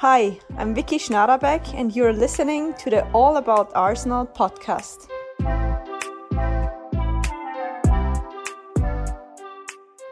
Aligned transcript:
Hi, 0.00 0.38
I'm 0.58 0.74
Vicky 0.74 0.98
Schnarabek, 0.98 1.74
and 1.74 1.92
you're 1.94 2.12
listening 2.12 2.74
to 2.78 2.90
the 2.90 3.04
All 3.12 3.36
About 3.36 3.72
Arsenal 3.74 4.26
podcast. 4.26 5.06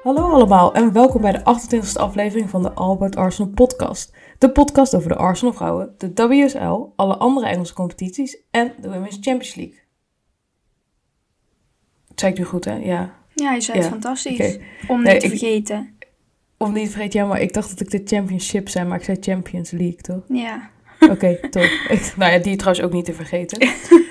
Hallo 0.02 0.30
allemaal 0.30 0.74
en 0.74 0.92
welkom 0.92 1.20
bij 1.20 1.32
de 1.32 1.38
28e 1.40 2.00
aflevering 2.00 2.50
van 2.50 2.62
de 2.62 2.72
All 2.72 2.90
About 2.90 3.16
Arsenal 3.16 3.50
podcast. 3.52 4.16
De 4.38 4.50
podcast 4.52 4.94
over 4.96 5.08
de 5.08 5.16
Arsenal 5.16 5.52
vrouwen, 5.54 5.94
de 5.98 6.12
WSL, 6.28 6.92
alle 6.96 7.16
andere 7.16 7.46
Engelse 7.46 7.74
competities 7.74 8.42
en 8.50 8.72
de 8.80 8.88
Women's 8.90 9.14
Champions 9.20 9.54
League. 9.54 9.78
Dat 12.08 12.20
zei 12.20 12.32
ik 12.32 12.38
nu 12.38 12.44
goed 12.44 12.64
hè? 12.64 12.74
Ja. 12.74 13.14
Ja, 13.34 13.52
je 13.52 13.60
zei 13.60 13.76
het 13.76 13.86
Ja, 13.86 13.92
fantastisch. 13.92 14.54
oké. 14.54 14.64
Om 14.88 15.02
Nee, 15.02 15.12
niet 15.12 15.20
te 15.22 15.26
ik- 15.32 15.38
vergeten. 15.38 15.95
Of 16.58 16.72
niet 16.72 16.90
vergeet, 16.90 17.12
ja, 17.12 17.24
maar 17.24 17.40
ik 17.40 17.52
dacht 17.52 17.68
dat 17.68 17.80
ik 17.80 17.90
de 17.90 18.16
Championship 18.16 18.68
zei, 18.68 18.88
maar 18.88 18.98
ik 18.98 19.04
zei 19.04 19.16
Champions 19.20 19.70
League 19.70 19.96
toch? 20.00 20.22
Ja. 20.28 20.70
Oké, 21.10 21.38
top. 21.50 21.62
Ik- 21.88 22.12
nou 22.16 22.32
ja, 22.32 22.38
die 22.38 22.56
trouwens 22.56 22.86
ook 22.86 22.92
niet 22.92 23.04
te 23.04 23.12
vergeten. 23.12 23.68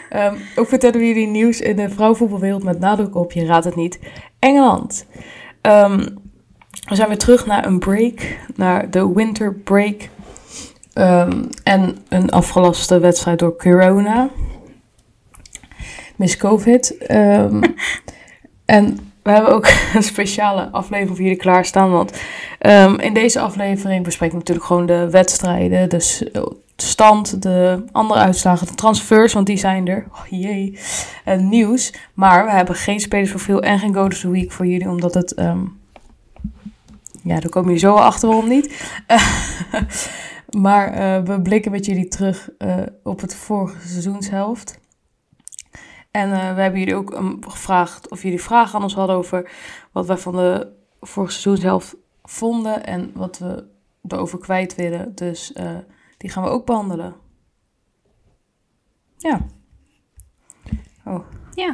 Ehm, 0.09 0.35
ook 0.55 0.67
vertellen 0.67 0.99
we 0.99 1.07
jullie 1.07 1.27
nieuws 1.27 1.61
in 1.61 1.75
de 1.75 1.89
vrouwenvoetbalwereld 1.89 2.63
met 2.63 2.79
nadruk 2.79 3.15
op, 3.15 3.31
je 3.31 3.45
raadt 3.45 3.65
het 3.65 3.75
niet, 3.75 3.99
Engeland. 4.39 5.05
Ehm, 5.61 5.97
we 6.89 6.95
zijn 6.95 7.07
weer 7.07 7.17
terug 7.17 7.45
naar 7.45 7.65
een 7.65 7.79
break, 7.79 8.37
naar 8.55 8.89
de 8.91 9.13
winter 9.13 9.53
break. 9.53 10.09
Ehm, 10.93 11.43
en 11.63 11.97
een 12.09 12.29
afgelaste 12.29 12.99
wedstrijd 12.99 13.39
door 13.39 13.55
corona. 13.57 14.29
Miss 16.15 16.37
COVID. 16.37 16.97
En 18.65 19.13
we 19.25 19.31
hebben 19.31 19.53
ook 19.53 19.67
een 19.95 20.03
speciale 20.03 20.69
aflevering 20.71 21.15
voor 21.15 21.25
jullie 21.25 21.39
klaarstaan. 21.39 21.91
Want 21.91 22.21
ehm, 22.59 22.95
in 22.99 23.13
deze 23.13 23.39
aflevering 23.39 24.03
bespreken 24.03 24.33
we 24.33 24.39
natuurlijk 24.39 24.67
gewoon 24.67 24.85
de 24.85 25.09
wedstrijden, 25.09 25.89
de 25.89 25.99
s- 25.99 26.23
stand, 26.75 27.41
de 27.41 27.83
andere 27.91 28.19
uitslagen, 28.19 28.67
de 28.67 28.73
transfers, 28.75 29.33
want 29.33 29.45
die 29.47 29.57
zijn 29.57 29.87
er. 29.87 30.05
Oh 30.11 30.25
jee. 30.41 30.79
En 31.23 31.49
nieuws. 31.49 31.93
Maar 32.13 32.45
we 32.45 32.51
hebben 32.51 32.75
geen 32.75 32.99
spelersprofiel 32.99 33.61
en 33.61 33.79
geen 33.79 33.93
Go 33.93 34.05
of 34.05 34.21
Week 34.21 34.51
voor 34.51 34.65
jullie, 34.65 34.89
omdat 34.89 35.13
het... 35.13 35.33
ehm, 35.33 35.59
ja, 37.23 37.39
daar 37.39 37.49
komen 37.49 37.73
jullie 37.73 37.85
zo 37.87 37.93
achter 37.95 38.27
waarom 38.27 38.47
niet. 38.47 38.83
maar 40.65 40.93
eh, 40.93 41.23
we 41.23 41.41
blikken 41.41 41.71
met 41.71 41.85
jullie 41.85 42.07
terug 42.07 42.49
eh, 42.57 42.75
op 43.03 43.21
het 43.21 43.35
vorige 43.35 43.87
seizoenshelft. 43.87 44.79
En 46.15 46.31
eh, 46.31 46.55
we 46.55 46.61
hebben 46.61 46.79
jullie 46.79 46.95
ook 46.95 47.13
um, 47.13 47.49
gevraagd 47.49 48.09
of 48.09 48.23
jullie 48.23 48.41
vragen 48.41 48.75
aan 48.75 48.83
ons 48.83 48.95
hadden 48.95 49.15
over 49.15 49.51
wat 49.91 50.05
wij 50.05 50.17
van 50.17 50.35
de 50.35 50.71
vorige 51.01 51.31
seizoenshelft 51.33 51.95
vonden 52.23 52.85
en 52.85 53.11
wat 53.13 53.37
we 53.37 53.67
erover 54.07 54.39
kwijt 54.39 54.75
willen. 54.75 55.15
Dus 55.15 55.53
eh, 55.53 55.77
die 56.17 56.29
gaan 56.29 56.43
we 56.43 56.49
ook 56.49 56.65
behandelen. 56.65 57.15
Ja. 59.17 59.39
Oh, 61.05 61.25
Ja. 61.53 61.73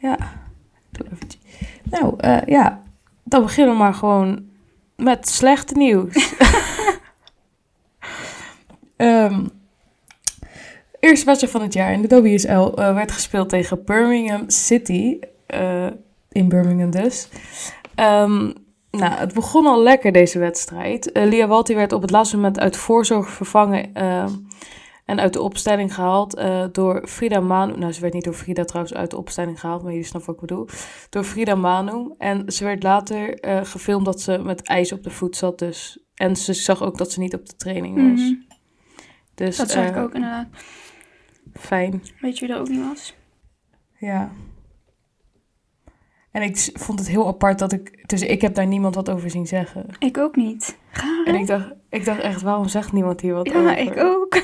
ja. 0.00 0.16
Doe 0.90 1.06
eventjes. 1.12 1.42
Nou, 1.82 2.14
eh, 2.18 2.46
ja. 2.46 2.82
Dan 3.24 3.42
beginnen 3.42 3.72
we 3.72 3.78
maar 3.78 3.94
gewoon 3.94 4.48
met 4.96 5.28
slechte 5.28 5.74
nieuws. 5.74 6.14
Ehm 8.96 9.46
eerste 11.04 11.24
wedstrijd 11.26 11.52
van 11.52 11.62
het 11.62 11.72
jaar 11.72 11.92
in 11.92 12.02
de 12.02 12.22
WSL 12.22 12.48
eh, 12.48 12.94
werd 12.94 13.12
gespeeld 13.12 13.48
tegen 13.48 13.84
Birmingham 13.84 14.44
City. 14.50 15.18
eh, 15.46 15.86
in 16.28 16.48
Birmingham 16.48 16.90
dus. 16.90 17.28
Ehm, 17.94 18.52
nou, 18.90 19.12
het 19.14 19.34
begon 19.34 19.66
al 19.66 19.82
lekker 19.82 20.12
deze 20.12 20.38
wedstrijd. 20.38 21.12
Eh 21.12 21.24
Lia 21.26 21.46
Walti 21.46 21.74
werd 21.74 21.92
op 21.92 22.02
het 22.02 22.10
laatste 22.10 22.36
moment 22.36 22.60
uit 22.60 22.76
voorzorg 22.76 23.28
vervangen 23.28 23.94
en 25.04 25.20
uit 25.20 25.32
de 25.32 25.42
opstelling 25.42 25.94
gehaald 25.94 26.34
eh, 26.34 26.64
door 26.72 27.06
Frida 27.08 27.40
Manu. 27.40 27.78
Nou, 27.78 27.92
ze 27.92 28.00
werd 28.00 28.12
niet 28.12 28.24
door 28.24 28.34
Frida 28.34 28.64
trouwens 28.64 28.94
uit 28.94 29.10
de 29.10 29.16
opstelling 29.16 29.60
gehaald, 29.60 29.82
maar 29.82 29.90
jullie 29.92 30.06
snappen 30.06 30.34
wat 30.34 30.42
ik 30.42 30.48
bedoel. 30.48 30.68
Door 31.10 31.24
Frida 31.24 31.54
Manu. 31.54 32.14
En 32.18 32.52
ze 32.52 32.64
werd 32.64 32.82
later 32.82 33.38
gefilmd 33.66 34.04
dat 34.04 34.20
ze 34.20 34.38
met 34.38 34.62
ijs 34.62 34.92
op 34.92 35.02
de 35.02 35.10
voet 35.10 35.36
zat. 35.36 35.58
Dus, 35.58 35.98
en 36.14 36.36
ze 36.36 36.52
zag 36.52 36.82
ook 36.82 36.98
dat 36.98 37.12
ze 37.12 37.20
niet 37.20 37.34
op 37.34 37.46
de 37.46 37.56
training 37.56 38.10
was. 38.10 38.20
Mhm. 38.20 38.34
Dus, 39.34 39.56
Dat 39.56 39.70
zag 39.70 39.88
ik 39.88 39.96
ook 39.96 40.14
inderdaad. 40.14 40.46
Fijn, 41.54 42.02
Weet 42.20 42.38
je 42.38 42.46
wie 42.46 42.54
er 42.54 42.60
ook 42.60 42.68
niet 42.68 42.86
was? 42.88 43.14
ja. 43.98 44.30
En 46.30 46.42
ik 46.42 46.70
vond 46.74 46.98
het 46.98 47.08
heel 47.08 47.26
apart 47.26 47.58
dat 47.58 47.72
ik... 47.72 48.08
Dus 48.08 48.22
ik 48.22 48.40
heb 48.40 48.54
daar 48.54 48.66
niemand 48.66 48.94
wat 48.94 49.10
over 49.10 49.30
zien 49.30 49.46
zeggen. 49.46 49.86
Ik 49.98 50.18
ook 50.18 50.36
niet. 50.36 50.78
Gaar, 50.90 51.24
En 51.26 51.34
ik 51.34 51.46
dacht, 51.46 51.72
ik 51.88 52.04
dacht 52.04 52.20
echt, 52.20 52.42
waarom 52.42 52.68
zegt 52.68 52.92
niemand 52.92 53.20
hier 53.20 53.34
wat 53.34 53.48
Ja, 53.48 53.58
over? 53.58 53.78
ik 53.78 53.96
ook. 53.96 54.38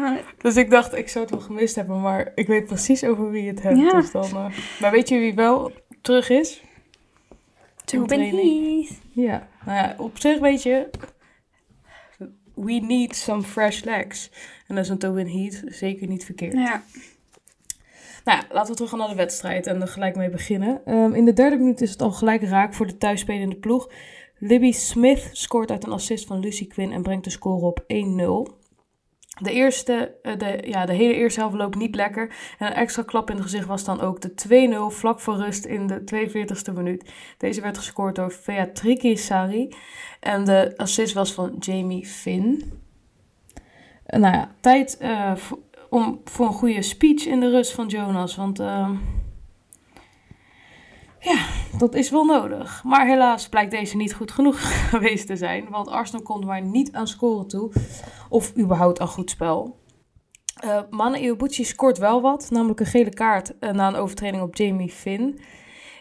Maar 0.00 0.34
Dus 0.38 0.56
ik 0.56 0.70
dacht, 0.70 0.94
ik 0.96 1.08
zou 1.08 1.24
het 1.24 1.34
wel 1.34 1.42
gemist 1.44 1.74
hebben, 1.74 2.00
maar 2.00 2.32
ik 2.34 2.46
weet 2.46 2.66
precies 2.66 3.04
over 3.04 3.30
wie 3.30 3.48
het 3.48 3.62
hebt. 3.62 3.78
Ja. 3.78 3.90
Dus 3.90 4.10
dan, 4.10 4.24
eh, 4.24 4.46
Maar 4.80 4.90
weet 4.90 5.08
je 5.08 5.18
wie 5.18 5.34
wel 5.34 5.72
terug 6.00 6.28
is? 6.30 6.62
Training. 7.84 8.88
Heath. 8.88 8.98
Ja, 9.12 9.48
nou 9.66 9.78
ja, 9.78 9.94
op 9.98 10.18
zich 10.18 10.38
weet 10.38 10.62
je, 10.62 10.90
we 12.54 12.72
need 12.72 13.16
some 13.16 13.42
fresh 13.42 13.82
legs. 13.82 14.30
En 14.66 14.74
dat 14.74 14.84
is 14.84 14.90
een 14.90 14.98
Tobin 14.98 15.28
Heat 15.28 15.62
zeker 15.66 16.08
niet 16.08 16.24
verkeerd. 16.24 16.52
Ja. 16.52 16.82
Nou 18.24 18.38
ja, 18.38 18.44
laten 18.50 18.70
we 18.70 18.74
terug 18.74 18.90
gaan 18.90 18.98
naar 18.98 19.08
de 19.08 19.14
wedstrijd 19.14 19.66
en 19.66 19.80
er 19.80 19.88
gelijk 19.88 20.16
mee 20.16 20.30
beginnen. 20.30 20.80
Ehm, 20.84 21.14
in 21.14 21.24
de 21.24 21.32
derde 21.32 21.56
minuut 21.56 21.80
is 21.80 21.90
het 21.90 22.02
al 22.02 22.10
gelijk 22.10 22.42
raak 22.42 22.74
voor 22.74 22.86
de 22.86 22.98
thuisspelende 22.98 23.56
ploeg. 23.56 23.90
Libby 24.38 24.72
Smith 24.72 25.28
scoort 25.32 25.70
uit 25.70 25.84
een 25.84 25.92
assist 25.92 26.26
van 26.26 26.40
Lucy 26.40 26.66
Quinn 26.66 26.92
en 26.92 27.02
brengt 27.02 27.24
de 27.24 27.30
score 27.30 27.66
op 27.66 27.84
1-0. 27.86 28.62
De, 29.40 29.52
eerste, 29.52 30.14
eh, 30.22 30.38
de, 30.38 30.58
ja, 30.64 30.86
de 30.86 30.92
hele 30.92 31.14
eerste 31.14 31.40
helft 31.40 31.56
loopt 31.56 31.76
niet 31.76 31.94
lekker. 31.94 32.34
En 32.58 32.66
een 32.66 32.72
extra 32.72 33.02
klap 33.02 33.30
in 33.30 33.36
het 33.36 33.44
gezicht 33.44 33.66
was 33.66 33.84
dan 33.84 34.00
ook 34.00 34.20
de 34.20 34.34
2-0 34.34 34.90
vlak 34.90 35.20
voor 35.20 35.36
rust 35.36 35.64
in 35.64 35.86
de 35.86 36.04
42e 36.04 36.72
minuut. 36.72 37.12
Deze 37.38 37.60
werd 37.60 37.78
gescoord 37.78 38.14
door 38.14 38.34
Beatrice 38.46 39.24
Sari. 39.24 39.74
En 40.20 40.44
de 40.44 40.72
assist 40.76 41.14
was 41.14 41.32
van 41.32 41.56
Jamie 41.58 42.06
Finn. 42.06 42.82
Eh, 44.14 44.20
nou 44.20 44.34
ja, 44.34 44.54
tijd 44.60 44.96
eh, 44.96 45.32
om, 45.90 46.20
voor 46.24 46.46
een 46.46 46.52
goede 46.52 46.82
speech 46.82 47.26
in 47.26 47.40
de 47.40 47.50
rust 47.50 47.72
van 47.72 47.86
Jonas. 47.86 48.36
Want 48.36 48.58
ehm, 48.58 48.94
ja, 51.20 51.46
dat 51.78 51.94
is 51.94 52.10
wel 52.10 52.24
nodig. 52.24 52.84
Maar 52.84 53.06
helaas 53.06 53.48
blijkt 53.48 53.70
deze 53.70 53.96
niet 53.96 54.14
goed 54.14 54.30
genoeg 54.30 54.60
geweest 54.90 55.26
te 55.26 55.36
zijn. 55.36 55.66
Want 55.70 55.88
Arsenal 55.88 56.22
komt 56.22 56.44
maar 56.44 56.62
niet 56.62 56.92
aan 56.92 57.08
scoren 57.08 57.48
toe. 57.48 57.72
Of 58.28 58.56
überhaupt 58.58 59.00
aan 59.00 59.08
goed 59.08 59.30
spel. 59.30 59.82
Mana 60.90 61.16
Iwabuchi 61.16 61.64
scoort 61.64 61.98
wel 61.98 62.20
wat. 62.20 62.50
Namelijk 62.50 62.80
een 62.80 62.86
gele 62.86 63.14
kaart 63.14 63.52
na 63.60 63.88
een 63.88 63.94
overtreding 63.94 64.42
op 64.42 64.56
Jamie 64.56 64.90
Finn. 64.90 65.40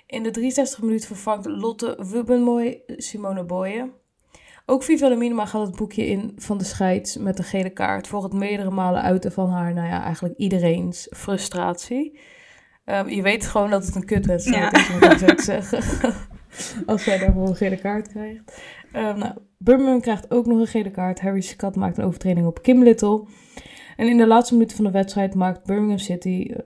In 0.07 0.23
de 0.23 0.31
63 0.31 0.81
minuten 0.81 1.07
vervangt 1.07 1.45
Lotte 1.45 1.97
Wubbenmoy 2.11 2.81
Simone 2.87 3.43
Boye. 3.43 3.91
Ook 4.65 4.83
Viva 4.83 5.09
Minima 5.09 5.45
gaat 5.45 5.67
het 5.67 5.75
boekje 5.75 6.05
in 6.07 6.31
van 6.35 6.57
de 6.57 6.63
scheids 6.63 7.17
met 7.17 7.37
een 7.37 7.43
gele 7.43 7.69
kaart. 7.69 8.07
Voor 8.07 8.23
het 8.23 8.33
meerdere 8.33 8.69
malen 8.69 9.01
uiten 9.01 9.31
van 9.31 9.49
haar, 9.49 9.73
nou 9.73 9.87
ja, 9.87 10.03
eigenlijk 10.03 10.37
iedereen's 10.37 11.07
frustratie. 11.15 12.19
Ehm, 12.85 13.09
je 13.09 13.21
weet 13.21 13.45
gewoon 13.45 13.69
dat 13.69 13.85
het 13.85 13.95
een 13.95 14.05
kutwedstrijd 14.05 14.71
Ja. 14.71 14.79
is, 14.79 14.89
moet 14.89 15.03
ik 15.03 15.17
zo 15.17 15.25
te 15.35 15.43
zeggen. 15.43 16.13
Als 16.85 17.03
zij 17.03 17.17
daarvoor 17.17 17.47
een 17.47 17.55
gele 17.55 17.77
kaart 17.77 18.07
krijgt. 18.07 18.61
Ehm, 18.91 19.17
nou, 19.19 19.33
Birmingham 19.57 20.01
krijgt 20.01 20.31
ook 20.31 20.45
nog 20.45 20.59
een 20.59 20.67
gele 20.67 20.91
kaart. 20.91 21.21
Harry 21.21 21.41
Scott 21.41 21.75
maakt 21.75 21.97
een 21.97 22.03
overtreding 22.05 22.47
op 22.47 22.61
Kim 22.61 22.83
Little. 22.83 23.27
En 23.97 24.07
in 24.07 24.17
de 24.17 24.27
laatste 24.27 24.53
minuten 24.53 24.75
van 24.75 24.85
de 24.85 24.91
wedstrijd 24.91 25.35
maakt 25.35 25.65
Birmingham 25.65 25.97
City, 25.97 26.47
eh, 26.53 26.59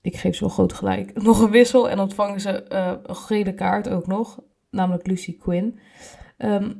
ik 0.00 0.16
geef 0.16 0.34
ze 0.34 0.40
wel 0.40 0.52
groot 0.54 0.72
gelijk, 0.72 1.22
nog 1.22 1.40
een 1.40 1.50
wissel. 1.50 1.90
En 1.90 1.98
ontvangen 1.98 2.40
ze 2.40 2.62
eh, 2.62 2.92
een 3.02 3.16
gele 3.16 3.54
kaart 3.54 3.88
ook 3.88 4.06
nog, 4.06 4.40
namelijk 4.70 5.06
Lucy 5.06 5.36
Quinn. 5.38 5.78
Ehm, 6.36 6.72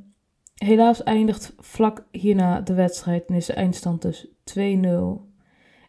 helaas 0.55 1.03
eindigt 1.03 1.55
vlak 1.59 2.05
hierna 2.11 2.61
de 2.61 2.75
wedstrijd 2.75 3.27
en 3.27 3.35
is 3.35 3.47
de 3.47 3.53
eindstand 3.53 4.03
dus 4.03 4.27
2-0. 4.27 4.59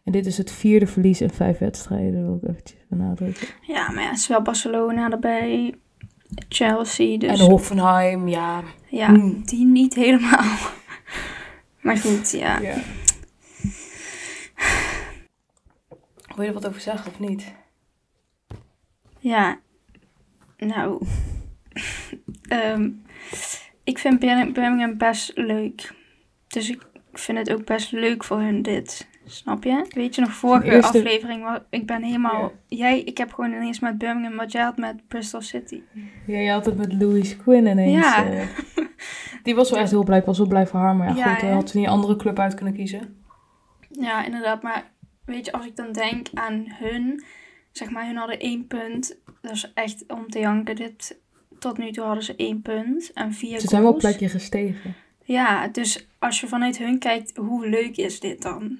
En 0.04 0.12
dit 0.12 0.26
is 0.26 0.38
het 0.38 0.52
vierde 0.52 0.88
verlies 0.88 1.22
in 1.22 1.30
vijf 1.30 1.58
wedstrijden, 1.58 2.14
dat 2.14 2.24
wil 2.24 2.36
ik 2.36 2.50
eventjes 2.50 2.80
benadrukken. 2.90 3.48
Ja, 3.62 3.92
maar 3.92 4.04
ja, 4.04 4.10
het 4.10 4.18
is 4.18 4.28
wel 4.28 4.42
Barcelona 4.42 5.10
erbij. 5.10 5.76
Chelsea, 6.50 7.18
dus... 7.18 7.40
En 7.40 7.46
Hoffenheim, 7.46 8.28
ja. 8.28 8.64
ja, 8.90 9.08
Hmm. 9.08 9.46
die 9.46 9.66
niet 9.66 9.94
helemaal. 9.94 10.58
Maar 11.82 11.98
goed, 11.98 12.32
ja. 12.32 12.60
ja. 12.60 12.76
Wil 16.36 16.44
je 16.44 16.48
er 16.48 16.54
wat 16.54 16.68
over 16.68 16.82
zeggen 16.82 17.12
of 17.12 17.20
niet? 17.20 17.54
Ja, 19.20 19.60
nou, 20.58 21.06
ehm, 22.48 22.90
ik 23.86 23.98
vind 24.00 24.20
Bir- 24.20 24.52
Birmingham 24.52 24.98
best 24.98 25.32
leuk. 25.36 25.94
Dus 26.48 26.70
ik 26.70 26.82
vind 27.14 27.38
het 27.38 27.52
ook 27.54 27.66
best 27.66 27.92
leuk 27.92 28.24
voor 28.24 28.40
hun 28.40 28.62
dit. 28.62 29.08
Snap 29.26 29.64
je? 29.64 29.86
Weet 29.90 30.16
je 30.16 30.22
nog, 30.22 30.32
vorige 30.32 30.72
eerste- 30.72 30.98
aflevering, 30.98 31.44
wa- 31.44 31.66
ik 31.70 31.86
ben 31.88 32.04
helemaal... 32.04 32.52
Jij, 32.68 33.02
ik 33.02 33.18
heb 33.18 33.34
gewoon 33.34 33.52
ineens 33.54 33.80
met 33.80 33.98
Birmingham 33.98 34.36
wat 34.38 34.52
jij 34.52 34.64
had 34.64 34.78
met 34.78 35.08
Bristol 35.08 35.42
City. 35.42 35.82
Ja, 36.28 36.38
je 36.38 36.52
had 36.52 36.66
het 36.66 36.78
met 36.78 36.94
Louis 36.94 37.38
Quinn 37.38 37.68
ineens. 37.68 38.06
Ja. 38.06 38.26
eh, 38.26 38.48
Die 39.44 39.56
was 39.56 39.70
wel 39.70 39.80
echt 39.80 39.90
heel 39.92 40.04
blij. 40.04 40.24
Was 40.24 40.38
wel 40.38 40.48
blij 40.48 40.68
voor 40.68 40.80
haar. 40.80 40.96
Maar 40.96 41.08
ja, 41.08 41.16
Ja, 41.16 41.32
goed, 41.34 41.42
dan 41.42 41.52
had 41.52 41.70
ze 41.70 41.78
niet 41.78 41.86
een 41.86 41.92
andere 41.92 42.16
club 42.16 42.40
uit 42.40 42.54
kunnen 42.54 42.74
kiezen. 42.74 43.18
Ja, 43.90 44.26
inderdaad. 44.26 44.62
Maar 44.62 44.92
weet 45.26 45.46
je, 45.46 45.52
als 45.52 45.66
ik 45.66 45.76
dan 45.76 45.92
denk 45.92 46.28
aan 46.34 46.66
hun, 46.68 47.24
zeg 47.72 47.90
maar, 47.90 48.06
hun 48.06 48.16
hadden 48.18 48.40
één 48.40 48.68
punt. 48.68 49.18
Dat 49.42 49.52
is 49.52 49.72
echt 49.74 50.04
om 50.08 50.30
te 50.30 50.40
janken. 50.40 50.76
Dit, 50.76 51.20
tot 51.68 51.78
nu 51.78 51.92
toe 51.92 52.04
hadden 52.04 52.24
ze 52.24 52.36
één 52.36 52.62
punt 52.62 53.14
en 53.14 53.34
vier 53.34 53.60
Ze 53.60 53.68
zijn 53.68 53.82
wel 53.82 53.94
een 53.94 53.98
plekje 53.98 54.30
gestegen. 54.30 54.96
Ja, 55.24 55.68
dus 55.68 56.08
als 56.20 56.40
je 56.40 56.48
vanuit 56.48 56.78
hun 56.78 57.00
kijkt, 57.00 57.38
hoe 57.38 57.70
leuk 57.70 57.98
is 57.98 58.20
dit 58.20 58.42
dan? 58.42 58.78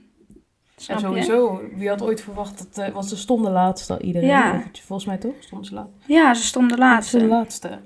Snap 0.76 0.98
En 0.98 1.02
je? 1.02 1.08
sowieso, 1.24 1.62
wie 1.76 1.90
had 1.90 2.02
ooit 2.02 2.22
verwacht 2.22 2.58
dat... 2.58 2.88
eh, 2.88 2.94
want 2.94 3.06
ze 3.06 3.18
stonden 3.18 3.52
laatst 3.52 3.90
al 3.90 4.02
iedereen. 4.02 4.28
Ja. 4.28 4.64
Volgens 4.74 5.08
mij 5.08 5.18
toch? 5.18 5.34
Stonden 5.40 5.68
ze 5.68 5.74
laatst. 5.74 5.94
Ja, 6.08 6.34
ze 6.34 6.44
stonden 6.44 6.78
laatste. 6.78 7.18
de 7.18 7.26
laatste. 7.26 7.80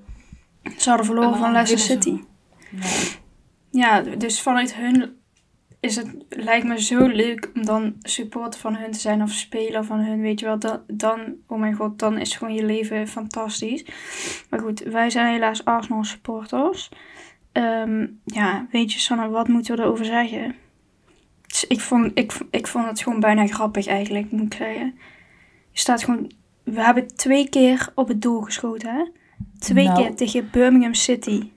Ze 0.78 0.90
hadden 0.90 1.06
verloren 1.06 1.38
van 1.38 1.52
Leicester 1.52 1.80
City. 1.80 2.22
Ja, 3.72 4.02
dus 4.02 4.42
vanuit 4.42 4.75
hun 4.75 5.19
is 5.80 5.96
het, 5.96 6.16
lijkt 6.30 6.68
me 6.68 6.81
zo 6.81 7.08
leuk 7.08 7.52
om 7.56 7.66
dan 7.66 7.94
supporter 8.02 8.60
van 8.60 8.76
hun 8.76 8.92
te 8.92 9.00
zijn 9.00 9.22
of 9.22 9.31
speler 9.31 9.84
van 9.84 10.00
hun, 10.00 10.22
weet 10.22 10.40
je 10.40 10.46
wel. 10.46 10.60
Dan, 10.60 10.80
dan 10.88 11.36
oh 11.48 11.60
mijn 11.60 11.74
god, 11.74 12.00
dan 12.00 12.18
is 12.18 12.36
gewoon 12.36 12.54
je 12.54 12.66
leven 12.66 13.08
fantastisch. 13.08 13.86
Maar 14.50 14.60
goed, 14.60 14.80
wij 14.80 15.10
zijn 15.10 15.34
helaas 15.34 15.66
Arsenal 15.66 16.04
supporters. 16.04 16.90
Ehm, 17.52 18.08
ja, 18.26 18.68
weet 18.72 18.94
je 18.94 19.00
Sanne, 19.00 19.30
wat 19.30 19.48
moeten 19.48 19.76
we 19.76 19.81
erover 19.81 20.06
zeggen? 20.06 20.56
Dus 21.48 21.66
ik, 21.68 21.80
vond, 21.80 22.12
ik, 22.14 22.34
ik 22.52 22.68
vond 22.68 22.86
het 22.86 23.02
gewoon 23.02 23.20
bijna 23.20 23.48
grappig 23.48 23.88
eigenlijk, 23.88 24.31
moet 24.31 24.54
ik 24.54 24.54
zeggen. 24.54 24.94
Je 25.72 25.80
staat 25.80 26.04
gewoon... 26.04 26.31
We 26.64 26.84
hebben 26.84 27.16
twee 27.16 27.50
keer 27.50 27.92
op 27.96 28.08
het 28.08 28.22
doel 28.22 28.42
geschoten, 28.42 28.94
hè? 28.96 29.06
Twee 29.60 29.86
Nou. 29.86 30.02
keer 30.02 30.16
tegen 30.16 30.50
Birmingham 30.52 30.94
City. 30.94 31.50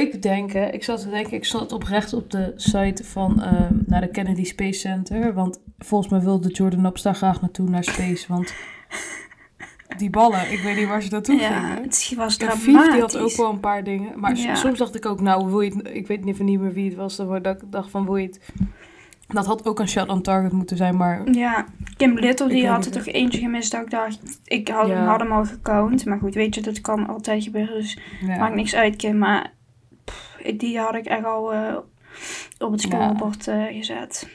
Ik 0.00 0.22
denk, 0.22 0.52
hè, 0.52 0.66
ik 0.66 0.84
zat 0.84 1.00
te 1.00 1.10
denken, 1.10 1.32
ik 1.32 1.44
zat 1.44 1.72
oprecht 1.72 2.12
op 2.12 2.30
de 2.30 2.52
site 2.56 3.04
van 3.04 3.42
ehm, 3.42 3.74
naar 3.86 4.00
de 4.00 4.08
Kennedy 4.08 4.44
Space 4.44 4.78
Center. 4.78 5.34
Want 5.34 5.60
volgens 5.78 6.10
mij 6.10 6.20
wilde 6.20 6.48
Jordan 6.48 6.80
Nops 6.80 7.02
daar 7.02 7.14
graag 7.14 7.40
naartoe, 7.40 7.68
naar 7.68 7.84
Space. 7.84 8.24
Want 8.28 8.54
die 9.96 10.10
ballen, 10.10 10.52
ik 10.52 10.60
weet 10.60 10.76
niet 10.76 10.88
waar 10.88 11.02
ze 11.02 11.08
naartoe 11.10 11.40
Ja, 11.40 11.60
gingen. 11.60 11.82
het 11.82 12.12
was 12.16 12.32
Ja, 12.36 12.38
dramatisch. 12.38 12.64
Fief 12.64 12.90
die 12.92 13.00
had 13.00 13.18
ook 13.18 13.36
wel 13.36 13.50
een 13.50 13.60
paar 13.60 13.84
dingen. 13.84 14.20
Maar 14.20 14.36
Ja. 14.36 14.54
soms 14.54 14.78
dacht 14.78 14.94
ik 14.94 15.06
ook, 15.06 15.20
nou, 15.20 15.46
wil 15.50 15.60
je 15.60 15.70
het, 15.76 15.88
ik 15.92 16.06
weet 16.06 16.26
even 16.26 16.44
niet 16.44 16.60
meer 16.60 16.72
wie 16.72 16.84
het 16.88 16.94
was. 16.96 17.16
Dat 17.16 17.46
ik 17.46 17.56
dacht 17.70 17.90
van, 17.90 18.04
wil 18.04 18.16
je 18.16 18.26
het... 18.26 18.40
Dat 19.28 19.46
had 19.46 19.66
ook 19.66 19.78
een 19.78 19.88
shot 19.88 20.08
on 20.08 20.22
target 20.22 20.52
moeten 20.52 20.76
zijn, 20.76 20.96
maar... 20.96 21.30
Ja, 21.32 21.66
Kim 21.96 22.18
Little 22.18 22.48
die 22.48 22.68
had 22.68 22.84
er 22.84 22.90
toch 22.90 23.06
eentje 23.06 23.38
gemist 23.40 23.72
dat 23.72 23.80
ik 23.82 23.90
dacht, 23.90 24.40
ik 24.44 24.68
had, 24.68 24.88
Ja. 24.88 25.04
had 25.04 25.20
hem 25.20 25.32
al 25.32 25.44
gecount. 25.44 26.04
Maar 26.04 26.18
goed, 26.18 26.34
weet 26.34 26.54
je, 26.54 26.60
dat 26.60 26.80
kan 26.80 27.06
altijd 27.08 27.42
gebeuren, 27.44 27.74
dus 27.74 27.98
Ja. 28.26 28.36
maakt 28.38 28.54
niks 28.54 28.74
uit 28.74 28.96
Kim. 28.96 29.18
Maar 29.18 29.52
die 30.56 30.78
had 30.78 30.94
ik 30.94 31.04
echt 31.06 31.24
al 31.24 31.52
eh, 31.52 31.76
op 32.58 32.72
het 32.72 32.80
scorebord 32.80 33.48
eh, 33.48 33.64
gezet. 33.64 34.28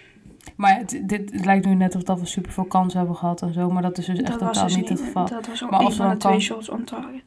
Maar 0.55 0.77
het, 0.77 1.01
dit 1.03 1.31
het 1.33 1.45
lijkt 1.45 1.65
nu 1.65 1.73
net 1.75 1.95
of 1.95 2.03
dat 2.03 2.19
we 2.19 2.25
super 2.25 2.51
veel 2.51 2.63
kansen 2.65 2.97
hebben 2.99 3.15
gehad 3.17 3.41
en 3.41 3.53
zo. 3.53 3.69
Maar 3.71 3.81
dat 3.81 3.97
is 3.97 4.05
dus 4.05 4.17
echt 4.19 4.27
dat 4.27 4.39
totaal 4.39 4.63
dus 4.63 4.75
niet 4.75 4.89
het 4.89 4.99
geval. 5.01 5.27
dat 5.27 5.47
was 5.47 5.63
ook 5.63 5.69
Maar 5.69 5.79
als 5.79 5.97
we 5.97 6.03
dan 6.03 6.17
twee 6.17 6.39
shots 6.39 6.69
on 6.69 6.83
target. 6.83 7.21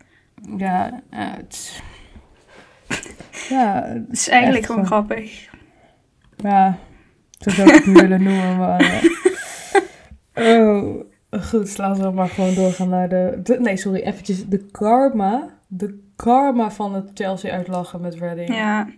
Ja, 0.56 1.02
ja, 1.10 1.34
het. 1.36 1.82
Ja, 3.48 3.82
Het 3.82 4.06
is 4.10 4.28
eigenlijk 4.28 4.66
gewoon 4.66 4.86
grappig. 4.86 5.48
Ja, 6.36 6.78
zo 7.38 7.50
zou 7.50 7.68
ik 7.68 7.74
het 7.74 7.86
niet 7.86 8.00
willen 8.00 8.22
noemen, 8.22 8.56
maar... 8.56 9.02
eh, 10.32 10.68
oh, 10.68 11.00
goed, 11.30 11.78
laten 11.78 12.02
we 12.02 12.10
maar 12.10 12.28
gewoon 12.28 12.54
doorgaan 12.54 12.88
naar 12.88 13.08
de... 13.08 13.40
de- 13.42 13.60
nee, 13.60 13.76
sorry, 13.76 14.00
eventjes 14.00 14.46
de 14.46 14.58
karma. 14.70 15.48
De 15.66 16.04
karma 16.16 16.70
van 16.70 16.94
het 16.94 17.10
Chelsea 17.14 17.52
uitlachen 17.52 18.00
met 18.00 18.14
Reading. 18.14 18.48
Ja, 18.54 18.88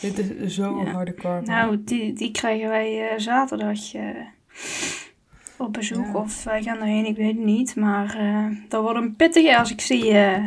Dit 0.00 0.18
is 0.18 0.54
zo'n 0.54 0.84
Ja. 0.84 0.90
harde 0.90 1.12
karma. 1.12 1.40
nou, 1.40 1.84
die, 1.84 2.12
die 2.12 2.30
krijgen 2.30 2.68
wij 2.68 3.08
eh, 3.10 3.18
zaterdag 3.18 3.78
op 5.58 5.72
bezoek. 5.72 6.06
Ja. 6.06 6.14
Of 6.14 6.44
wij 6.44 6.62
gaan 6.62 6.78
erheen, 6.78 7.06
ik 7.06 7.16
weet 7.16 7.36
het 7.36 7.44
niet. 7.44 7.76
Maar 7.76 8.16
eh, 8.18 8.46
dat 8.68 8.82
wordt 8.82 8.98
een 8.98 9.16
pittige 9.16 9.58
als 9.58 9.70
ik 9.72 9.80
zie 9.80 10.10
eh, 10.10 10.44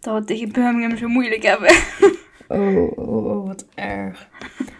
dat 0.00 0.18
we 0.18 0.24
tegen 0.24 0.52
Birmingham 0.52 0.96
zo 0.96 1.08
moeilijk 1.08 1.42
hebben. 1.42 1.70
Oh, 2.48 2.98
oh, 2.98 3.24
oh, 3.26 3.46
wat 3.46 3.66
erg. 3.74 4.28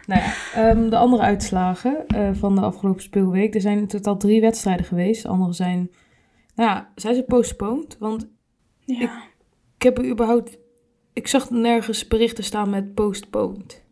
nou 0.07 0.21
ja, 0.21 0.33
ehm, 0.55 0.89
de 0.89 0.97
andere 0.97 1.23
uitslagen 1.23 2.05
van 2.33 2.55
de 2.55 2.61
afgelopen 2.61 3.03
speelweek. 3.03 3.55
Er 3.55 3.61
zijn 3.61 3.79
in 3.79 3.87
totaal 3.87 4.17
drie 4.17 4.41
wedstrijden 4.41 4.85
geweest. 4.87 5.23
De 5.23 5.29
andere 5.29 5.53
zijn... 5.53 5.91
Nou 6.55 6.71
ja, 6.71 6.91
zijn 6.95 7.15
ze 7.15 7.23
postponed? 7.23 7.97
Want 7.99 8.29
Ja. 8.85 9.23
ik 9.77 9.83
heb 9.83 9.99
er 9.99 10.11
überhaupt... 10.11 10.59
Ik 11.15 11.27
zag 11.29 11.51
nergens 11.51 12.09
berichten 12.09 12.45
staan 12.45 12.71
met 12.71 12.95
postponed. 12.95 13.83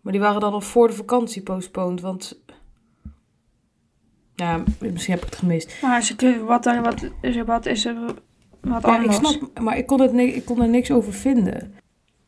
Maar 0.00 0.12
die 0.12 0.20
waren 0.22 0.40
dan 0.40 0.52
al 0.52 0.60
voor 0.60 0.88
de 0.88 0.94
vakantie 0.94 1.42
postponed. 1.42 2.00
Want... 2.00 2.42
Ja, 4.34 4.64
misschien 4.80 5.14
heb 5.14 5.22
ik 5.24 5.30
het 5.30 5.38
gemist. 5.38 5.82
Maar 5.82 6.02
ze 6.02 6.44
wat, 6.44 6.64
wat, 6.64 7.10
is 7.20 7.36
er, 7.36 7.44
wat 7.44 7.66
is 7.66 7.84
er 7.84 8.14
wat 8.60 8.82
Ja, 8.82 9.02
ik 9.02 9.12
snap, 9.12 9.60
maar 9.60 9.78
ik 9.78 9.86
kon, 9.86 10.00
het 10.00 10.12
ik 10.12 10.44
kon 10.44 10.62
er 10.62 10.68
niks 10.68 10.90
over 10.90 11.12
vinden. 11.12 11.74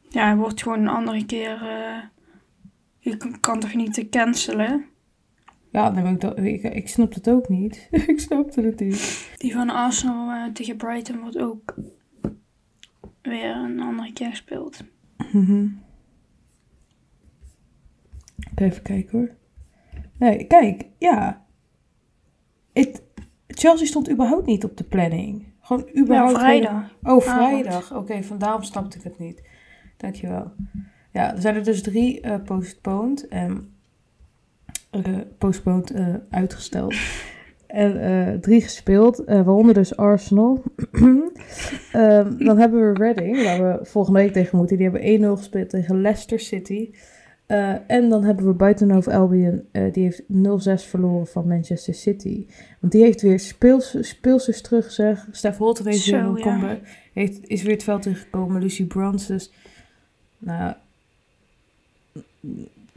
Ja, 0.09 0.29
het 0.29 0.39
wordt 0.39 0.63
gewoon 0.63 0.81
een 0.81 0.89
andere 0.89 1.27
keer... 1.27 1.63
eh, 1.63 2.03
je 2.99 3.17
kan- 3.41 3.61
toch 3.61 3.75
niet 3.75 3.95
te 3.95 4.09
cancelen? 4.09 4.85
Ja, 5.71 5.91
maar 5.91 6.13
ik, 6.13 6.23
ik, 6.37 6.63
ik 6.75 6.89
snap 6.89 7.15
het 7.15 7.31
ook 7.31 7.49
niet. 7.49 7.89
ik 8.07 8.21
snapte 8.21 8.61
het 8.61 8.81
niet. 8.81 9.29
Die 9.39 9.53
van 9.53 9.71
Arsenal 9.71 10.31
eh, 10.31 10.53
tegen 10.53 10.77
Brighton 10.77 11.21
wordt 11.21 11.39
ook 11.39 11.75
weer 13.23 13.57
een 13.57 13.81
andere 13.81 14.13
keer 14.13 14.31
gespeeld. 14.31 14.85
Mhm. 15.33 15.67
Even 18.55 18.83
kijken 18.83 19.19
hoor. 19.19 19.31
Nee, 20.19 20.45
kijk, 20.47 20.87
ja. 20.99 21.45
Het, 22.73 23.03
Chelsea 23.47 23.87
stond 23.87 24.11
überhaupt 24.11 24.47
niet 24.47 24.65
op 24.65 24.77
de 24.77 24.85
planning. 24.85 25.47
Gewoon 25.61 25.89
Ja, 25.93 26.01
überhaupt. 26.01 26.39
vrijdag. 26.39 26.97
Oh, 27.03 27.21
vrijdag. 27.21 27.95
Oké, 27.95 28.23
vandaar 28.23 28.65
snapte 28.65 28.99
ik 28.99 29.05
het 29.05 29.19
niet. 29.19 29.43
Dankjewel. 29.97 30.53
Ja, 31.13 31.35
er 31.35 31.41
zijn 31.41 31.55
er 31.55 31.65
dus 31.65 31.83
drie 31.83 32.21
eh 32.21 32.43
postponed. 32.43 33.29
En, 33.29 33.75
eh, 34.91 35.19
postponed 35.39 35.91
eh, 35.91 36.15
uitgesteld. 36.31 36.95
En 37.73 38.01
eh, 38.01 38.35
drie 38.41 38.61
gespeeld, 38.61 39.25
eh, 39.25 39.43
waaronder 39.43 39.75
dus 39.75 39.97
Arsenal. 39.97 40.63
Ehm, 41.93 42.37
dan 42.37 42.59
hebben 42.59 42.93
we 42.93 42.99
Reading, 42.99 43.43
waar 43.43 43.79
we 43.79 43.85
volgende 43.85 44.19
week 44.19 44.33
tegen 44.33 44.59
moeten. 44.59 44.77
Die 44.77 44.91
hebben 44.91 45.35
1-0 45.35 45.37
gespeeld 45.37 45.71
tegen 45.71 46.01
Leicester 46.01 46.41
City. 46.41 46.91
Eh, 47.47 47.75
en 47.87 48.09
dan 48.09 48.25
hebben 48.25 48.47
we 48.47 48.53
Buitenhof 48.53 49.09
Albion, 49.09 49.63
die 49.93 50.05
heeft 50.05 50.23
0-6 50.27 50.85
verloren 50.85 51.27
van 51.27 51.49
Manchester 51.49 51.95
City. 51.95 52.47
Want 52.81 52.93
die 52.93 53.03
heeft 53.03 53.23
weer 53.23 53.41
speels, 53.41 53.97
speelsters 54.01 54.61
terug, 54.61 54.91
zeg. 54.91 55.29
Stef 55.31 55.57
Holten 55.57 55.87
heeft 55.87 56.07
weer 56.07 56.21
Zo, 56.21 56.29
een 56.29 56.37
ja. 56.37 56.43
comeback. 56.43 56.81
Heeft, 57.13 57.49
is 57.49 57.63
weer 57.63 57.73
het 57.73 57.83
veld 57.83 58.07
ingekomen. 58.07 58.63
Lucy 58.63 58.87
Brands, 58.87 59.27
dus... 59.27 59.53
Nou, 60.39 60.75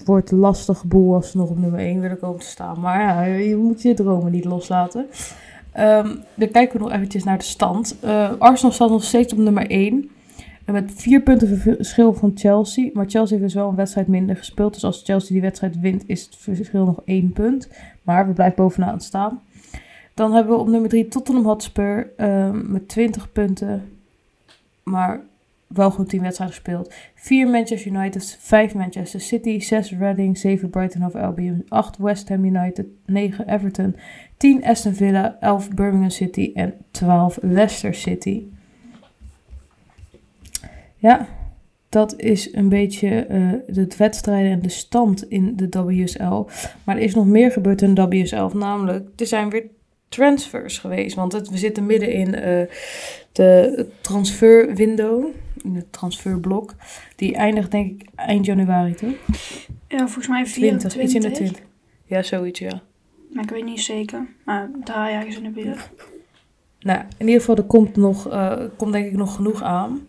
wordt 0.06 0.32
lastig 0.32 0.84
boel 0.84 1.14
als 1.14 1.32
ze 1.32 1.38
nog 1.38 1.50
op 1.50 1.60
nummer 1.60 1.80
1 1.80 2.00
willen 2.00 2.20
komen 2.20 2.40
te 2.40 2.46
staan. 2.46 2.80
Maar 2.80 3.00
ja, 3.00 3.24
je 3.24 3.56
moet 3.56 3.82
je 3.82 3.94
dromen 3.94 4.32
niet 4.32 4.46
loslaten. 4.46 5.08
Ehm, 5.72 6.16
dan 6.36 6.52
kijken 6.52 6.78
we 6.78 6.84
nog 6.84 6.94
eventjes 6.94 7.24
naar 7.24 7.38
de 7.38 7.44
stand. 7.44 7.98
Eh, 8.00 8.32
Arsenal 8.38 8.72
staat 8.72 8.90
nog 8.90 9.04
steeds 9.04 9.34
op 9.34 9.40
nummer 9.40 9.66
1. 9.72 10.10
En 10.66 10.74
met 10.74 10.92
vier 10.96 11.22
punten 11.22 11.58
verschil 11.58 12.14
van 12.14 12.32
Chelsea. 12.36 12.90
Maar 12.94 13.06
Chelsea 13.10 13.38
heeft 13.38 13.48
dus 13.48 13.62
wel 13.62 13.70
een 13.70 13.76
wedstrijd 13.76 14.08
minder 14.08 14.36
gespeeld. 14.38 14.74
Dus 14.74 14.84
als 14.84 15.02
Chelsea 15.04 15.32
die 15.32 15.42
wedstrijd 15.42 15.80
wint, 15.80 16.04
is 16.08 16.26
het 16.26 16.36
verschil 16.36 16.86
nog 16.86 17.02
één 17.06 17.32
punt. 17.32 17.70
Maar 18.04 18.28
we 18.28 18.34
blijven 18.34 18.56
bovenaan 18.56 19.02
staan. 19.02 19.42
Dan 20.14 20.34
hebben 20.34 20.54
we 20.54 20.60
op 20.60 20.68
nummer 20.68 20.90
3 20.90 21.08
Tottenham 21.08 21.46
Hotspur 21.46 22.14
ehm, 22.18 22.72
met 22.72 22.88
20 22.88 23.32
punten. 23.32 23.84
Maar 24.84 25.22
wel 25.68 25.92
goed 25.92 26.10
10 26.10 26.22
wedstrijden 26.22 26.56
gespeeld. 26.56 26.94
4 27.16 27.48
Manchester 27.48 27.92
United, 27.92 28.38
5 28.40 28.74
Manchester 28.74 29.22
City, 29.22 29.60
6 29.60 29.92
Reading, 29.92 30.38
7 30.38 30.70
Brighton 30.70 31.02
Hove 31.02 31.20
Albion, 31.20 31.66
8 31.70 31.98
West 31.98 32.30
Ham 32.30 32.46
United, 32.46 32.86
9 33.06 33.48
Everton, 33.48 33.96
10 34.38 34.66
Aston 34.66 34.94
Villa, 34.94 35.38
11 35.40 35.70
Birmingham 35.70 36.10
City 36.10 36.52
en 36.54 36.74
12 36.92 37.38
Leicester 37.42 37.94
City. 37.94 38.44
Ja, 40.98 41.28
dat 41.90 42.20
is 42.20 42.54
een 42.54 42.70
beetje 42.70 43.26
eh 43.26 43.52
de 43.68 43.88
wedstrijden 43.98 44.52
en 44.52 44.62
de 44.62 44.70
stand 44.70 45.30
in 45.30 45.56
de 45.56 45.70
WSL. 45.70 46.46
Maar 46.84 46.96
er 46.96 47.02
is 47.02 47.16
nog 47.16 47.26
meer 47.26 47.52
gebeurd 47.52 47.82
in 47.82 47.94
de 47.94 48.08
WSL, 48.08 48.58
namelijk 48.58 49.10
er 49.16 49.28
zijn 49.28 49.50
weer 49.50 49.64
transfers 50.10 50.78
geweest. 50.78 51.16
Want 51.16 51.32
het, 51.32 51.50
we 51.50 51.58
zitten 51.58 51.86
midden 51.86 52.12
in 52.12 52.36
eh, 52.36 52.62
de 53.32 53.86
transferwindow, 54.02 55.26
in 55.66 55.76
het 55.76 55.92
transferblok. 55.92 56.74
Die 57.16 57.36
eindigt 57.36 57.72
denk 57.72 58.02
ik 58.02 58.10
eind 58.16 58.46
januari, 58.46 58.94
toch? 58.94 59.14
Ja, 59.88 59.98
volgens 59.98 60.28
mij 60.28 60.44
20, 60.44 60.92
24. 60.92 61.02
iets 61.02 61.14
in 61.14 61.22
de 61.22 61.32
20. 61.32 61.62
Ja, 62.06 62.24
zoiets, 62.24 62.60
ja. 62.60 62.82
Maar 63.32 63.44
ik 63.44 63.50
weet 63.50 63.66
niet 63.66 63.82
zeker. 63.82 64.28
Maar 64.46 64.70
daar 64.84 65.10
ergens 65.10 65.38
in 65.38 65.44
de 65.44 65.50
buurt. 65.50 65.90
Nou, 66.80 67.00
in 67.18 67.26
ieder 67.26 67.40
geval, 67.40 67.56
er 67.56 67.64
komt, 67.64 67.96
nog, 67.96 68.30
eh, 68.30 68.64
komt 68.78 68.94
denk 68.94 69.06
ik 69.06 69.18
nog 69.18 69.36
genoeg 69.36 69.64
aan. 69.64 70.08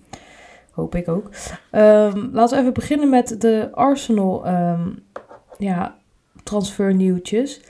Hoop 0.70 0.94
ik 0.94 1.08
ook. 1.08 1.30
Ehm, 1.70 2.28
laten 2.32 2.56
we 2.56 2.60
even 2.60 2.75
beginnen 2.75 3.08
met 3.08 3.40
de 3.40 3.68
Arsenal 3.72 4.46
ehm, 4.46 4.88
ja, 5.58 5.96
transfernieuwtjes. 6.42 7.60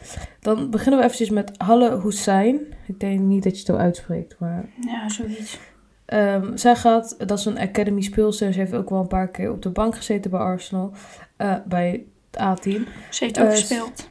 Dan 0.40 0.70
beginnen 0.70 0.98
we 0.98 1.04
eventjes 1.04 1.30
met 1.30 1.52
Halle 1.56 2.00
Hussein. 2.00 2.60
Ik 2.86 3.00
denk 3.00 3.20
niet 3.20 3.42
dat 3.42 3.52
je 3.52 3.58
het 3.58 3.66
zo 3.66 3.76
uitspreekt, 3.76 4.36
maar... 4.38 4.68
Ja, 4.80 5.08
zoiets. 5.08 5.58
Ehm, 6.06 6.56
zij 6.56 6.76
gaat, 6.76 7.28
dat 7.28 7.38
is 7.38 7.44
een 7.44 7.58
academy 7.58 8.00
speelster. 8.00 8.52
Ze 8.52 8.58
heeft 8.58 8.74
ook 8.74 8.90
wel 8.90 9.00
een 9.00 9.06
paar 9.08 9.28
keer 9.28 9.50
op 9.52 9.62
de 9.62 9.70
bank 9.70 9.96
gezeten 9.96 10.30
bij 10.30 10.40
Arsenal. 10.40 10.92
eh, 11.36 11.54
bij 11.66 12.04
het 12.30 12.40
A-team. 12.40 12.86
Ze 13.10 13.24
heeft 13.24 13.38
ook 13.40 13.44
Eh, 13.46 13.50
gespeeld. 13.50 14.08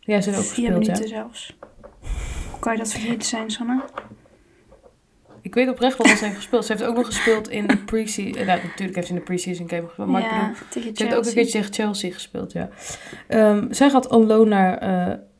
Ja, 0.00 0.20
ze 0.20 0.28
heeft 0.30 0.42
ook 0.42 0.48
Vier 0.52 0.72
gespeeld, 0.72 0.86
ja. 0.86 0.92
minuten 0.92 1.08
zelfs. 1.08 1.56
Hoe 2.50 2.58
kan 2.60 2.72
je 2.72 2.78
dat 2.78 2.90
vergeten 2.92 3.22
zijn, 3.28 3.50
Sanne? 3.50 3.82
Ik 5.40 5.54
weet 5.54 5.68
oprecht 5.68 5.98
wel 5.98 6.06
dat 6.06 6.16
ze 6.18 6.24
heeft 6.24 6.36
gespeeld. 6.36 6.64
Ze 6.64 6.72
heeft 6.72 6.84
ook 6.84 6.96
nog 6.96 7.06
gespeeld 7.06 7.48
in 7.48 7.66
de 7.66 7.76
pre-season. 7.76 8.34
eh, 8.40 8.46
Nou, 8.46 8.62
natuurlijk 8.62 8.94
heeft 8.94 9.06
ze 9.06 9.12
in 9.12 9.18
de 9.18 9.24
pre-season 9.24 9.68
game 9.68 9.86
gespeeld. 9.86 10.08
Maar 10.08 10.22
ik 10.22 10.28
bedoel, 10.30 10.54
Ze 10.70 11.02
heeft 11.04 11.16
ook 11.16 11.26
een 11.26 11.32
keertje 11.32 11.52
tegen 11.58 11.72
Chelsea 11.72 12.12
gespeeld, 12.12 12.52
ja. 12.52 12.68
Ehm, 13.28 13.72
zij 13.72 13.90
gaat 13.90 14.08
on 14.08 14.26
loan 14.26 14.48
naar, 14.48 14.78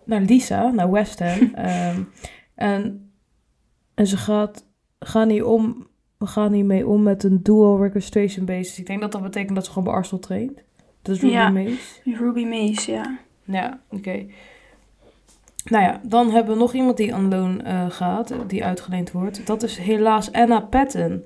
naar 0.05 0.21
Lisa, 0.21 0.71
naar 0.71 0.91
West 0.91 1.19
Ham. 1.19 1.55
Ehm, 1.55 2.03
en, 2.55 3.13
en 3.95 4.07
ze 4.07 4.17
gaat, 4.17 4.67
gaan 4.99 5.29
niet 5.29 5.43
om, 5.43 5.89
we 6.25 6.31
gaan 6.31 6.53
hiermee 6.53 6.87
om 6.87 7.03
met 7.03 7.25
een 7.25 7.43
dual 7.43 7.83
registration 7.83 8.45
basis. 8.45 8.79
Ik 8.79 8.87
denk 8.87 9.01
dat 9.01 9.13
dat 9.13 9.23
betekent 9.23 9.55
dat 9.55 9.65
ze 9.65 9.71
gewoon 9.71 9.85
bij 9.85 9.95
Arsenal 9.95 10.21
traint. 10.21 10.63
Dat 11.03 11.15
is 11.15 11.21
Ruby 11.21 11.35
Ja. 11.35 11.51
Mace. 11.51 12.01
Ruby 12.05 12.45
Mace, 12.45 12.93
ja. 12.93 13.19
Ja, 13.45 13.81
oké. 13.91 14.27
Nou 15.65 15.85
ja, 15.85 16.01
dan 16.03 16.31
hebben 16.31 16.55
we 16.55 16.61
nog 16.61 16.73
iemand 16.73 16.97
die 16.97 17.15
on 17.15 17.29
loan 17.29 17.63
eh, 17.63 17.91
gaat, 17.91 18.35
die 18.47 18.65
uitgeleend 18.65 19.13
wordt. 19.13 19.47
Dat 19.47 19.63
is 19.63 19.79
helaas 19.79 20.33
Anna 20.33 20.61
Patton. 20.61 21.25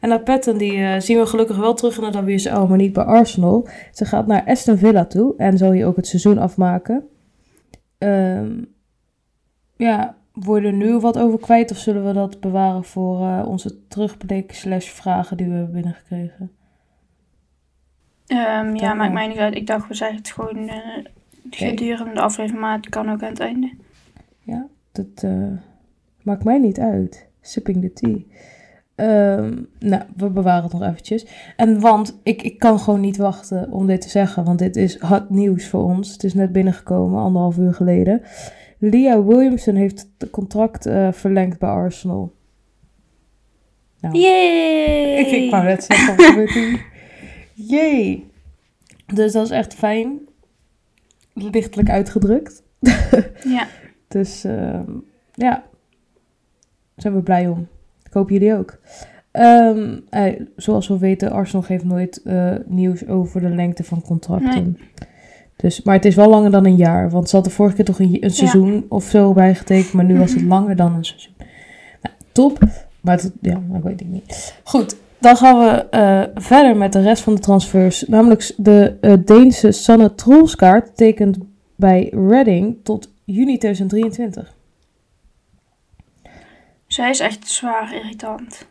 Anna 0.00 0.18
Patton, 0.18 0.58
die 0.58 0.76
eh, 0.76 1.00
zien 1.00 1.18
we 1.18 1.26
gelukkig 1.26 1.56
wel 1.56 1.74
terug 1.74 1.98
in 1.98 2.10
de 2.12 2.24
WSL, 2.24 2.60
maar 2.60 2.76
niet 2.78 2.92
bij 2.92 3.04
Arsenal. 3.04 3.68
Ze 3.92 4.04
gaat 4.04 4.26
naar 4.26 4.44
Aston 4.46 4.76
Villa 4.76 5.04
toe 5.04 5.34
en 5.36 5.58
zal 5.58 5.70
hier 5.70 5.86
ook 5.86 5.96
het 5.96 6.06
seizoen 6.06 6.38
afmaken. 6.38 7.08
Ehm, 7.98 8.62
ja, 9.76 10.16
worden 10.34 10.76
nu 10.76 10.98
wat 10.98 11.18
over 11.18 11.38
kwijt 11.38 11.70
of 11.70 11.76
zullen 11.76 12.06
we 12.06 12.12
dat 12.12 12.40
bewaren 12.40 12.84
voor 12.84 13.20
eh, 13.20 13.44
onze 13.48 13.86
terugblik 13.88 14.52
slash 14.52 14.88
vragen 14.88 15.36
die 15.36 15.46
we 15.46 15.52
hebben 15.52 15.72
binnengekregen? 15.72 16.50
Ehm, 18.26 18.74
ja, 18.74 18.94
maakt 18.94 19.12
mij 19.12 19.26
niet 19.26 19.38
uit. 19.38 19.54
Ik 19.54 19.66
dacht, 19.66 19.88
we 19.88 19.94
zeggen 19.94 20.16
het 20.16 20.30
gewoon 20.30 20.68
eh 20.68 21.04
gedurende 21.50 22.14
de 22.14 22.20
aflevering, 22.20 22.60
maar 22.60 22.76
het 22.76 22.88
kan 22.88 23.10
ook 23.10 23.22
aan 23.22 23.28
het 23.28 23.40
einde. 23.40 23.72
Ja, 24.40 24.66
dat 24.92 25.22
eh, 25.22 25.52
maakt 26.22 26.44
mij 26.44 26.58
niet 26.58 26.78
uit. 26.78 27.26
Sipping 27.40 27.80
the 27.80 27.92
tea. 27.92 28.18
Ehm, 28.94 29.62
nou, 29.78 30.02
we 30.16 30.30
bewaren 30.30 30.62
het 30.62 30.72
nog 30.72 30.82
eventjes. 30.82 31.26
En 31.56 31.80
want 31.80 32.20
ik, 32.22 32.42
ik 32.42 32.58
kan 32.58 32.78
gewoon 32.78 33.00
niet 33.00 33.16
wachten 33.16 33.72
om 33.72 33.86
dit 33.86 34.00
te 34.00 34.08
zeggen, 34.08 34.44
want 34.44 34.58
dit 34.58 34.76
is 34.76 34.98
hot 34.98 35.30
nieuws 35.30 35.68
voor 35.68 35.82
ons. 35.82 36.12
Het 36.12 36.24
is 36.24 36.34
net 36.34 36.52
binnengekomen, 36.52 37.22
anderhalf 37.22 37.56
uur 37.56 37.74
geleden. 37.74 38.22
Leah 38.88 39.26
Williamson 39.26 39.74
heeft 39.74 40.08
het 40.18 40.30
contract 40.30 40.86
eh, 40.86 41.12
verlengd 41.12 41.58
bij 41.58 41.68
Arsenal. 41.68 42.32
Nou, 44.00 44.18
Yay! 44.18 45.16
ik, 45.18 45.26
ik 45.42 45.50
wou 45.50 45.64
net 45.64 45.84
zeggen? 45.84 46.80
Jee! 47.54 48.26
Dus 49.14 49.32
dat 49.32 49.44
is 49.44 49.50
echt 49.50 49.74
fijn. 49.74 50.18
Lichtelijk 51.32 51.90
uitgedrukt. 51.90 52.62
Ja, 53.44 53.66
Dus 54.08 54.44
ehm, 54.44 54.90
ja, 55.34 55.50
daar 55.50 55.62
zijn 56.96 57.14
we 57.14 57.22
blij 57.22 57.46
om. 57.48 57.68
Ik 58.04 58.12
hoop 58.12 58.30
jullie 58.30 58.54
ook. 58.54 58.78
Ehm, 59.30 59.98
eh, 60.10 60.40
zoals 60.56 60.88
we 60.88 60.98
weten, 60.98 61.30
Arsenal 61.30 61.62
geeft 61.62 61.84
nooit 61.84 62.22
eh, 62.22 62.54
nieuws 62.66 63.06
over 63.06 63.40
de 63.40 63.48
lengte 63.48 63.84
van 63.84 64.02
contracten. 64.02 64.78
Dus, 65.56 65.82
maar 65.82 65.94
het 65.94 66.04
is 66.04 66.14
wel 66.14 66.28
langer 66.28 66.50
dan 66.50 66.64
een 66.64 66.76
jaar. 66.76 67.10
Want 67.10 67.28
ze 67.28 67.36
had 67.36 67.44
de 67.44 67.50
vorige 67.50 67.74
keer 67.76 67.84
toch 67.84 67.98
een, 68.00 68.16
een 68.20 68.30
seizoen 68.30 68.86
of 68.88 69.04
zo 69.04 69.32
bijgetekend. 69.32 69.92
Maar 69.92 70.04
nu 70.04 70.18
was 70.18 70.30
het 70.30 70.40
Mhm. 70.40 70.48
langer 70.48 70.76
dan 70.76 70.94
een 70.94 71.04
seizoen. 71.04 71.32
Nou, 72.02 72.14
top. 72.32 72.58
Maar 73.00 73.16
het, 73.16 73.32
ja, 73.40 73.60
dat 73.68 73.82
weet 73.82 74.00
ik 74.00 74.06
niet. 74.06 74.54
Goed, 74.64 74.96
dan 75.18 75.36
gaan 75.36 75.58
we 75.58 75.88
eh, 75.88 76.22
verder 76.34 76.76
met 76.76 76.92
de 76.92 77.00
rest 77.02 77.22
van 77.22 77.34
de 77.34 77.40
transfers. 77.40 78.02
Namelijk 78.06 78.52
de 78.56 78.96
eh, 79.00 79.12
Deense 79.24 79.72
Sanne 79.72 80.14
Troelskaart 80.14 80.96
tekent 80.96 81.38
bij 81.76 82.08
Reading 82.12 82.76
tot 82.82 83.10
juni 83.24 83.58
2023. 83.58 84.54
zij 86.86 87.10
is 87.10 87.20
echt 87.20 87.48
zwaar 87.48 87.94
irritant. 87.94 88.66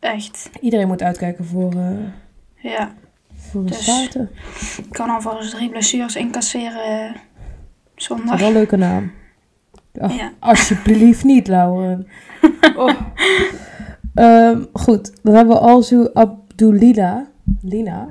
Echt. 0.00 0.50
Iedereen 0.60 0.86
moet 0.86 1.02
uitkijken 1.02 1.44
voor, 1.44 1.72
eh 1.72 1.90
Ja, 2.72 2.94
Dus- 3.52 4.78
ik 4.78 4.86
kan 4.90 5.10
alvast 5.10 5.50
drie 5.50 5.70
blessures 5.70 6.16
incasseren 6.16 6.82
eh, 6.84 7.12
Dat 7.12 7.20
is 7.96 8.04
zondag. 8.04 8.38
wel 8.38 8.48
een 8.48 8.54
leuke 8.54 8.76
naam. 8.76 9.10
Ja. 9.92 10.32
Alsjeblieft 10.38 11.24
niet, 11.24 11.48
Lauren. 11.48 12.06
Oh. 12.76 12.94
Ehm, 14.14 14.64
goed, 14.72 15.12
dan 15.22 15.34
hebben 15.34 15.54
we 15.56 15.60
Alzu 15.60 16.08
Abdulila. 16.14 17.26
Lina. 17.62 18.08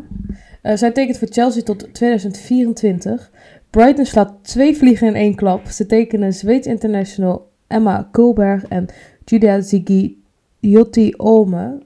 Eh, 0.61 0.75
zij 0.77 0.91
tekent 0.91 1.17
voor 1.17 1.27
Chelsea 1.31 1.63
tot 1.63 1.93
2024. 1.93 3.31
Brighton 3.69 4.05
slaat 4.05 4.33
twee 4.41 4.77
vliegen 4.77 5.07
in 5.07 5.15
één 5.15 5.35
klap. 5.35 5.65
Ze 5.67 5.85
tekenen 5.85 6.33
Zweeds 6.33 6.67
international 6.67 7.51
Emma 7.67 8.07
Kulberg 8.11 8.63
en 8.65 8.85
Julia 9.25 9.61
Ziggy 9.61 10.15
Jotti 10.59 11.13
Olme 11.17 11.81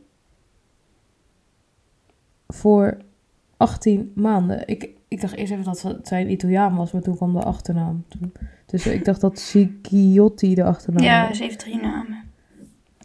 voor 2.47 2.97
18 3.61 4.11
maanden. 4.15 4.63
Ik, 4.67 4.89
ik 5.07 5.21
dacht 5.21 5.35
eerst 5.35 5.51
even 5.51 5.63
dat 5.63 5.81
het- 5.81 6.07
zij 6.07 6.21
een 6.21 6.31
Italiaan 6.31 6.75
was, 6.75 6.91
maar 6.91 7.01
toen 7.01 7.15
kwam 7.15 7.33
de 7.33 7.43
achternaam. 7.43 8.03
Toen. 8.07 8.31
Dus 8.65 8.87
ik 8.87 9.05
dacht 9.05 9.21
dat 9.21 9.39
Zigiotti 9.39 10.55
de 10.55 10.63
achternaam 10.63 11.03
Ja, 11.03 11.27
was. 11.27 11.37
ze 11.37 11.43
heeft 11.43 11.59
drie 11.59 11.81
namen. 11.81 12.17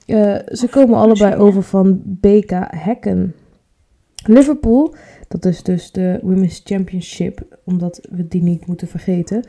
Eh, 0.06 0.54
ze 0.56 0.68
komen 0.70 0.98
allebei 0.98 1.34
over 1.34 1.62
van 1.62 2.00
BK 2.04 2.50
Hekken. 2.76 3.34
Liverpool, 4.26 4.94
dat 5.28 5.44
is 5.44 5.62
dus 5.62 5.92
de 5.92 6.18
Women's 6.22 6.60
Championship, 6.64 7.58
omdat 7.64 8.08
we 8.10 8.28
die 8.28 8.42
niet 8.42 8.66
moeten 8.66 8.88
vergeten, 8.88 9.44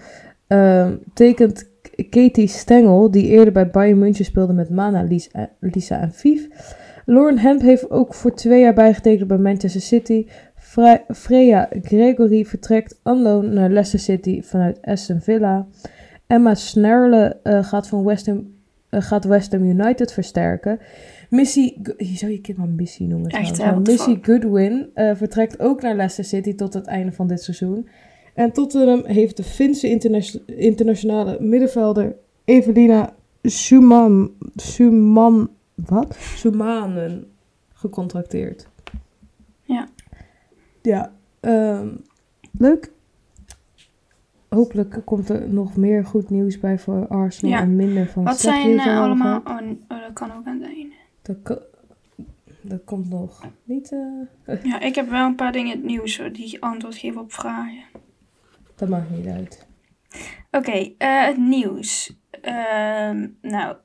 ehm, 0.48 0.96
tekent 1.14 1.70
Katie 2.10 2.48
Stengel, 2.48 3.12
die 3.12 3.28
eerder 3.28 3.54
bij 3.54 3.70
Bayern 3.70 4.00
München 4.00 4.26
speelde 4.26 4.54
met 4.54 4.70
Mana, 4.70 5.02
Lisa, 5.02 5.50
Lisa 5.60 6.00
en 6.00 6.12
Vief. 6.14 6.48
Lauren 7.06 7.38
Hemp 7.38 7.62
heeft 7.62 7.90
ook 7.90 8.14
voor 8.14 8.34
twee 8.34 8.62
jaar 8.62 8.74
bijgetekend 8.74 9.28
bij 9.28 9.38
Manchester 9.38 9.82
City. 9.82 10.26
Fre- 10.78 11.14
Freya 11.14 11.70
Gregory 11.82 12.46
vertrekt 12.46 13.00
on 13.04 13.22
loan 13.22 13.54
naar 13.54 13.70
Leicester 13.70 14.00
City 14.00 14.42
vanuit 14.42 14.82
Aston 14.82 15.22
Villa. 15.22 15.68
Emma 16.28 16.56
Snerle 16.56 17.40
eh, 17.44 17.64
gaat 17.64 17.88
van 17.88 18.04
West 18.04 18.26
Ham 18.26 18.54
eh, 18.90 19.02
gaat 19.02 19.26
West 19.26 19.52
Ham 19.52 19.64
United 19.64 20.14
versterken. 20.14 20.80
Missy, 21.30 21.74
je 21.98 22.16
zou 22.18 22.32
je 22.32 22.42
kind 22.42 22.58
maar 22.58 22.68
Missy 22.70 23.04
noemen. 23.04 23.30
Echt, 23.30 23.62
hè, 23.64 23.80
Missy. 23.80 24.18
Goodwin 24.22 24.90
eh, 24.94 25.16
vertrekt 25.16 25.60
ook 25.60 25.82
naar 25.82 25.96
Leicester 25.96 26.24
City 26.24 26.56
tot 26.56 26.74
het 26.74 26.86
einde 26.86 27.12
van 27.12 27.28
dit 27.28 27.42
seizoen. 27.44 27.88
En 28.34 28.52
Tottenham 28.52 29.06
heeft 29.06 29.38
de 29.38 29.44
Finse 29.44 29.90
interna- 29.90 30.40
internationale 30.46 31.38
middenvelder 31.40 32.16
Evelina 32.46 33.14
Schumann, 33.42 34.32
Schumann, 34.56 35.50
wat? 35.76 36.16
Schumanen 36.20 37.26
gecontracteerd. 37.74 38.68
Ja. 40.88 41.14
Ehm, 41.40 41.90
leuk. 42.52 42.92
Hopelijk 44.50 45.02
komt 45.06 45.30
er 45.30 45.50
nog 45.50 45.76
meer 45.78 46.06
goed 46.06 46.30
nieuws 46.30 46.60
bij 46.60 46.80
voor 46.80 47.08
Arsenal 47.08 47.52
Ja. 47.52 47.60
en 47.62 47.76
minder 47.76 48.08
van 48.10 48.24
Wat 48.24 48.40
zijn 48.40 48.80
eh, 48.80 49.00
allemaal. 49.02 49.40
Oh, 49.46 49.56
oh, 49.88 50.00
dat 50.02 50.14
kan 50.14 50.32
ook 50.34 50.46
aan 50.46 50.60
het 50.62 50.70
einde. 50.72 50.96
Dat, 51.22 51.36
ko- 51.44 51.62
dat 52.62 52.84
komt 52.84 53.10
nog 53.10 53.44
niet. 53.64 53.92
eh, 54.46 54.64
Ja, 54.64 54.80
ik 54.80 54.96
heb 54.96 55.10
wel 55.10 55.26
een 55.26 55.36
paar 55.36 55.52
dingen 55.52 55.72
het 55.76 55.84
nieuws 55.84 56.18
hoor, 56.18 56.32
die 56.32 56.62
antwoord 56.62 56.96
geven 56.96 57.22
op 57.22 57.34
vragen. 57.34 57.84
dat 58.76 58.90
maakt 58.90 59.10
niet 59.10 59.28
uit. 59.28 59.68
Oké, 60.52 60.92
eh, 60.98 61.26
het 61.26 61.38
nieuws. 61.38 62.18
Ehm, 62.42 63.28
nou, 63.42 63.76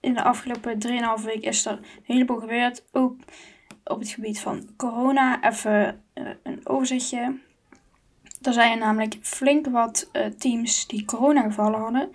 in 0.00 0.14
de 0.14 0.22
afgelopen 0.22 0.78
3,5 0.78 1.24
week 1.24 1.44
is 1.44 1.66
er 1.66 1.72
een 1.72 1.84
heleboel 2.02 2.36
gebeurd. 2.38 2.84
Ook 2.92 3.16
op 3.84 3.98
het 3.98 4.08
gebied 4.08 4.40
van 4.40 4.68
corona. 4.76 5.42
Even 5.42 6.02
eh, 6.12 6.24
een 6.42 6.60
overzichtje. 6.64 7.38
Er 8.42 8.52
zijn 8.52 8.78
namelijk 8.78 9.16
flink 9.20 9.66
wat 9.66 10.08
eh, 10.12 10.26
teams 10.26 10.86
die 10.86 11.04
coronagevallen 11.04 11.80
hadden. 11.80 12.10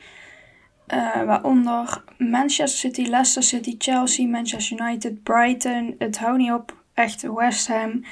Eh, 0.87 1.23
waaronder 1.23 2.03
Manchester 2.17 2.79
City, 2.79 3.09
Leicester 3.09 3.43
City, 3.43 3.75
Chelsea, 3.77 4.27
Manchester 4.27 4.79
United, 4.79 5.23
Brighton. 5.23 5.95
Het 5.97 6.17
houdt 6.17 6.37
niet 6.37 6.51
op. 6.51 6.77
Echt 6.93 7.21
West 7.21 7.67
Ham. 7.67 8.03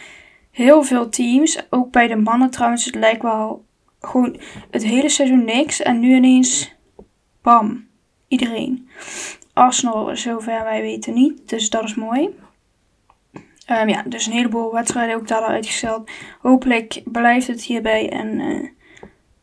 Heel 0.52 0.84
veel 0.84 1.10
teams. 1.10 1.64
Ook 1.70 1.92
bij 1.92 2.08
de 2.08 2.16
mannen 2.16 2.50
trouwens. 2.50 2.86
Het 2.86 2.96
lijkt 2.96 3.22
wel 3.22 3.66
gewoon 4.00 4.40
het 4.72 4.84
hele 4.84 5.10
seizoen 5.10 5.46
niks. 5.46 5.82
En 5.82 6.00
nu 6.00 6.16
ineens, 6.16 6.76
bam, 7.42 7.88
iedereen. 8.28 8.90
Arsenal, 9.54 10.16
zover 10.16 10.64
wij 10.64 10.82
weten 10.82 11.14
niet. 11.14 11.50
Dus 11.50 11.70
dat 11.70 11.84
is 11.84 11.96
mooi. 11.96 12.30
Ehm, 13.68 13.90
ja, 13.90 14.04
dus 14.06 14.26
een 14.26 14.32
heleboel 14.32 14.74
wedstrijden 14.74 15.16
ook 15.16 15.28
daar 15.28 15.42
al 15.42 15.48
uitgesteld. 15.48 16.10
Hopelijk 16.42 17.02
blijft 17.06 17.48
het 17.48 17.62
hierbij. 17.62 18.10
En 18.10 18.40
eh, 18.40 18.70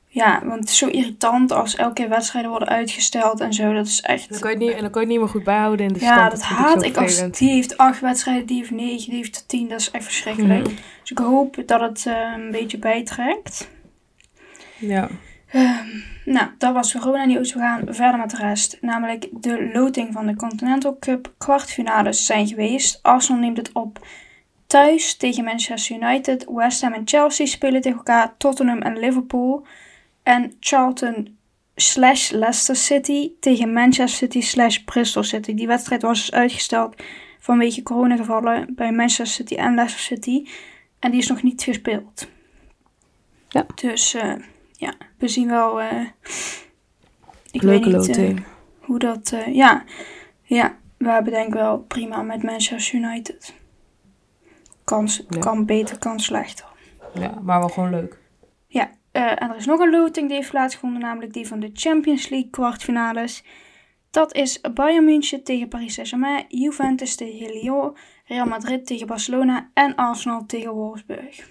ja, 0.07 0.41
want 0.45 0.61
het 0.61 0.69
is 0.69 0.79
zo 0.79 0.87
irritant 0.89 1.53
als 1.53 1.77
elke 1.77 1.93
keer 1.93 2.09
wedstrijden 2.09 2.51
worden 2.51 2.69
uitgesteld 2.69 3.41
en 3.41 3.53
zo. 3.53 3.73
Dat 3.73 3.87
is 3.87 4.01
echt... 4.01 4.31
Dan 4.31 4.41
kan 4.41 4.51
je 4.51 4.57
het 4.57 4.67
niet, 4.67 4.75
en 4.75 4.81
dan 4.81 4.91
kan 4.91 5.01
je 5.01 5.07
het 5.07 5.17
niet 5.17 5.25
meer 5.25 5.35
goed 5.35 5.45
bijhouden 5.45 5.87
in 5.87 5.93
de 5.93 6.01
Ja, 6.01 6.15
stand. 6.15 6.31
dat 6.31 6.47
vind 6.47 6.59
haat 6.59 6.83
ik 6.83 6.97
als 6.97 7.31
die 7.31 7.51
heeft 7.51 7.77
acht 7.77 8.01
wedstrijden, 8.01 8.47
die 8.47 8.57
heeft 8.57 8.71
negen, 8.71 9.09
die 9.09 9.17
heeft 9.17 9.49
tien. 9.49 9.69
Dat 9.69 9.81
is 9.81 9.91
echt 9.91 10.05
verschrikkelijk. 10.05 10.67
Mhm. 10.67 10.75
Dus 11.01 11.11
ik 11.11 11.19
hoop 11.19 11.63
dat 11.67 11.81
het 11.81 12.07
eh, 12.07 12.33
een 12.37 12.51
beetje 12.51 12.79
bijtrekt. 12.79 13.69
Ja. 14.79 15.09
Ehm, 15.55 15.89
nou, 16.25 16.49
dat 16.59 16.73
was 16.73 16.93
corona 16.93 17.25
nieuws. 17.25 17.53
We 17.53 17.59
gaan 17.59 17.83
verder 17.87 18.19
met 18.19 18.31
de 18.31 18.37
rest. 18.37 18.79
Namelijk 18.81 19.29
de 19.31 19.71
loting 19.73 20.13
van 20.13 20.27
de 20.27 20.37
Continental 20.37 20.97
Cup 20.99 21.35
kwartfinales 21.39 22.27
zijn 22.27 22.47
geweest. 22.47 22.99
Arsenal 23.03 23.41
neemt 23.41 23.57
het 23.57 23.73
op 23.73 24.07
thuis 24.67 25.17
tegen 25.17 25.45
Manchester 25.45 25.97
United. 25.97 26.47
West 26.49 26.83
Ham 26.83 26.93
en 26.93 27.03
Chelsea 27.05 27.47
spelen 27.47 27.81
tegen 27.81 27.99
elkaar. 27.99 28.37
Tottenham 28.37 28.83
en 28.83 28.99
Liverpool. 28.99 29.67
En 30.23 30.53
Charlton 30.61 31.39
slash 31.77 32.31
Leicester 32.31 32.77
City 32.77 33.33
tegen 33.41 33.73
Manchester 33.73 34.09
City 34.09 34.41
slash 34.41 34.79
Bristol 34.79 35.23
City. 35.23 35.55
Die 35.55 35.67
wedstrijd 35.67 36.03
was 36.03 36.21
dus 36.21 36.33
uitgesteld 36.33 37.03
vanwege 37.39 37.83
coronagevallen 37.83 38.75
bij 38.75 38.93
Manchester 38.93 39.27
City 39.27 39.55
en 39.55 39.75
Leicester 39.75 40.17
City. 40.17 40.47
En 40.99 41.11
die 41.11 41.21
is 41.21 41.29
nog 41.29 41.43
niet 41.43 41.63
gespeeld. 41.63 42.29
Ja. 43.49 43.67
Dus 43.75 44.15
eh, 44.15 44.35
ja, 44.77 44.95
we 45.19 45.29
zien 45.29 45.49
wel. 45.49 45.81
eh, 45.81 46.01
ik 47.51 47.63
Leuke 47.63 47.91
weet 47.91 48.07
niet 48.07 48.17
eh, 48.17 48.37
hoe 48.79 48.99
dat. 48.99 49.33
eh, 49.33 49.55
ja, 49.55 49.85
ja, 50.43 50.77
we 50.97 51.09
hebben 51.11 51.33
denk 51.33 51.47
ik 51.47 51.55
wel 51.55 51.79
prima 51.79 52.23
met 52.23 52.43
Manchester 52.43 52.95
United. 52.99 53.55
Kans, 54.85 55.25
Ja. 55.29 55.39
Kan 55.41 55.65
beter, 55.67 55.99
kan 55.99 56.21
slechter. 56.21 56.67
ja, 57.15 57.39
maar 57.43 57.59
wel 57.59 57.69
gewoon 57.69 57.91
leuk. 57.91 58.19
Ja, 58.67 58.91
en 59.13 59.51
er 59.51 59.57
is 59.57 59.67
nog 59.67 59.81
een 59.81 59.91
loting 59.91 60.27
die 60.29 60.37
heeft 60.37 60.51
plaatsgevonden, 60.51 61.01
namelijk 61.01 61.33
die 61.33 61.47
van 61.47 61.61
de 61.61 61.71
Champions 61.73 62.29
League 62.29 62.51
kwartfinales. 62.51 63.45
Dat 64.11 64.35
is 64.35 64.61
Bayern 64.75 65.05
München 65.05 65.45
tegen 65.45 65.69
Paris 65.69 65.95
Saint-Germain, 65.95 66.45
Juventus 66.49 67.15
tegen 67.17 67.53
Lyon, 67.53 67.97
Real 68.25 68.47
Madrid 68.47 68.87
tegen 68.87 69.07
Barcelona 69.07 69.71
en 69.75 69.95
Arsenal 69.95 70.47
tegen 70.47 70.73
Wolfsburg. 70.73 71.49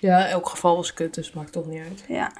Ja, 0.00 0.26
elk 0.26 0.48
geval 0.48 0.76
was 0.76 0.92
kut, 0.94 1.14
dus 1.14 1.32
maakt 1.32 1.52
toch 1.52 1.66
niet 1.66 1.80
uit. 1.80 2.04
Ja, 2.08 2.32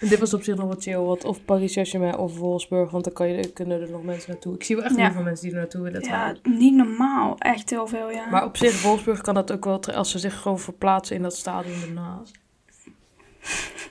En 0.00 0.08
dit 0.08 0.18
was 0.18 0.34
op 0.34 0.42
zich 0.42 0.56
nog 0.56 0.66
wat 0.66 0.82
chill, 0.82 0.96
wat 0.96 1.24
of 1.24 1.44
Paris 1.44 1.72
Saint-Germain 1.72 2.16
of 2.16 2.38
Wolfsburg, 2.38 2.90
want 2.90 3.04
dan 3.04 3.12
kan 3.12 3.28
je, 3.28 3.52
kunnen 3.52 3.80
er 3.80 3.90
nog 3.90 4.02
mensen 4.02 4.30
naartoe. 4.30 4.54
Ik 4.54 4.64
zie 4.64 4.76
wel 4.76 4.84
echt 4.84 4.96
Ja. 4.96 5.02
heel 5.04 5.12
veel 5.12 5.22
mensen 5.22 5.44
die 5.44 5.54
er 5.54 5.60
naartoe 5.60 5.82
willen 5.82 6.02
ja 6.04 6.34
niet 6.42 6.74
normaal. 6.74 7.38
Echt 7.38 7.70
heel 7.70 7.86
veel, 7.86 8.10
ja. 8.10 8.28
Maar 8.30 8.44
op 8.44 8.56
zich, 8.56 8.82
Wolfsburg 8.82 9.20
kan 9.20 9.34
dat 9.34 9.52
ook 9.52 9.64
wel, 9.64 9.80
als 9.84 10.10
ze 10.10 10.18
zich 10.18 10.40
gewoon 10.40 10.58
verplaatsen 10.58 11.16
in 11.16 11.22
dat 11.22 11.36
stadion 11.36 11.82
ernaast. 11.82 12.38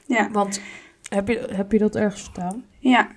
ja. 0.05 0.29
Want, 0.31 0.61
heb 1.09 1.27
je, 1.27 1.47
heb 1.53 1.71
je 1.71 1.77
dat 1.77 1.95
ergens 1.95 2.23
staan? 2.23 2.65
Ja, 2.79 3.07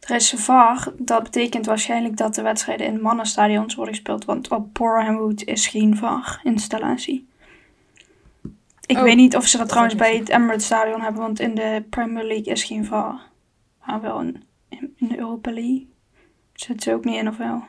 er 0.00 0.14
is 0.14 0.34
VAR. 0.36 0.92
Dat 0.98 1.22
betekent 1.22 1.66
waarschijnlijk 1.66 2.16
dat 2.16 2.34
de 2.34 2.42
wedstrijden 2.42 2.86
in 2.86 3.00
mannenstadions 3.00 3.74
worden 3.74 3.94
gespeeld. 3.94 4.24
Want 4.24 4.50
op 4.50 4.74
Boreham 4.74 5.16
Wood 5.16 5.42
is 5.42 5.66
geen 5.66 5.96
VAR-installatie. 5.96 7.28
Ik 8.86 8.96
Oh, 8.96 9.02
weet 9.02 9.16
niet 9.16 9.36
of 9.36 9.46
ze 9.46 9.58
dat 9.58 9.68
trouwens 9.68 9.94
bij 9.94 10.16
het 10.16 10.28
Emirates 10.28 10.64
Stadion 10.64 11.00
hebben. 11.00 11.20
Want 11.22 11.40
in 11.40 11.54
de 11.54 11.84
Premier 11.90 12.24
League 12.24 12.52
is 12.52 12.64
geen 12.64 12.84
VAR. 12.84 13.20
Maar 13.86 14.00
wel 14.00 14.20
in, 14.20 14.42
in, 14.68 14.94
de 14.98 15.18
Europa 15.18 15.52
League. 15.52 15.88
Zit 16.54 16.82
ze 16.82 16.92
ook 16.92 17.04
niet 17.04 17.16
in 17.16 17.28
of 17.28 17.36
wel? 17.36 17.64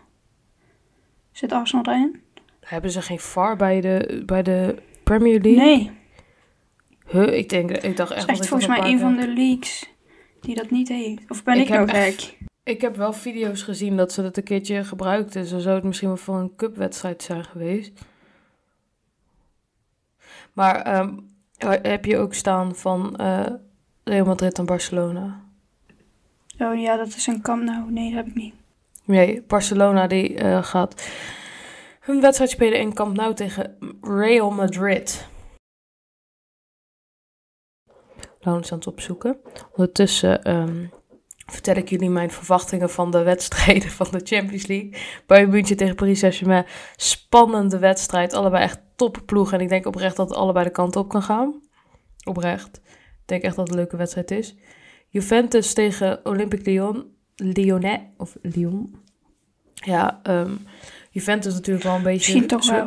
Zit 1.31 1.51
Arsenal 1.51 1.85
erin? 1.93 2.21
Hebben 2.59 2.91
ze 2.91 3.01
geen 3.01 3.19
VAR 3.19 3.55
bij 3.55 3.81
de, 3.81 4.23
bij 4.25 4.43
de 4.43 4.75
Premier 5.03 5.41
League? 5.41 5.63
Nee. 5.63 5.91
Huh, 7.07 7.37
ik, 7.37 7.49
denk, 7.49 7.71
ik 7.71 7.97
dacht 7.97 8.11
echt 8.11 8.29
is 8.31 8.39
echt 8.39 8.47
volgens 8.47 8.69
mij 8.69 8.91
een 8.91 8.99
van 8.99 9.15
de 9.15 9.27
leagues 9.27 9.89
die 10.41 10.55
dat 10.55 10.69
niet 10.69 10.87
heeft. 10.87 11.29
Of 11.29 11.43
ben 11.43 11.55
Ik 11.55 11.61
ik, 11.61 11.69
nou 11.69 11.89
echt- 11.89 12.21
gek? 12.21 12.37
Ik 12.63 12.81
heb 12.81 12.95
wel 12.95 13.13
video's 13.13 13.61
gezien 13.61 13.97
dat 13.97 14.11
ze 14.11 14.21
dat 14.21 14.37
een 14.37 14.43
keertje 14.43 14.83
gebruikten. 14.83 15.45
Zo 15.45 15.59
zou 15.59 15.75
het 15.75 15.83
misschien 15.83 16.07
wel 16.07 16.17
voor 16.17 16.35
een 16.35 16.55
cupwedstrijd 16.55 17.23
zijn 17.23 17.43
geweest. 17.43 18.05
Maar 20.55 20.81
ehm, 20.81 21.17
heb 21.81 22.05
je 22.05 22.17
ook 22.17 22.33
staan 22.33 22.75
van 22.75 23.15
eh, 23.15 23.45
Real 24.03 24.25
Madrid 24.25 24.57
en 24.57 24.65
Barcelona? 24.65 25.43
Oh 26.59 26.79
ja, 26.79 26.97
dat 26.97 27.07
is 27.07 27.27
een 27.27 27.41
kamp. 27.41 27.63
Nou, 27.63 27.91
nee, 27.91 28.07
dat 28.07 28.17
heb 28.17 28.27
ik 28.27 28.35
niet. 28.35 28.53
Nee, 29.05 29.41
Barcelona 29.41 30.07
die 30.07 30.35
eh, 30.35 30.63
gaat 30.63 31.09
hun 31.99 32.21
wedstrijd 32.21 32.51
spelen 32.51 32.79
in 32.79 32.93
Camp 32.93 33.15
Nou 33.15 33.33
tegen 33.33 33.77
Real 34.01 34.51
Madrid. 34.51 35.27
Lauw 38.39 38.59
is 38.59 38.71
aan 38.71 38.77
het 38.77 38.87
opzoeken. 38.87 39.37
Ondertussen 39.71 40.43
ehm, 40.43 40.85
vertel 41.45 41.75
ik 41.75 41.89
jullie 41.89 42.09
mijn 42.09 42.31
verwachtingen 42.31 42.89
van 42.89 43.11
de 43.11 43.23
wedstrijden 43.23 43.89
van 43.89 44.07
de 44.11 44.21
Champions 44.23 44.67
League. 44.67 44.93
Bayern 45.25 45.49
München 45.49 45.77
tegen 45.77 45.95
Paris 45.95 46.19
Saint-Germain. 46.19 46.65
Spannende 46.95 47.79
wedstrijd. 47.79 48.33
Allebei 48.33 48.63
echt 48.63 48.79
topploeg. 48.95 49.53
En 49.53 49.61
ik 49.61 49.69
denk 49.69 49.85
oprecht 49.85 50.15
dat 50.15 50.29
het 50.29 50.37
allebei 50.37 50.65
de 50.65 50.71
kant 50.71 50.95
op 50.95 51.09
kan 51.09 51.21
gaan. 51.21 51.61
Oprecht. 52.23 52.81
Ik 52.85 53.25
denk 53.25 53.41
echt 53.41 53.55
dat 53.55 53.63
het 53.67 53.75
een 53.75 53.81
leuke 53.81 53.97
wedstrijd 53.97 54.31
is. 54.31 54.55
Juventus 55.07 55.73
tegen 55.73 56.19
Olympique 56.23 56.71
Lyon. 56.71 57.05
Lyonnais. 57.35 57.99
Of 58.17 58.35
Lyon. 58.41 58.95
Ja, 59.73 60.19
ehm, 60.23 60.51
Juventus 61.09 61.53
natuurlijk 61.53 61.85
wel 61.85 61.95
een 61.95 62.03
beetje... 62.03 62.33
Misschien 62.33 62.47
toch 62.47 62.69
wel. 62.69 62.85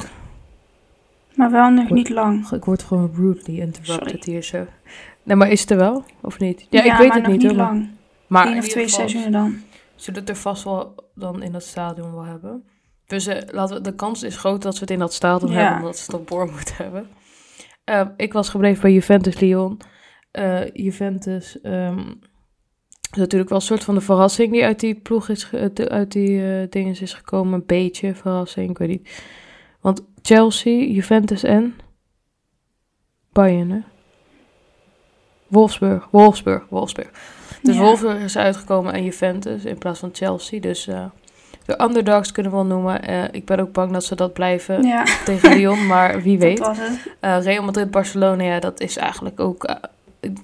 Maar 1.35 1.51
wel 1.51 1.71
nog 1.71 1.91
niet 1.91 2.09
lang. 2.09 2.51
Ik 2.51 2.65
word 2.65 2.83
gewoon 2.83 3.11
rudely 3.15 3.61
interrupted 3.61 4.09
Sorry. 4.09 4.33
hier 4.33 4.43
zo. 4.43 4.67
Nee, 5.23 5.37
maar 5.37 5.51
is 5.51 5.61
het 5.61 5.71
er 5.71 5.77
wel? 5.77 6.05
Of 6.21 6.39
niet? 6.39 6.67
Ja, 6.71 6.85
Ja, 6.85 6.93
ik 6.93 6.99
weet 6.99 7.15
het 7.15 7.27
niet 7.27 7.43
niet 7.43 7.53
lang. 7.53 7.89
Maar 8.29 8.47
Eén 8.47 8.59
of 8.59 8.69
twee 8.69 8.89
seizoenen 8.89 9.33
dan. 9.33 9.63
zullen 9.97 10.21
het 10.21 10.29
er 10.29 10.37
vast 10.37 10.65
wel 10.65 10.95
dan 11.15 11.43
in 11.43 11.53
dat 11.53 11.63
stadion 11.63 12.13
wel 12.15 12.25
hebben. 12.25 12.65
Dus 13.07 13.27
eh, 13.27 13.43
laten 13.51 13.77
we, 13.77 13.83
de 13.83 13.95
kans 13.95 14.23
is 14.23 14.37
groot 14.37 14.63
dat 14.63 14.75
we 14.75 14.81
het 14.81 14.91
in 14.91 14.99
dat 14.99 15.13
stadion 15.13 15.51
Ja. 15.53 15.59
hebben, 15.59 15.79
omdat 15.79 15.97
ze 15.97 16.05
het 16.05 16.15
op 16.21 16.27
boord 16.27 16.51
moeten 16.51 16.75
hebben. 16.77 17.09
Ehm, 17.85 18.09
ik 18.17 18.33
was 18.33 18.49
gebleven 18.49 18.83
bij 18.83 18.93
Juventus 18.93 19.41
Lyon. 19.41 19.81
Eh, 20.31 20.71
Juventus 20.73 21.61
ehm, 21.61 21.99
is 23.11 23.19
natuurlijk 23.19 23.51
wel 23.51 23.59
een 23.59 23.65
soort 23.65 23.85
van 23.85 23.95
de 23.95 24.01
verrassing 24.01 24.53
die 24.53 24.65
uit 24.65 24.81
die 24.81 24.95
ploeg 24.95 25.29
is, 25.29 25.53
uit 25.89 26.13
die 26.13 26.43
eh 26.63 26.71
dingen 26.71 27.01
is 27.01 27.15
gekomen. 27.15 27.53
Een 27.55 27.67
beetje 27.67 28.15
verrassing, 28.15 28.71
ik 28.71 28.79
weet 28.79 28.89
niet. 28.89 29.23
Want 29.81 30.03
Chelsea, 30.23 30.85
Juventus 30.85 31.43
en 31.43 31.79
Bayern, 33.33 33.71
hè? 33.71 33.81
Wolfsburg, 35.47 36.09
Wolfsburg, 36.11 36.67
Wolfsburg. 36.69 37.37
Dus 37.63 37.75
Ja. 37.77 37.83
Wolfsburg 37.83 38.19
is 38.23 38.37
uitgekomen 38.37 38.93
en 38.93 39.05
Juventus 39.05 39.65
in 39.65 39.79
plaats 39.79 39.99
van 40.01 40.11
Chelsea. 40.13 40.61
Dus 40.61 40.87
eh, 40.87 41.05
de 41.65 41.83
underdogs 41.83 42.33
kunnen 42.33 42.53
we 42.53 42.59
wel 42.59 42.67
noemen. 42.67 43.03
Eh, 43.03 43.25
ik 43.33 43.45
ben 43.45 43.61
ook 43.61 43.73
bang 43.73 43.93
dat 43.93 44.05
ze 44.05 44.15
dat 44.15 44.33
blijven 44.33 44.83
Ja, 44.83 45.05
tegen 45.25 45.57
Lyon, 45.57 45.87
maar 45.87 46.23
wie 46.23 46.39
weet. 46.49 46.71
Eh, 47.21 47.43
Real 47.43 47.65
Madrid, 47.65 47.91
Barcelona, 47.91 48.43
ja, 48.43 48.61
dat 48.61 48.81
is 48.81 48.97
eigenlijk 48.97 49.41
ook... 49.41 49.65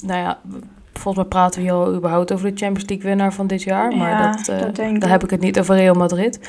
nou 0.07 0.21
ja, 0.21 0.39
volgens 0.93 1.17
mij 1.17 1.25
praten 1.25 1.61
we 1.61 1.67
hier 1.67 1.75
al 1.77 1.95
überhaupt 1.95 2.33
over 2.33 2.51
de 2.55 2.57
Champions 2.57 2.89
League 2.89 3.07
winnaar 3.09 3.33
van 3.33 3.47
dit 3.47 3.63
jaar. 3.63 3.97
Maar 3.97 4.11
Ja, 4.11 4.33
dat, 4.33 4.45
dat 4.61 4.77
denk 4.77 5.01
daar 5.01 5.09
ik. 5.09 5.15
heb 5.15 5.25
ik 5.25 5.31
het 5.31 5.41
niet 5.41 5.59
over 5.59 5.75
Real 5.77 5.95
Madrid. 5.95 6.41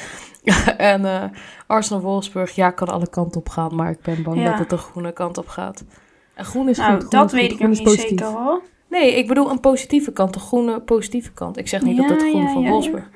en 0.77 1.31
Arsenal-Wolfsburg, 1.67 2.51
ja, 2.55 2.69
kan 2.71 2.87
alle 2.87 3.09
kanten 3.09 3.39
op 3.39 3.49
gaan. 3.49 3.75
Maar 3.75 3.89
ik 3.89 4.01
ben 4.01 4.23
bang 4.23 4.43
dat 4.43 4.59
het 4.59 4.69
de 4.69 4.77
groene 4.77 5.11
kant 5.11 5.37
op 5.37 5.47
gaat. 5.47 5.83
En 6.33 6.45
groen 6.45 6.69
is 6.69 6.77
Nou, 6.77 6.91
goed. 6.91 6.99
groen 6.99 7.09
dat 7.09 7.25
is 7.25 7.31
goed, 7.31 7.41
weet 7.41 7.51
ik 7.51 7.59
is 7.59 7.77
niet 7.77 7.83
positief. 7.83 8.07
zeker 8.09 8.25
hoor. 8.25 8.61
Nee, 8.95 9.15
ik 9.15 9.27
bedoel 9.27 9.49
een 9.49 9.59
positieve 9.59 10.11
kant, 10.11 10.33
de 10.33 10.39
groene 10.39 10.81
positieve 10.81 11.31
kant. 11.31 11.57
Ik 11.57 11.67
zeg 11.67 11.81
niet 11.81 11.97
dat 11.97 12.05
Ja, 12.05 12.13
het 12.13 12.21
groen 12.21 12.41
ja, 12.41 12.53
van 12.53 12.61
ja, 12.61 12.69
Wolfsburg. 12.69 13.09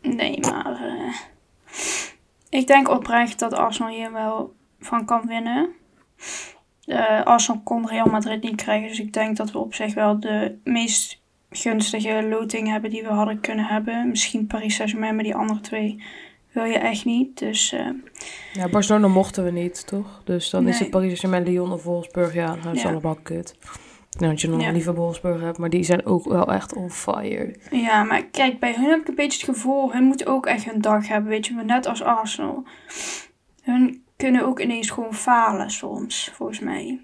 Nee, 0.00 0.40
maar 0.40 0.80
eh, 0.82 1.14
ik 2.48 2.66
denk 2.66 2.88
oprecht 2.88 3.38
dat 3.38 3.52
Arsenal 3.52 3.92
hier 3.92 4.12
wel 4.12 4.54
van 4.80 5.04
kan 5.04 5.26
winnen. 5.26 5.68
Eh, 6.84 7.22
Arsenal 7.22 7.60
kon 7.64 7.88
Real 7.88 8.06
Madrid 8.06 8.42
niet 8.42 8.54
krijgen, 8.54 8.88
dus 8.88 9.00
ik 9.00 9.12
denk 9.12 9.36
dat 9.36 9.52
we 9.52 9.58
op 9.58 9.74
zich 9.74 9.94
wel 9.94 10.20
de 10.20 10.58
meest 10.64 11.20
gunstige 11.50 12.26
loting 12.28 12.68
hebben 12.68 12.90
die 12.90 13.02
we 13.02 13.08
hadden 13.08 13.40
kunnen 13.40 13.64
hebben. 13.64 14.08
Misschien 14.08 14.46
Paris 14.46 14.74
Saint-Germain, 14.74 15.14
maar 15.14 15.24
die 15.24 15.34
andere 15.34 15.60
twee 15.60 16.02
wil 16.52 16.64
je 16.64 16.78
echt 16.78 17.04
niet. 17.04 17.38
Dus 17.38 17.72
eh, 17.72 17.88
Ja, 18.52 18.68
Barcelona 18.68 19.08
mochten 19.08 19.44
we 19.44 19.50
niet, 19.50 19.86
toch? 19.86 20.20
Dus 20.24 20.50
dan 20.50 20.68
is 20.68 20.78
het 20.78 20.90
Paris 20.90 21.06
Saint-Germain, 21.20 21.44
Lyon 21.54 21.72
of 21.72 21.82
Wolfsburg. 21.84 22.34
Ja, 22.34 22.56
dat 22.62 22.74
is 22.74 22.82
Ja. 22.82 22.88
allemaal 22.90 23.18
kut. 23.22 23.54
Nou, 24.18 24.30
dat 24.32 24.40
je 24.40 24.48
nog 24.48 24.60
Ja. 24.62 24.70
liever 24.70 24.94
Wolfsburg 24.94 25.40
hebt, 25.40 25.58
maar 25.58 25.70
die 25.70 25.82
zijn 25.84 26.06
ook 26.06 26.24
wel 26.24 26.52
echt 26.52 26.74
on 26.74 26.90
fire. 26.90 27.56
ja, 27.70 28.02
maar 28.04 28.22
kijk, 28.24 28.58
bij 28.60 28.74
hun 28.74 28.90
heb 28.90 29.00
ik 29.00 29.08
een 29.08 29.14
beetje 29.14 29.46
het 29.46 29.56
gevoel, 29.56 29.92
hun 29.92 30.04
moeten 30.04 30.26
ook 30.26 30.46
echt 30.46 30.64
hun 30.70 30.80
dag 30.80 31.08
hebben, 31.08 31.30
weet 31.30 31.46
je, 31.46 31.54
maar 31.54 31.64
net 31.64 31.86
als 31.86 32.02
Arsenal. 32.02 32.64
Hun 33.62 34.04
kunnen 34.16 34.44
ook 34.44 34.60
ineens 34.60 34.90
gewoon 34.90 35.14
falen 35.14 35.70
soms, 35.70 36.30
volgens 36.34 36.60
mij. 36.60 37.00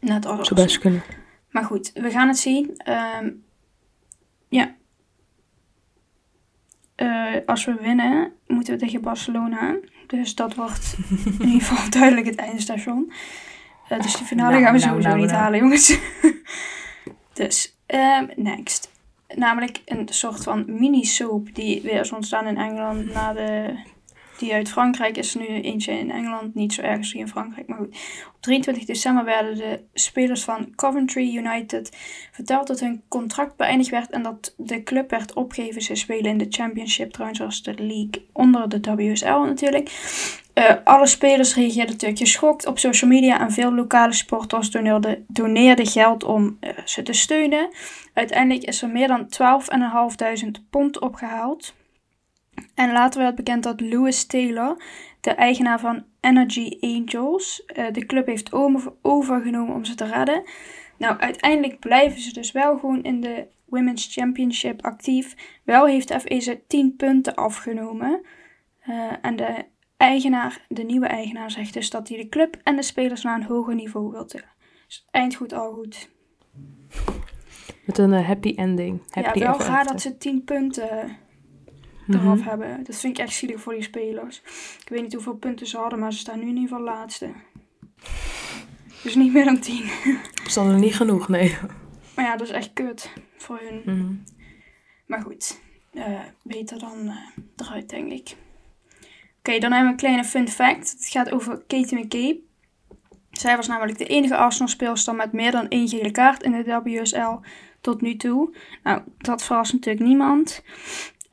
Net 0.00 0.26
als 0.26 0.48
Zou 0.48 0.60
best 0.60 0.78
kunnen. 0.78 1.02
Maar 1.50 1.64
goed, 1.64 1.90
we 1.94 2.10
gaan 2.10 2.28
het 2.28 2.38
zien. 2.38 2.76
Ehm, 2.76 3.30
ja. 4.48 4.74
Eh, 6.94 7.34
als 7.46 7.64
we 7.64 7.74
winnen, 7.80 8.32
moeten 8.46 8.74
we 8.74 8.80
tegen 8.80 9.00
Barcelona. 9.00 9.76
Dus 10.06 10.34
dat 10.34 10.54
wordt 10.54 10.96
in 11.38 11.46
ieder 11.46 11.66
geval 11.66 11.90
duidelijk 12.00 12.26
het 12.26 12.36
eindstation. 12.36 13.12
Eh, 13.88 14.00
dus 14.00 14.16
de 14.16 14.24
finale 14.24 14.50
Nou, 14.50 14.64
gaan 14.64 14.72
we 14.72 14.78
nou, 14.78 14.90
sowieso 14.90 15.08
nou, 15.08 15.20
niet 15.20 15.30
halen, 15.30 15.58
jongens. 15.58 15.98
dus, 17.32 17.76
ehm, 17.86 18.26
next. 18.36 18.92
Namelijk 19.34 19.80
een 19.84 20.08
soort 20.10 20.42
van 20.42 20.64
mini-soap 20.66 21.54
die 21.54 21.82
weer 21.82 22.00
is 22.00 22.12
ontstaan 22.12 22.46
in 22.46 22.56
Engeland 22.56 23.12
na 23.12 23.32
de... 23.32 23.78
Die 24.44 24.54
uit 24.54 24.68
Frankrijk 24.68 25.16
is 25.16 25.34
nu 25.34 25.46
eentje 25.46 25.92
in 25.92 26.10
Engeland, 26.10 26.54
niet 26.54 26.72
zo 26.72 26.82
erg 26.82 26.98
als 26.98 27.12
die 27.12 27.20
in 27.20 27.28
Frankrijk, 27.28 27.66
maar 27.66 27.78
goed. 27.78 27.96
Op 28.34 28.40
23 28.40 28.84
december 28.84 29.24
werden 29.24 29.56
de 29.56 29.80
spelers 29.94 30.44
van 30.44 30.74
Coventry 30.74 31.36
United 31.36 31.90
verteld 32.32 32.66
dat 32.66 32.80
hun 32.80 33.02
contract 33.08 33.56
beëindigd 33.56 33.90
werd 33.90 34.10
en 34.10 34.22
dat 34.22 34.54
de 34.56 34.82
club 34.82 35.10
werd 35.10 35.32
opgegeven. 35.32 35.82
Ze 35.82 35.94
spelen 35.94 36.30
in 36.30 36.38
de 36.38 36.46
Championship, 36.48 37.12
trouwens 37.12 37.38
zoals 37.38 37.62
de 37.62 37.74
league 37.74 38.26
onder 38.32 38.68
de 38.68 38.94
WSL 38.94 39.26
natuurlijk. 39.26 39.90
Eh, 40.54 40.74
alle 40.84 41.06
spelers 41.06 41.54
reageerden 41.54 41.92
natuurlijk 41.92 42.20
geschokt 42.20 42.66
op 42.66 42.78
social 42.78 43.10
media 43.10 43.40
en 43.40 43.52
veel 43.52 43.74
lokale 43.74 44.12
sporters 44.12 44.70
doneerden, 44.70 45.24
doneerden 45.28 45.86
geld 45.86 46.24
om 46.24 46.56
eh, 46.60 46.70
ze 46.84 47.02
te 47.02 47.12
steunen. 47.12 47.68
Uiteindelijk 48.12 48.66
is 48.66 48.82
er 48.82 48.88
meer 48.88 49.08
dan 49.08 49.26
12.500 50.44 50.68
pond 50.70 50.98
opgehaald. 50.98 51.74
En 52.74 52.92
later 52.92 53.20
werd 53.20 53.34
bekend 53.34 53.62
dat 53.62 53.80
Lewis 53.80 54.26
Taylor, 54.26 54.82
de 55.20 55.30
eigenaar 55.30 55.80
van 55.80 56.04
Energy 56.20 56.76
Angels, 56.80 57.64
eh, 57.64 57.92
de 57.92 58.06
club 58.06 58.26
heeft 58.26 58.52
over- 58.52 58.92
overgenomen 59.02 59.74
om 59.74 59.84
ze 59.84 59.94
te 59.94 60.04
redden. 60.04 60.42
Nou, 60.98 61.18
uiteindelijk 61.18 61.78
blijven 61.78 62.20
ze 62.20 62.32
dus 62.32 62.52
wel 62.52 62.78
gewoon 62.78 63.02
in 63.02 63.20
de 63.20 63.46
Women's 63.64 64.14
Championship 64.14 64.82
actief. 64.84 65.34
Wel 65.64 65.86
heeft 65.86 66.08
de 66.08 66.20
FE 66.20 66.38
ze 66.38 66.60
10 66.66 66.96
punten 66.96 67.34
afgenomen. 67.34 68.20
Eh, 68.80 69.12
en 69.22 69.36
de 69.36 69.64
eigenaar, 69.96 70.64
de 70.68 70.82
nieuwe 70.82 71.06
eigenaar, 71.06 71.50
zegt 71.50 71.72
dus 71.72 71.90
dat 71.90 72.08
hij 72.08 72.18
de 72.18 72.28
club 72.28 72.56
en 72.62 72.76
de 72.76 72.82
spelers 72.82 73.22
naar 73.22 73.36
een 73.36 73.46
hoger 73.46 73.74
niveau 73.74 74.10
wil 74.10 74.26
tillen. 74.26 74.52
Dus 74.86 75.06
eind 75.10 75.34
goed, 75.34 75.52
al 75.52 75.72
goed. 75.72 76.08
Met 77.84 77.98
een 77.98 78.12
eh, 78.12 78.26
happy 78.26 78.54
ending. 78.56 79.02
Happy 79.10 79.38
ja, 79.38 79.44
wel 79.44 79.58
gaar 79.58 79.78
after. 79.78 79.92
dat 79.92 80.00
ze 80.00 80.16
10 80.16 80.44
punten 80.44 81.16
Eraf 82.08 82.44
hebben. 82.44 82.84
Dat 82.84 82.96
vind 82.96 83.18
ik 83.18 83.24
echt 83.24 83.34
zielig 83.34 83.60
voor 83.60 83.72
die 83.72 83.82
spelers. 83.82 84.42
Ik 84.80 84.88
weet 84.88 85.02
niet 85.02 85.12
hoeveel 85.12 85.34
punten 85.34 85.66
ze 85.66 85.76
hadden, 85.76 85.98
maar 85.98 86.12
ze 86.12 86.18
staan 86.18 86.38
nu 86.38 86.48
in 86.48 86.56
ieder 86.56 86.68
geval 86.68 86.84
laatste. 86.84 87.30
Dus 89.02 89.14
niet 89.14 89.32
meer 89.32 89.44
dan 89.44 89.60
10. 89.60 89.84
Is 90.46 90.54
dat 90.54 90.66
er 90.66 90.78
niet 90.78 90.96
genoeg? 90.96 91.28
Nee. 91.28 91.56
Maar 92.14 92.24
ja, 92.24 92.36
dat 92.36 92.46
is 92.46 92.52
echt 92.52 92.72
kut 92.72 93.10
voor 93.36 93.60
hun. 93.62 93.82
Mhm. 93.84 94.14
Maar 95.06 95.20
goed, 95.20 95.60
eh, 95.92 96.20
beter 96.42 96.78
dan 96.78 97.08
eh, 97.08 97.16
eruit, 97.56 97.88
denk 97.88 98.12
ik. 98.12 98.36
Oké, 99.38 99.58
dan 99.58 99.72
hebben 99.72 99.84
we 99.84 99.90
een 99.90 99.96
kleine 99.96 100.24
fun 100.24 100.48
fact. 100.48 100.90
Het 100.90 101.06
gaat 101.06 101.32
over 101.32 101.62
Katie 101.66 101.98
McCabe. 101.98 102.40
Zij 103.30 103.56
was 103.56 103.66
namelijk 103.66 103.98
de 103.98 104.06
enige 104.06 104.36
Arsenal-speelster 104.36 105.14
met 105.14 105.32
meer 105.32 105.50
dan 105.50 105.68
één 105.68 105.88
gele 105.88 106.10
kaart 106.10 106.42
in 106.42 106.52
de 106.52 106.80
WSL 106.84 107.38
tot 107.80 108.00
nu 108.00 108.16
toe. 108.16 108.56
Nou, 108.82 109.02
dat 109.18 109.44
verrast 109.44 109.72
natuurlijk 109.72 110.06
niemand. 110.06 110.62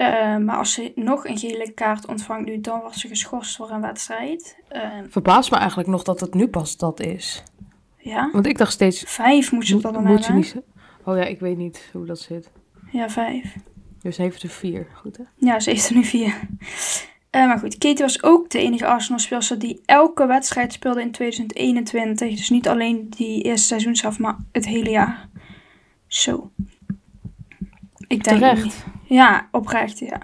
Eh, 0.01 0.37
maar 0.37 0.57
als 0.57 0.73
ze 0.73 0.91
nog 0.95 1.25
een 1.25 1.37
gele 1.37 1.71
kaart 1.71 2.05
ontvangt 2.07 2.45
nu, 2.45 2.61
dan 2.61 2.79
wordt 2.79 2.97
ze 2.97 3.07
geschorst 3.07 3.55
voor 3.55 3.69
een 3.69 3.81
wedstrijd. 3.81 4.57
Eh, 4.67 4.81
Verbaast 5.09 5.51
me 5.51 5.57
eigenlijk 5.57 5.89
nog 5.89 6.03
dat 6.03 6.19
het 6.19 6.33
nu 6.33 6.47
pas 6.47 6.77
dat 6.77 6.99
is. 6.99 7.43
ja, 7.97 8.29
Want 8.31 8.45
ik 8.45 8.57
dacht 8.57 8.71
steeds... 8.71 9.03
vijf 9.07 9.51
moet 9.51 9.67
ze 9.67 9.79
dat 9.79 9.93
dan 9.93 10.03
moet 10.03 10.23
ze 10.23 10.33
niet... 10.33 10.55
Oh 11.05 11.17
ja, 11.17 11.23
ik 11.23 11.39
weet 11.39 11.57
niet 11.57 11.89
hoe 11.93 12.05
dat 12.05 12.19
zit. 12.19 12.51
Ja, 12.91 13.09
vijf. 13.09 13.55
Dus 14.01 14.17
heeft 14.17 14.43
er 14.43 14.49
vier. 14.49 14.87
Goed 14.93 15.17
hè? 15.17 15.23
Ja, 15.35 15.59
ze 15.59 15.69
heeft 15.69 15.89
er 15.89 15.95
nu 15.95 16.03
vier. 16.03 16.39
Eh, 17.29 17.45
maar 17.47 17.59
goed, 17.59 17.77
Katie 17.77 17.97
was 18.03 18.23
ook 18.23 18.49
de 18.49 18.59
enige 18.59 18.85
Arsenal-speelster 18.87 19.59
die 19.59 19.81
elke 19.85 20.25
wedstrijd 20.25 20.73
speelde 20.73 21.01
in 21.01 21.11
2021. 21.11 22.29
Dus 22.37 22.49
niet 22.49 22.67
alleen 22.67 23.09
die 23.09 23.41
eerste 23.43 23.67
seizoenshelft, 23.67 24.19
maar 24.19 24.37
het 24.51 24.65
hele 24.65 24.89
jaar. 24.89 25.29
Zo. 26.07 26.51
Ik 28.11 28.23
denk 28.23 28.37
Terecht. 28.39 28.63
niet. 28.63 28.85
Ja, 29.03 29.47
oprecht, 29.51 29.99
ja. 29.99 30.21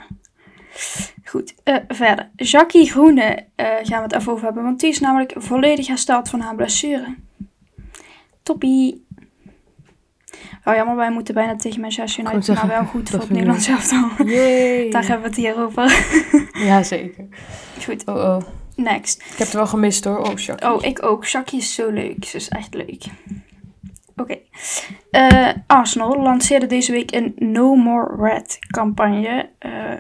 Goed, 1.26 1.54
eh, 1.64 1.76
verder. 1.88 2.30
Jackie 2.36 2.90
Groene 2.90 3.46
eh, 3.56 3.66
gaan 3.68 3.98
we 3.98 4.04
het 4.04 4.14
even 4.14 4.32
over 4.32 4.46
hebben, 4.46 4.64
want 4.64 4.80
die 4.80 4.90
is 4.90 5.00
namelijk 5.00 5.34
volledig 5.36 5.88
hersteld 5.88 6.30
van 6.30 6.40
haar 6.40 6.56
blessure. 6.56 7.16
Toppie. 8.44 9.06
Oh 10.64 10.76
jammer, 10.76 10.96
wij 10.96 11.12
moeten 11.12 11.34
bijna 11.34 11.56
tegen 11.56 11.82
Manchester 11.82 12.20
United, 12.20 12.34
maar 12.34 12.44
zeggen, 12.58 12.68
wel 12.68 12.86
goed 12.94 13.10
voor 13.10 13.20
het 13.20 13.30
Nederlands 13.30 13.68
elftal. 13.68 14.10
Daar 14.90 15.06
hebben 15.08 15.22
we 15.22 15.28
het 15.28 15.36
hier 15.36 15.58
over. 15.64 16.06
Ja, 16.68 16.84
zeker. 16.84 17.26
Goed, 17.84 18.06
Oh 18.06 18.16
oh. 18.16 18.38
next. 18.76 19.22
Ik 19.22 19.30
heb 19.30 19.38
het 19.38 19.54
wel 19.54 19.68
gemist 19.68 20.04
hoor. 20.04 20.18
Oh, 20.18 20.38
Shaq. 20.38 20.64
Oh, 20.66 20.84
ik 20.84 21.04
ook. 21.04 21.26
Jackie 21.26 21.60
is 21.60 21.74
zo 21.74 21.90
leuk. 21.90 22.26
Ze 22.26 22.38
is 22.38 22.48
echt 22.48 22.74
leuk. 22.74 23.04
Oké. 24.18 24.38
Eh, 25.12 25.50
Arsenal 25.68 26.22
lanceerde 26.22 26.66
deze 26.66 26.92
week 26.92 27.12
een 27.12 27.34
No 27.36 27.76
More 27.76 28.30
Red 28.30 28.60
campagne. 28.72 29.50
Eh, 29.60 29.94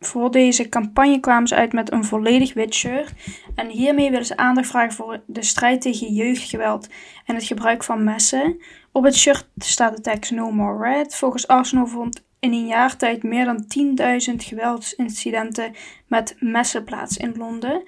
voor 0.00 0.30
deze 0.30 0.68
campagne 0.68 1.20
kwamen 1.20 1.48
ze 1.48 1.54
uit 1.54 1.72
met 1.72 1.92
een 1.92 2.04
volledig 2.04 2.54
wit 2.54 2.74
shirt. 2.74 3.12
En 3.54 3.68
hiermee 3.68 4.10
willen 4.10 4.26
ze 4.26 4.36
aandacht 4.36 4.68
vragen 4.68 4.92
voor 4.92 5.22
de 5.26 5.42
strijd 5.42 5.80
tegen 5.80 6.12
jeugdgeweld 6.12 6.88
en 7.26 7.34
het 7.34 7.44
gebruik 7.44 7.84
van 7.84 8.04
messen. 8.04 8.60
Op 8.92 9.04
het 9.04 9.16
shirt 9.16 9.46
staat 9.56 9.96
de 9.96 10.02
tekst 10.02 10.30
No 10.30 10.50
More 10.50 10.90
Red. 10.90 11.14
Volgens 11.14 11.46
Arsenal 11.46 11.86
vond 11.86 12.24
in 12.40 12.52
een 12.52 12.66
jaar 12.66 12.96
tijd 12.96 13.22
meer 13.22 13.44
dan 13.44 13.66
10.000 13.66 14.44
geweldsincidenten 14.44 15.74
met 16.06 16.36
messen 16.38 16.84
plaats 16.84 17.16
in 17.16 17.34
Londen. 17.36 17.82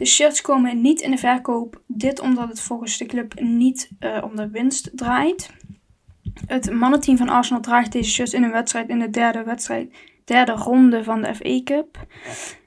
De 0.00 0.06
shirts 0.06 0.40
komen 0.40 0.80
niet 0.80 1.00
in 1.00 1.10
de 1.10 1.16
verkoop. 1.16 1.82
Dit 1.86 2.20
omdat 2.20 2.48
het 2.48 2.60
volgens 2.60 2.98
de 2.98 3.06
club 3.06 3.40
niet 3.40 3.90
eh, 3.98 4.24
om 4.24 4.36
de 4.36 4.50
winst 4.50 4.90
draait. 4.94 5.50
Het 6.46 6.72
mannenteam 6.72 7.16
van 7.16 7.28
Arsenal 7.28 7.62
draagt 7.62 7.92
deze 7.92 8.10
shirts 8.10 8.32
in 8.32 8.42
een 8.42 8.50
wedstrijd 8.50 8.88
in 8.88 8.98
de 8.98 9.10
derde 9.10 9.42
wedstrijd, 9.42 9.94
derde 10.24 10.52
ronde 10.52 11.04
van 11.04 11.22
de 11.22 11.34
FA 11.34 11.62
Cup. 11.64 12.06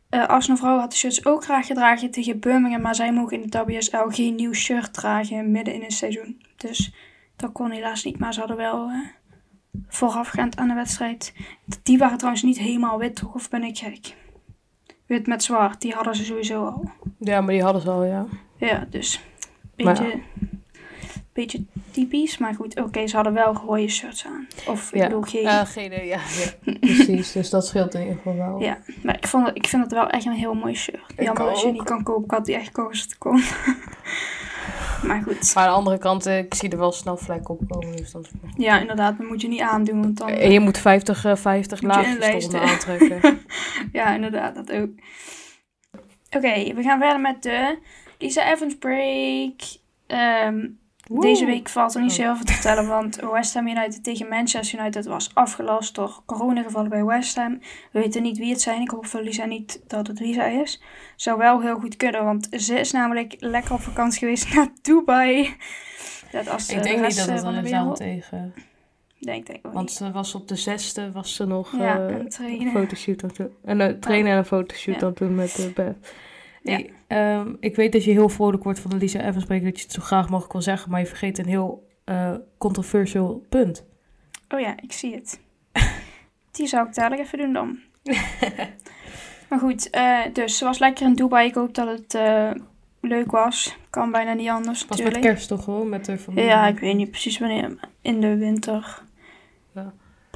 Eh 0.10 0.28
Arsenal 0.28 0.58
vrouwen 0.58 0.82
had 0.82 0.91
de 0.91 0.98
shirts 0.98 1.26
ook 1.26 1.43
graag 1.43 1.65
gedragen 1.65 2.12
tegen 2.12 2.39
Birmingham, 2.39 2.82
maar 2.82 2.96
zij 2.96 3.13
mogen 3.13 3.41
in 3.41 3.50
de 3.50 3.63
WSL 3.65 4.08
geen 4.08 4.36
nieuw 4.36 4.54
shirt 4.54 4.93
dragen 4.93 5.52
midden 5.52 5.74
in 5.74 5.84
een 5.84 5.91
seizoen. 5.91 6.41
Dus 6.58 6.93
dat 7.36 7.52
kon 7.52 7.72
helaas 7.72 8.04
niet, 8.04 8.19
maar 8.19 8.34
ze 8.34 8.39
hadden 8.39 8.58
wel 8.58 8.89
eh, 8.89 9.00
voorafgaand 9.88 10.58
aan 10.58 10.67
de 10.67 10.74
wedstrijd. 10.74 11.34
Die 11.84 11.98
waren 11.98 12.17
trouwens 12.17 12.43
niet 12.43 12.60
helemaal 12.60 12.98
wit, 12.98 13.15
toch? 13.15 13.34
Of 13.34 13.50
ben 13.50 13.63
ik 13.63 13.78
gek? 13.78 14.15
Wit 15.06 15.28
met 15.28 15.43
zwart, 15.43 15.82
die 15.82 15.93
hadden 15.93 16.15
ze 16.15 16.26
sowieso 16.26 16.65
al. 16.65 16.91
Ja, 17.24 17.42
maar 17.42 17.54
die 17.54 17.64
hadden 17.64 17.82
ze 17.82 17.90
al, 17.90 18.04
ja. 18.04 18.26
Ja, 18.58 18.88
dus 18.90 19.20
beetje, 19.76 20.20
beetje 21.34 21.64
typisch. 21.92 22.38
Maar 22.38 22.54
goed, 22.54 22.80
oké, 22.80 23.08
ze 23.08 23.16
hadden 23.16 23.34
wel 23.34 23.54
rode 23.54 23.88
shirts 23.90 24.26
aan. 24.26 24.48
Of 24.68 24.92
ik 24.94 25.00
Ja. 25.00 25.08
bedoel 25.08 25.22
geen. 25.22 25.42
Ja, 25.42 25.66
geen 25.66 25.86
idee. 25.86 26.06
Ja, 26.08 26.20
ja. 26.64 26.74
Precies, 26.80 27.32
dus 27.32 27.50
dat 27.50 27.68
scheelt 27.68 27.94
in 27.94 28.00
ieder 28.02 28.16
geval 28.16 28.36
wel. 28.36 28.60
Ja, 28.62 28.78
maar 29.04 29.16
ik, 29.16 29.28
vond 29.28 29.46
het, 29.48 29.56
ik 29.56 29.68
vind 29.68 29.84
het 29.84 29.92
wel 29.92 30.10
echt 30.10 30.26
een 30.26 30.32
heel 30.32 30.54
mooi 30.54 30.76
shirt. 30.76 31.02
Ik 31.16 31.24
Jammer 31.24 31.50
als 31.50 31.62
je 31.62 31.72
niet 31.72 31.84
kan 31.84 32.04
kopen. 32.04 32.24
Ik 32.24 32.32
had 32.32 32.46
die 32.46 32.56
echt 32.56 32.66
gekozen 32.66 33.04
het 33.04 33.18
kon. 33.18 33.42
maar 35.08 35.22
goed. 35.22 35.54
Maar 35.56 35.64
aan 35.64 35.70
de 35.70 35.76
andere 35.78 35.98
kant, 35.98 36.26
eh, 36.26 36.38
ik 36.38 36.54
zie 36.54 36.70
er 36.70 36.78
wel 36.78 36.92
snel 36.92 37.18
vlekken 37.18 37.50
op 37.50 37.62
komen. 37.70 37.96
Dus 37.96 38.12
dat 38.12 38.24
is... 38.24 38.30
Ja, 38.58 38.80
inderdaad, 38.80 39.18
dat 39.18 39.28
moet 39.28 39.42
je 39.42 39.48
niet 39.48 39.62
aandoen. 39.62 40.02
Want 40.02 40.18
dan, 40.18 40.28
En 40.30 40.52
je 40.52 40.60
moet 40.60 40.78
50, 40.78 41.26
eh, 41.26 41.36
50 41.36 41.82
Moet 41.82 41.94
je 41.94 42.18
laagjes 42.20 42.54
aantrekken. 42.54 43.22
Ja, 43.92 44.14
inderdaad, 44.16 44.56
dat 44.56 44.72
ook. 44.72 44.90
Oké, 46.36 46.74
we 46.74 46.82
gaan 46.84 47.00
verder 47.00 47.19
met 47.19 47.43
de 47.43 47.78
Lisa 48.19 48.52
Evans 48.52 48.78
break. 48.78 49.62
Ehm, 50.08 50.67
Deze 51.08 51.46
week 51.46 51.69
valt 51.69 51.96
er 51.96 52.02
niet 52.02 52.12
zo 52.12 52.22
heel 52.22 52.36
veel 52.36 52.46
te 52.46 52.54
vertellen, 52.54 52.88
want 52.88 53.15
West 53.15 53.54
Ham 53.54 53.67
United 53.67 54.04
tegen 54.04 54.28
Manchester 54.28 54.80
United 54.80 55.06
was 55.06 55.36
afgelast 55.36 55.96
door 55.96 56.22
coronagevallen 56.26 56.89
bij 56.89 57.04
West 57.04 57.36
Ham. 57.36 57.60
We 57.91 58.00
weten 58.00 58.22
niet 58.24 58.38
wie 58.38 58.50
het 58.52 58.62
zijn. 58.62 58.82
Ik 58.82 58.89
hoop 58.89 59.06
voor 59.06 59.22
Lisa 59.22 59.46
niet 59.46 59.82
dat 59.88 60.08
het 60.08 60.19
Lisa 60.19 60.46
is. 60.46 60.82
Zou 61.15 61.38
wel 61.38 61.62
heel 61.62 61.80
goed 61.80 61.98
kunnen, 61.98 62.24
want 62.24 62.48
ze 62.52 62.80
is 62.80 62.91
namelijk 62.91 63.36
lekker 63.39 63.74
op 63.74 63.82
vakantie 63.82 64.19
geweest 64.19 64.50
naar 64.54 64.67
Dubai. 64.82 65.56
Dat 66.32 66.50
als 66.50 66.69
Ik 66.69 66.78
de 66.78 66.84
denk 66.84 67.08
niet 67.08 67.17
dat 67.17 67.28
eh, 67.28 67.36
het 67.36 67.56
de 67.56 67.62
wereld. 67.62 67.96
tegen. 67.98 68.54
Denk, 69.24 69.48
wel 69.62 69.74
Want 69.74 69.92
ze 69.92 70.12
was 70.12 70.36
op 70.36 70.48
de 70.48 70.56
zesde, 70.56 71.12
was 71.12 71.36
ze 71.36 71.46
nog 71.46 71.78
Ja, 71.78 72.08
eh, 72.08 72.18
een 72.60 72.72
fotoshoot 72.72 73.24
aan 73.24 73.30
het 73.30 73.38
doen. 73.38 73.52
En 73.64 73.80
een 73.80 74.00
trainen 74.00 74.32
en 74.32 74.38
een 74.38 74.46
fotoshoot 74.46 74.96
Ja. 74.96 75.02
aan 75.02 75.08
het 75.08 75.18
doen 75.18 75.36
met 75.36 75.56
de 75.56 75.72
Beth. 75.76 76.14
Ja. 76.64 76.72
Hey, 76.72 76.94
ehm, 77.08 77.54
ik 77.60 77.76
weet 77.76 77.92
dat 77.92 78.04
je 78.04 78.12
heel 78.12 78.30
vrolijk 78.30 78.64
wordt 78.64 78.80
van 78.80 78.90
de 78.92 78.98
Lisa 78.98 79.20
Evans 79.20 79.44
spreek, 79.44 79.64
dat 79.64 79.78
je 79.78 79.84
het 79.84 79.94
zo 79.94 80.02
graag 80.02 80.30
mogelijk 80.30 80.54
wil 80.54 80.62
zeggen, 80.62 80.92
maar 80.92 81.00
je 81.00 81.06
vergeet 81.06 81.38
een 81.38 81.48
heel 81.48 81.88
eh 82.04 82.34
controversieel 82.58 83.46
punt. 83.50 83.86
Oh 84.50 84.60
ja, 84.60 84.76
ik 84.82 84.92
zie 84.92 85.16
het. 85.16 85.40
Die 86.52 86.68
zou 86.68 86.88
ik 86.88 86.94
dadelijk 86.96 87.22
even 87.22 87.38
doen 87.38 87.54
dan. 87.54 87.80
maar 89.50 89.60
goed, 89.60 89.90
eh, 89.90 90.20
dus 90.34 90.58
ze 90.58 90.66
was 90.66 90.80
lekker 90.80 91.06
in 91.06 91.14
Dubai. 91.14 91.48
Ik 91.48 91.54
hoop 91.54 91.74
dat 91.76 91.88
het 91.88 92.14
eh, 92.14 92.52
leuk 93.02 93.32
was. 93.32 93.78
Kan 93.90 94.12
bijna 94.12 94.34
niet 94.34 94.50
anders 94.50 94.80
Het 94.80 94.90
was 94.90 94.98
natuurlijk. 94.98 95.26
met 95.26 95.34
kerst 95.34 95.48
toch 95.50 95.64
gewoon, 95.64 95.90
met 95.90 96.06
de 96.06 96.18
familie. 96.18 96.46
Ja, 96.46 96.68
ik 96.68 96.80
weet 96.80 96.96
niet 96.96 97.10
precies 97.12 97.40
wanneer. 97.40 97.76
In 98.02 98.22
de 98.22 98.38
winter. 98.38 99.03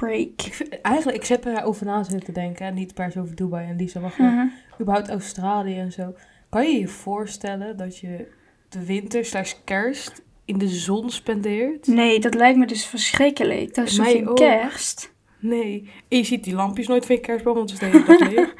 Break. 0.06 0.42
Ik 0.46 0.54
vind- 0.54 0.80
eigenlijk, 0.80 1.16
ik 1.16 1.24
zit 1.24 1.46
erover 1.46 1.86
na 1.86 2.02
zitten 2.02 2.34
denken. 2.34 2.66
En 2.66 2.74
niet 2.74 2.94
per 2.94 3.12
se 3.12 3.20
over 3.20 3.34
Dubai 3.34 3.68
en 3.68 3.76
Lisa, 3.76 4.00
maar 4.00 4.10
gewoon 4.10 4.34
Mhm. 4.34 4.46
überhaupt 4.80 5.08
Australië 5.10 5.78
en 5.78 5.92
zo. 5.92 6.14
Kan 6.50 6.70
je 6.72 6.78
je 6.80 6.88
voorstellen 6.88 7.76
dat 7.76 7.98
je 7.98 8.28
de 8.68 8.84
winter 8.84 9.24
slash 9.24 9.52
kerst 9.64 10.22
in 10.44 10.58
de 10.58 10.68
zon 10.68 11.10
spendeert? 11.10 11.86
Nee, 11.86 12.20
dat 12.20 12.34
lijkt 12.34 12.58
me 12.58 12.66
dus 12.66 12.86
verschrikkelijk. 12.86 13.74
Dat 13.74 13.86
is 13.86 14.00
ook. 14.26 14.36
kerst? 14.36 15.12
Nee. 15.38 15.90
En 16.08 16.18
je 16.18 16.24
ziet 16.24 16.44
die 16.44 16.54
lampjes 16.54 16.86
nooit 16.86 17.06
van 17.06 17.14
je 17.14 17.20
kerstboom, 17.20 17.54
want 17.54 17.70
ze 17.70 17.76
steken 17.76 18.04
dat 18.06 18.20
leeg. 18.20 18.54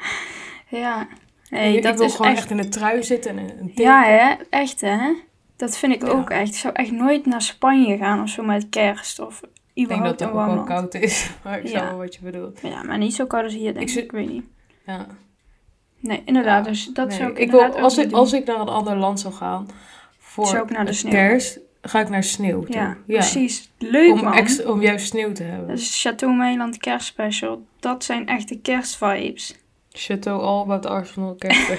Ja. 0.69 1.07
Nee, 1.49 1.61
Nee, 1.61 1.77
ik 1.77 1.83
dat 1.83 1.97
wil 1.97 2.05
is 2.07 2.15
gewoon 2.15 2.31
echt... 2.31 2.39
echt 2.39 2.51
in 2.51 2.57
een 2.59 2.69
trui 2.69 3.03
zitten 3.03 3.37
en 3.37 3.49
een. 3.59 3.71
Ja, 3.75 4.03
hè? 4.03 4.35
Echt, 4.49 4.81
hè? 4.81 5.13
Dat 5.55 5.77
vind 5.77 5.93
ik 5.93 6.01
Ja. 6.01 6.07
ook 6.07 6.29
echt. 6.29 6.47
Ik 6.53 6.55
zou 6.59 6.73
echt 6.73 6.91
nooit 6.91 7.25
naar 7.25 7.41
Spanje 7.41 7.97
gaan 7.97 8.21
of 8.21 8.29
zo 8.29 8.43
met 8.43 8.69
kerst. 8.69 9.19
Of 9.19 9.41
Ik 9.81 9.87
denk 9.87 10.03
dat 10.03 10.19
het 10.19 10.29
ook 10.29 10.35
wel 10.35 10.63
koud 10.63 10.93
is. 10.93 11.29
Maar 11.43 11.59
ik 11.59 11.67
snap 11.67 11.81
Ja. 11.83 11.89
wel 11.89 11.97
wat 11.97 12.15
je 12.15 12.21
bedoelt. 12.21 12.59
Ja, 12.61 12.83
maar 12.83 12.97
niet 12.97 13.13
zo 13.15 13.25
koud 13.25 13.43
als 13.43 13.53
hier, 13.53 13.63
denk 13.73 13.75
Ik 13.75 13.81
ik. 13.81 13.89
zit- 13.89 14.03
Ik 14.03 14.11
weet 14.11 14.29
niet. 14.29 14.43
Ja. 14.85 15.07
Nee, 15.99 16.21
inderdaad. 16.25 16.65
Ja, 16.65 16.71
Dus 16.71 16.85
dat 16.85 17.07
Nee, 17.07 17.17
zou 17.17 17.31
ik, 17.31 17.37
ik 17.37 17.51
wil, 17.51 17.61
als, 17.65 17.97
ik, 17.97 18.09
doen. 18.09 18.19
als 18.19 18.33
ik 18.33 18.45
naar 18.45 18.59
een 18.59 18.67
ander 18.67 18.95
land 18.95 19.19
zou 19.19 19.33
gaan 19.33 19.67
voor 20.17 20.47
Zou 20.47 20.63
ik 20.63 20.69
naar 20.69 20.85
de 20.85 20.93
sneeuw. 20.93 21.11
kerst, 21.13 21.59
ga 21.81 21.99
ik 21.99 22.09
naar 22.09 22.23
sneeuw 22.23 22.63
toe. 22.63 22.75
Ja, 22.75 22.97
precies. 23.07 23.71
Leuk, 23.77 24.11
Om, 24.13 24.23
man. 24.23 24.33
extra, 24.33 24.69
om 24.71 24.81
juist 24.81 25.07
sneeuw 25.07 25.31
te 25.31 25.43
hebben. 25.43 25.67
Dat 25.67 25.77
is 25.77 26.01
Chateau 26.01 26.35
Meiland 26.35 26.77
kerstspecial. 26.77 27.65
Dat 27.79 28.03
zijn 28.03 28.27
echte 28.27 28.59
kerstvibes. 28.59 29.55
Chateau 29.91 30.41
All 30.41 30.61
About 30.61 30.85
Arsenal 30.85 31.35
kerst. 31.35 31.71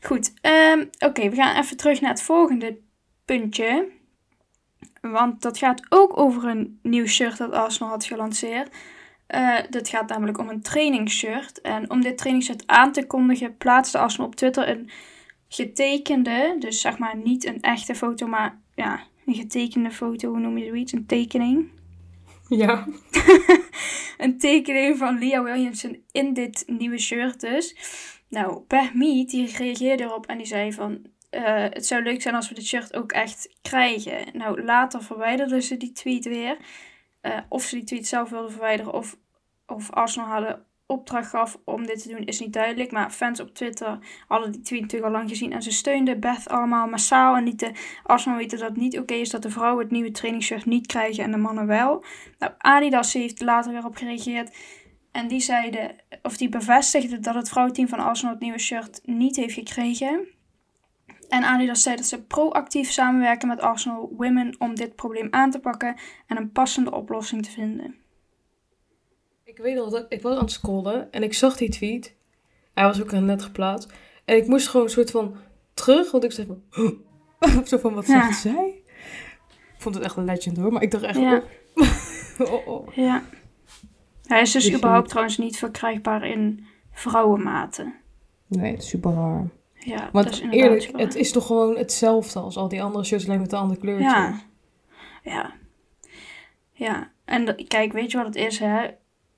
Goed, 0.00 0.32
ehm, 0.40 0.84
oké, 0.98 1.28
we 1.28 1.36
gaan 1.36 1.56
even 1.62 1.76
terug 1.76 2.00
naar 2.00 2.10
het 2.10 2.22
volgende 2.22 2.76
puntje. 3.24 3.88
Want 5.00 5.42
dat 5.42 5.58
gaat 5.58 5.86
ook 5.88 6.18
over 6.18 6.44
een 6.44 6.78
nieuw 6.82 7.06
shirt 7.06 7.38
dat 7.38 7.52
Arsenal 7.52 7.88
had 7.88 8.04
gelanceerd. 8.04 8.74
Eh 9.26 9.56
dat 9.70 9.88
gaat 9.88 10.08
namelijk 10.08 10.38
om 10.38 10.48
een 10.48 10.62
trainingsshirt. 10.62 11.60
En 11.60 11.90
om 11.90 12.00
dit 12.00 12.18
trainingsshirt 12.18 12.66
aan 12.66 12.92
te 12.92 13.06
kondigen, 13.06 13.56
plaatste 13.56 13.98
Arsenal 13.98 14.26
op 14.26 14.34
Twitter 14.34 14.68
een 14.68 14.90
getekende, 15.48 16.56
dus 16.58 16.80
zeg 16.80 16.98
maar 16.98 17.16
niet 17.16 17.46
een 17.46 17.60
echte 17.60 17.94
foto, 17.94 18.26
maar 18.26 18.60
ja, 18.74 19.00
een 19.26 19.34
getekende 19.34 19.90
foto, 19.90 20.28
hoe 20.28 20.40
noem 20.40 20.58
je 20.58 20.66
zoiets? 20.66 20.92
Een 20.92 21.06
tekening. 21.06 21.70
ja. 22.48 22.86
een 24.18 24.38
tekening 24.38 24.98
van 24.98 25.18
Leah 25.18 25.44
Williamson 25.44 26.02
in 26.12 26.32
dit 26.32 26.64
nieuwe 26.66 26.98
shirt 26.98 27.40
dus. 27.40 27.76
Nou, 28.28 28.60
Permeet 28.60 29.30
die 29.30 29.56
reageerde 29.56 30.02
erop 30.02 30.26
en 30.26 30.36
die 30.36 30.46
zei 30.46 30.72
van... 30.72 31.16
eh, 31.30 31.64
het 31.70 31.86
zou 31.86 32.02
leuk 32.02 32.22
zijn 32.22 32.34
als 32.34 32.48
we 32.48 32.54
dit 32.54 32.66
shirt 32.66 32.96
ook 32.96 33.12
echt 33.12 33.56
krijgen. 33.62 34.38
Nou, 34.38 34.64
later 34.64 35.02
verwijderden 35.02 35.62
ze 35.62 35.76
die 35.76 35.92
tweet 35.92 36.24
weer. 36.24 36.56
Eh, 37.20 37.38
of 37.48 37.62
ze 37.62 37.74
die 37.74 37.84
tweet 37.84 38.06
zelf 38.06 38.30
wilden 38.30 38.50
verwijderen 38.50 38.92
of, 38.92 39.16
of 39.66 39.90
Arsenal 39.90 40.28
hadden 40.28 40.66
opdracht 40.86 41.28
gaf 41.28 41.58
om 41.64 41.86
dit 41.86 42.02
te 42.02 42.08
doen, 42.08 42.24
is 42.24 42.40
niet 42.40 42.52
duidelijk. 42.52 42.92
Maar 42.92 43.10
fans 43.10 43.40
op 43.40 43.54
Twitter 43.54 43.98
hadden 44.28 44.52
die 44.52 44.60
tweet 44.60 44.80
natuurlijk 44.80 45.12
al 45.12 45.18
lang 45.18 45.28
gezien. 45.28 45.52
En 45.52 45.62
ze 45.62 45.70
steunden 45.70 46.20
Beth 46.20 46.48
allemaal 46.48 46.86
massaal. 46.86 47.36
En 47.36 47.44
lieten 47.44 47.74
Arsenal 48.02 48.38
weten 48.38 48.58
dat 48.58 48.68
het 48.68 48.76
niet 48.76 48.98
oké 48.98 49.14
is 49.14 49.30
dat 49.30 49.42
de 49.42 49.50
vrouwen 49.50 49.82
het 49.82 49.92
nieuwe 49.92 50.10
trainingsshirt 50.10 50.66
niet 50.66 50.86
krijgen 50.86 51.24
en 51.24 51.30
de 51.30 51.36
mannen 51.36 51.66
wel. 51.66 52.04
Nou, 52.38 52.52
Adidas 52.58 53.12
heeft 53.12 53.40
later 53.40 53.72
weer 53.72 53.84
op 53.84 53.96
gereageerd. 53.96 54.56
En 55.12 55.28
die 55.28 55.40
zeiden, 55.40 55.96
of 56.22 56.36
die 56.36 56.48
bevestigden 56.48 57.22
dat 57.22 57.34
het 57.34 57.48
vrouwenteam 57.48 57.88
van 57.88 57.98
Arsenal 57.98 58.32
het 58.32 58.42
nieuwe 58.42 58.58
shirt 58.58 59.00
niet 59.04 59.36
heeft 59.36 59.54
gekregen. 59.54 60.28
En 61.28 61.42
Adidas 61.44 61.82
zei 61.82 61.96
dat 61.96 62.04
ze 62.06 62.22
proactief 62.22 62.90
samenwerken 62.90 63.48
met 63.48 63.60
Arsenal 63.60 64.12
Women 64.16 64.54
om 64.58 64.74
dit 64.74 64.94
probleem 64.96 65.28
aan 65.30 65.50
te 65.50 65.58
pakken 65.58 65.96
en 66.26 66.36
een 66.36 66.52
passende 66.52 66.90
oplossing 66.92 67.44
te 67.44 67.50
vinden. 67.50 67.94
Ik 69.44 69.58
weet 69.58 69.74
nog 69.76 69.90
dat 69.90 70.06
ik 70.08 70.22
was 70.22 70.34
aan 70.34 70.40
het 70.42 70.50
scrollen 70.52 71.12
en 71.12 71.22
ik 71.22 71.34
zag 71.34 71.56
die 71.56 71.68
tweet. 71.68 72.14
Hij 72.74 72.84
was 72.84 73.02
ook 73.02 73.12
net 73.12 73.42
geplaatst. 73.42 73.92
En 74.24 74.36
ik 74.36 74.46
moest 74.46 74.68
gewoon 74.68 74.86
een 74.86 74.92
soort 74.92 75.10
van 75.10 75.36
terug, 75.74 76.10
want 76.10 76.24
ik 76.24 76.32
zeg 76.32 76.46
van... 76.46 76.62
Zo 77.66 77.78
van, 77.78 77.94
wat 77.94 78.06
Ja. 78.06 78.24
zegt 78.26 78.40
zij? 78.40 78.82
Ik 79.74 79.84
vond 79.84 79.94
het 79.94 80.04
echt 80.04 80.16
een 80.16 80.24
legend 80.24 80.56
hoor, 80.56 80.72
maar 80.72 80.82
ik 80.82 80.90
dacht 80.90 81.04
echt... 81.04 81.18
Ja. 81.18 81.42
Oh, 82.38 82.52
oh, 82.52 82.66
oh. 82.68 82.94
Ja. 82.94 83.22
Hij 84.26 84.40
is 84.40 84.52
dus 84.52 84.64
Dus 84.64 84.74
überhaupt 84.74 85.00
moet- 85.02 85.10
trouwens 85.10 85.38
niet 85.38 85.56
verkrijgbaar 85.56 86.26
in 86.26 86.66
vrouwenmaten. 86.92 87.94
Nee, 88.46 88.70
het 88.72 88.82
is 88.82 88.88
super 88.88 89.12
raar. 89.12 89.46
Ja, 89.78 89.96
dat 89.96 90.12
Want 90.12 90.30
is 90.30 90.42
eerlijk, 90.50 90.90
het 90.96 91.14
is 91.14 91.32
toch 91.32 91.46
gewoon 91.46 91.76
hetzelfde 91.76 92.38
als 92.38 92.56
al 92.56 92.68
die 92.68 92.82
andere 92.82 93.04
shirts, 93.04 93.26
alleen 93.26 93.40
met 93.40 93.52
een 93.52 93.58
ander 93.58 93.78
kleurtje. 93.78 94.04
Ja. 94.04 94.40
Ja. 95.22 95.52
Ja. 96.72 97.10
En 97.24 97.66
kijk, 97.66 97.92
weet 97.92 98.10
je 98.10 98.16
wat 98.16 98.26
het 98.26 98.36
is, 98.36 98.58
hè? 98.58 98.80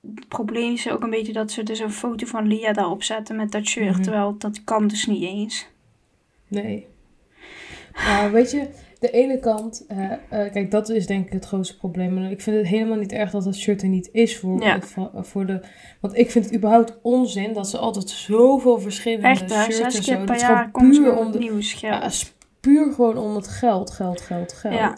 Het 0.01 0.29
probleem 0.29 0.73
is 0.73 0.91
ook 0.91 1.03
een 1.03 1.11
beetje 1.11 1.33
dat 1.33 1.51
ze 1.51 1.63
dus 1.63 1.79
een 1.79 1.93
foto 1.93 2.27
van 2.27 2.47
Lia 2.47 2.73
daarop 2.73 3.03
zetten 3.03 3.37
met 3.37 3.53
dat 3.53 3.67
shirt. 3.67 3.93
Mhm. 3.93 4.03
Terwijl 4.03 4.35
dat 4.39 4.65
kan 4.65 4.89
dus 4.89 5.07
niet 5.07 5.23
eens. 5.23 5.67
Nee. 6.49 6.87
Maar 7.93 8.33
weet 8.33 8.51
je, 8.51 8.69
de 9.01 9.11
ene 9.11 9.39
kant, 9.39 9.85
eh, 9.89 10.13
eh, 10.13 10.19
kijk, 10.53 10.71
dat 10.71 10.89
is 10.89 11.07
denk 11.07 11.27
ik 11.27 11.33
het 11.33 11.45
grootste 11.45 11.77
probleem. 11.77 12.19
En 12.19 12.31
ik 12.31 12.41
vind 12.41 12.57
het 12.57 12.67
helemaal 12.67 12.99
niet 12.99 13.13
erg 13.13 13.31
dat 13.31 13.45
dat 13.45 13.57
shirt 13.57 13.83
er 13.83 13.89
niet 13.89 14.09
is 14.13 14.39
voor, 14.39 14.63
Ja. 14.63 14.81
voor, 14.81 15.11
voor 15.15 15.47
de. 15.47 15.61
Want 16.01 16.17
ik 16.17 16.31
vind 16.31 16.45
het 16.45 16.55
überhaupt 16.55 16.99
onzin 17.03 17.53
dat 17.53 17.69
ze 17.69 17.79
altijd 17.79 18.11
zoveel 18.11 18.81
verschillende 18.81 19.27
Echt, 19.27 19.51
shirts 19.51 19.77
Zes 19.77 19.95
en 19.95 20.03
keer 20.03 20.03
zo. 20.03 20.17
per 20.17 20.27
Dat 20.27 20.37
is 20.37 20.43
jaar 20.43 20.57
gewoon 20.57 20.71
komt 20.73 20.91
puur 20.99 21.17
om 21.17 21.33
de, 21.33 21.39
nieuws 21.39 21.73
ja, 21.73 22.11
puur 22.61 22.93
gewoon 22.93 23.19
om 23.19 23.35
het 23.35 23.49
geld, 23.49 23.91
geld, 23.91 24.21
geld, 24.21 24.53
geld. 24.53 24.75
Ja. 24.75 24.97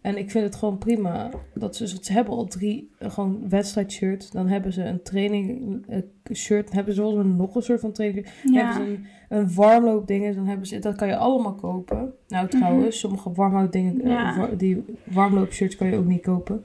En 0.00 0.18
ik 0.18 0.30
vind 0.30 0.44
het 0.44 0.56
gewoon 0.56 0.78
prima 0.78 1.30
dat 1.54 1.76
ze, 1.76 1.86
ze 1.88 2.12
hebben 2.12 2.34
al 2.34 2.46
drie 2.46 2.90
eh, 2.98 3.10
gewoon 3.10 3.48
wedstrijdshirts. 3.48 4.30
Dan 4.30 4.48
hebben 4.48 4.72
ze 4.72 4.82
een 4.84 5.02
training 5.02 5.76
eh, 5.88 5.98
shirt. 6.34 6.66
Dan 6.66 6.74
hebben 6.74 6.94
ze 6.94 7.00
wel 7.00 7.24
nog 7.24 7.54
een 7.54 7.62
soort 7.62 7.80
van 7.80 7.92
training. 7.92 8.26
Dan 8.44 8.54
hebben 8.54 8.74
ze 8.74 8.80
een, 8.90 9.06
een 9.38 9.54
warmloopdingen. 9.54 10.34
Dan 10.34 10.46
hebben 10.46 10.66
ze, 10.66 10.78
dat 10.78 10.96
kan 10.96 11.08
je 11.08 11.16
allemaal 11.16 11.54
kopen. 11.54 12.12
Nou 12.28 12.48
trouwens, 12.48 12.98
sommige 12.98 13.32
warmloopdingen, 13.32 14.00
eh, 14.00 14.08
Ja. 14.10 14.48
die 14.56 14.84
warmloopshirts 15.04 15.76
kan 15.76 15.88
je 15.90 15.96
ook 15.96 16.06
niet 16.06 16.22
kopen. 16.22 16.64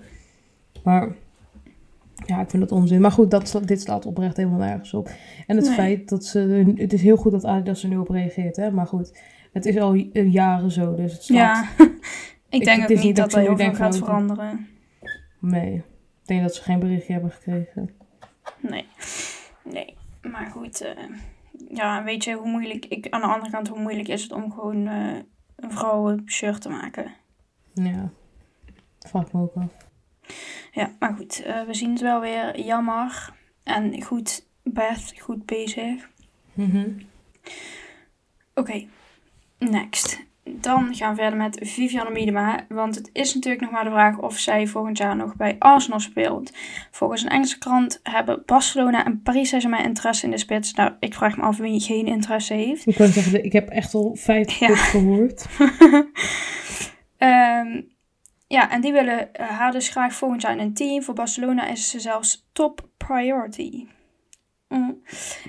Maar 0.84 1.16
ja, 2.26 2.42
ik 2.42 2.50
vind 2.50 2.70
dat 2.70 2.72
onzin. 2.80 3.02
Maar 3.02 3.12
goed, 3.12 3.32
dat, 3.32 3.62
dit 3.66 3.82
slaat 3.82 4.06
oprecht 4.06 4.38
helemaal 4.38 4.60
nergens 4.60 4.94
op. 4.94 5.10
En 5.48 5.56
het 5.56 5.66
Nee. 5.66 5.74
feit 5.76 6.10
dat 6.10 6.26
ze, 6.26 6.74
het 6.76 6.94
is 6.94 7.02
heel 7.02 7.18
goed 7.18 7.32
dat 7.32 7.46
Adidas 7.46 7.84
er 7.84 7.90
nu 7.90 7.98
op 7.98 8.10
reageert. 8.10 8.56
Hè? 8.56 8.72
Maar 8.72 8.88
goed, 8.88 9.20
het 9.54 9.66
is 9.66 9.78
al 9.78 9.94
jaren 10.14 10.72
zo, 10.72 10.96
dus 10.96 11.14
het 11.14 11.24
slaat 11.24 11.66
Ja. 11.78 11.86
ik 12.54 12.66
denk 12.66 12.82
ook 12.82 13.04
niet 13.04 13.16
dat 13.16 13.32
dat 13.32 13.34
er 13.34 13.48
heel 13.48 13.58
veel 13.58 13.74
gaat 13.74 13.98
veranderen. 13.98 14.68
Nee, 15.40 15.76
ik 15.76 16.28
denk 16.28 16.42
dat 16.42 16.56
ze 16.56 16.62
geen 16.62 16.80
berichtje 16.80 17.14
hebben 17.14 17.32
gekregen. 17.32 17.90
Nee. 18.60 18.86
Nee. 19.64 19.96
Maar 20.22 20.46
goed, 20.46 20.82
eh, 20.82 21.04
ja, 21.70 22.04
weet 22.04 22.24
je 22.24 22.34
hoe 22.34 22.50
moeilijk... 22.50 22.86
Ik, 22.86 23.10
aan 23.10 23.22
de 23.22 23.28
andere 23.28 23.52
kant, 23.52 23.68
hoe 23.68 23.80
moeilijk 23.80 24.08
is 24.08 24.24
het 24.24 24.32
om 24.32 24.52
gewoon 24.52 24.88
eh, 24.88 25.16
een 25.56 25.72
vrouwenshirt 25.72 26.62
te 26.62 26.70
maken? 26.70 27.14
Ja, 27.74 28.12
vraag 29.00 29.32
me 29.32 29.42
ook 29.42 29.56
af. 29.56 29.74
Ja, 30.72 30.92
maar 31.00 31.14
goed, 31.14 31.44
eh, 31.44 31.64
we 31.64 31.74
zien 31.74 31.90
het 31.90 32.02
wel 32.02 32.20
weer. 32.20 32.60
Jammer. 32.60 33.34
En 33.64 34.04
goed, 34.04 34.48
Beth, 34.64 35.14
goed 35.20 35.46
bezig. 35.46 36.10
Mhm. 36.54 36.90
Oké, 38.54 38.86
next. 39.58 40.20
Dan 40.46 40.96
gaan 40.96 41.16
we 41.16 41.22
verder 41.22 41.40
met 41.40 41.60
Vivianne 41.62 42.12
Miedema. 42.12 42.66
Want 42.70 42.96
het 42.96 43.10
is 43.14 43.34
natuurlijk 43.34 43.64
nog 43.64 43.72
maar 43.72 43.84
de 43.84 43.90
vraag 43.90 44.18
of 44.18 44.38
zij 44.38 44.68
volgend 44.68 44.98
jaar 44.98 45.16
nog 45.16 45.36
bij 45.36 45.56
Arsenal 45.60 46.00
speelt. 46.00 46.52
Volgens 46.92 47.24
een 47.24 47.30
Engelse 47.30 47.58
krant 47.58 48.00
hebben 48.04 48.44
Barcelona 48.46 49.06
en 49.06 49.22
Paris 49.22 49.50
Saint-Germain 49.50 49.86
interesse 49.86 50.26
in 50.26 50.32
de 50.32 50.38
spits. 50.38 50.74
Nou, 50.74 50.92
ik 51.00 51.14
vraag 51.14 51.38
me 51.38 51.44
af 51.44 51.58
wie 51.58 51.80
geen 51.80 52.06
interesse 52.06 52.54
heeft. 52.54 52.86
Ik 52.88 52.96
kan 52.96 53.08
zeggen, 53.08 53.44
ik 53.46 53.54
heb 53.54 53.70
echt 53.70 53.94
al 53.94 54.16
vijf 54.16 54.52
Ja. 54.52 54.76
gehoord. 54.76 55.46
Ehm, 57.18 57.82
ja, 58.48 58.72
en 58.72 58.82
die 58.82 58.92
willen 58.92 59.34
eh, 59.34 59.48
haar 59.48 59.72
dus 59.72 59.90
graag 59.90 60.14
volgend 60.14 60.42
jaar 60.42 60.52
in 60.52 60.60
een 60.60 60.74
team. 60.74 61.04
Voor 61.04 61.14
Barcelona 61.14 61.68
is 61.68 61.90
ze 61.90 62.00
zelfs 62.00 62.48
top 62.52 62.88
priority. 62.98 63.86
Mm. 64.74 65.02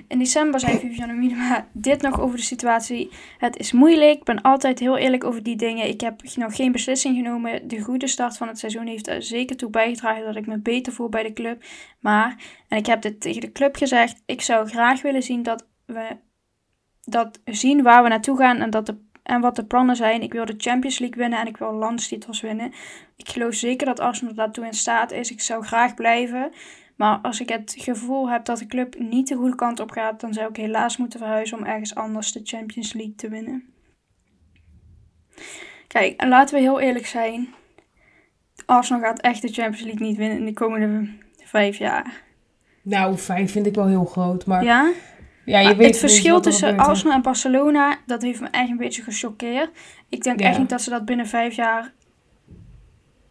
In 0.07 0.19
december 0.19 0.59
zei 0.59 0.79
Vivianne 0.79 1.13
Miedema 1.13 1.67
dit 1.71 2.01
nog 2.01 2.19
over 2.19 2.37
de 2.37 2.43
situatie. 2.43 3.09
Het 3.37 3.57
is 3.57 3.71
moeilijk, 3.71 4.17
ik 4.17 4.23
ben 4.23 4.41
altijd 4.41 4.79
heel 4.79 4.97
eerlijk 4.97 5.23
over 5.23 5.43
die 5.43 5.55
dingen. 5.55 5.87
Ik 5.87 6.01
heb 6.01 6.21
nog 6.35 6.55
geen 6.55 6.71
beslissing 6.71 7.15
genomen. 7.15 7.67
De 7.67 7.81
goede 7.81 8.07
start 8.07 8.37
van 8.37 8.47
het 8.47 8.59
seizoen 8.59 8.87
heeft 8.87 9.07
er 9.07 9.23
zeker 9.23 9.57
toe 9.57 9.69
bijgedragen 9.69 10.25
dat 10.25 10.35
ik 10.35 10.47
me 10.47 10.57
beter 10.57 10.93
voel 10.93 11.09
bij 11.09 11.23
de 11.23 11.33
club. 11.33 11.63
Maar, 11.99 12.43
en 12.67 12.77
ik 12.77 12.85
heb 12.85 13.01
dit 13.01 13.21
tegen 13.21 13.41
de 13.41 13.51
club 13.51 13.75
gezegd, 13.75 14.21
ik 14.25 14.41
zou 14.41 14.67
graag 14.67 15.01
willen 15.01 15.23
zien 15.23 15.43
dat 15.43 15.67
we 15.85 16.17
dat 17.03 17.39
zien 17.45 17.83
waar 17.83 18.03
we 18.03 18.09
naartoe 18.09 18.37
gaan 18.37 18.57
en 18.57 18.69
dat 18.69 18.85
de 18.85 19.03
en 19.25 19.41
wat 19.41 19.55
de 19.55 19.65
plannen 19.65 19.95
zijn. 19.95 20.21
Ik 20.21 20.33
wil 20.33 20.45
de 20.45 20.53
Champions 20.57 20.99
League 20.99 21.17
winnen 21.17 21.39
en 21.39 21.47
ik 21.47 21.57
wil 21.57 21.73
landstitels 21.73 22.41
winnen. 22.41 22.73
Ik 23.15 23.29
geloof 23.29 23.53
zeker 23.53 23.85
dat 23.85 23.99
Arsenal 23.99 24.33
daartoe 24.33 24.65
in 24.65 24.73
staat 24.73 25.11
is. 25.11 25.31
Ik 25.31 25.41
zou 25.41 25.63
graag 25.63 25.93
blijven. 25.93 26.51
Maar 26.95 27.19
als 27.21 27.39
ik 27.39 27.49
het 27.49 27.75
gevoel 27.77 28.29
heb 28.29 28.45
dat 28.45 28.59
de 28.59 28.65
club 28.65 28.99
niet 28.99 29.27
de 29.27 29.35
goede 29.35 29.55
kant 29.55 29.79
op 29.79 29.91
gaat, 29.91 30.19
dan 30.19 30.33
zou 30.33 30.49
ik 30.49 30.55
helaas 30.55 30.97
moeten 30.97 31.19
verhuizen 31.19 31.57
om 31.57 31.63
ergens 31.65 31.95
anders 31.95 32.31
de 32.31 32.41
Champions 32.43 32.93
League 32.93 33.15
te 33.15 33.29
winnen. 33.29 33.63
Kijk, 35.87 36.19
en 36.19 36.27
laten 36.29 36.55
we 36.55 36.61
heel 36.61 36.79
eerlijk 36.79 37.05
zijn. 37.05 37.53
Arsenal 38.65 39.01
gaat 39.01 39.21
echt 39.21 39.41
de 39.41 39.47
Champions 39.53 39.81
League 39.81 40.07
niet 40.07 40.17
winnen 40.17 40.37
in 40.37 40.45
de 40.45 40.53
komende 40.53 41.09
vijf 41.43 41.77
jaar. 41.77 42.23
Nou, 42.81 43.17
vijf 43.17 43.51
vind 43.51 43.65
ik 43.65 43.75
wel 43.75 43.87
heel 43.87 44.05
groot, 44.05 44.45
maar... 44.45 44.63
Ja? 44.63 44.91
Ja, 45.45 45.59
je 45.59 45.65
Maar 45.65 45.77
weet 45.77 45.87
het 45.87 45.97
verschil 45.97 46.35
er 46.35 46.41
tussen 46.41 46.67
gebeurt. 46.69 46.87
Arsenal 46.87 47.13
en 47.13 47.21
Barcelona, 47.21 47.97
dat 48.05 48.21
heeft 48.21 48.39
me 48.41 48.47
echt 48.47 48.69
een 48.69 48.77
beetje 48.77 49.01
gechoqueerd. 49.01 49.69
Ik 50.09 50.23
denk 50.23 50.39
Ja. 50.39 50.47
echt 50.47 50.57
niet 50.59 50.69
dat 50.69 50.81
ze 50.81 50.89
dat 50.89 51.05
binnen 51.05 51.27
vijf 51.27 51.55
jaar, 51.55 51.93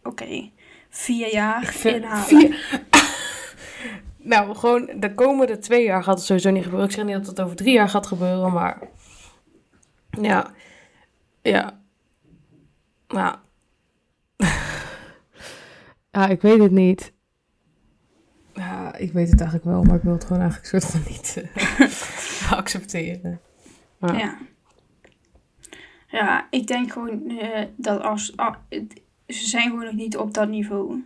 oké, 0.03 0.51
vier 0.91 1.33
jaar 1.33 1.75
inhalen. 1.85 2.25
vier- 2.25 2.81
nou, 4.25 4.55
gewoon 4.55 4.91
de 4.97 5.15
komende 5.15 5.59
twee 5.59 5.85
jaar 5.85 6.03
gaat 6.03 6.17
het 6.17 6.25
sowieso 6.25 6.51
niet 6.51 6.63
gebeuren. 6.63 6.89
Ik 6.89 6.95
zeg 6.95 7.05
niet 7.05 7.15
dat 7.15 7.27
het 7.27 7.41
over 7.41 7.57
drie 7.57 7.73
jaar 7.73 7.89
gaat 7.89 8.07
gebeuren, 8.07 8.53
maar... 8.53 8.79
Ja. 10.21 10.51
Ja. 11.43 11.81
Nou. 13.09 13.37
ja, 16.13 16.27
ik 16.29 16.43
weet 16.43 16.59
het 16.59 16.71
niet. 16.71 17.13
Ja, 18.55 18.95
ik 18.95 19.13
weet 19.13 19.31
het 19.31 19.41
eigenlijk 19.41 19.71
wel, 19.71 19.83
maar 19.83 19.97
ik 19.97 20.03
wil 20.03 20.13
het 20.13 20.25
gewoon 20.25 20.43
eigenlijk 20.43 20.71
soort 20.71 20.85
van 20.85 21.01
niet 21.09 21.45
eh, 21.53 22.53
accepteren. 22.59 23.41
Ja. 23.99 24.13
Ja. 24.13 24.39
Ja, 26.07 26.47
ik 26.51 26.67
denk 26.67 26.93
gewoon 26.93 27.39
eh, 27.39 27.67
dat 27.77 28.03
als, 28.03 28.37
ah, 28.37 28.55
ze 29.27 29.49
zijn 29.49 29.69
gewoon 29.69 29.85
nog 29.85 29.95
niet 29.95 30.17
op 30.17 30.35
dat 30.35 30.49
niveau. 30.49 31.05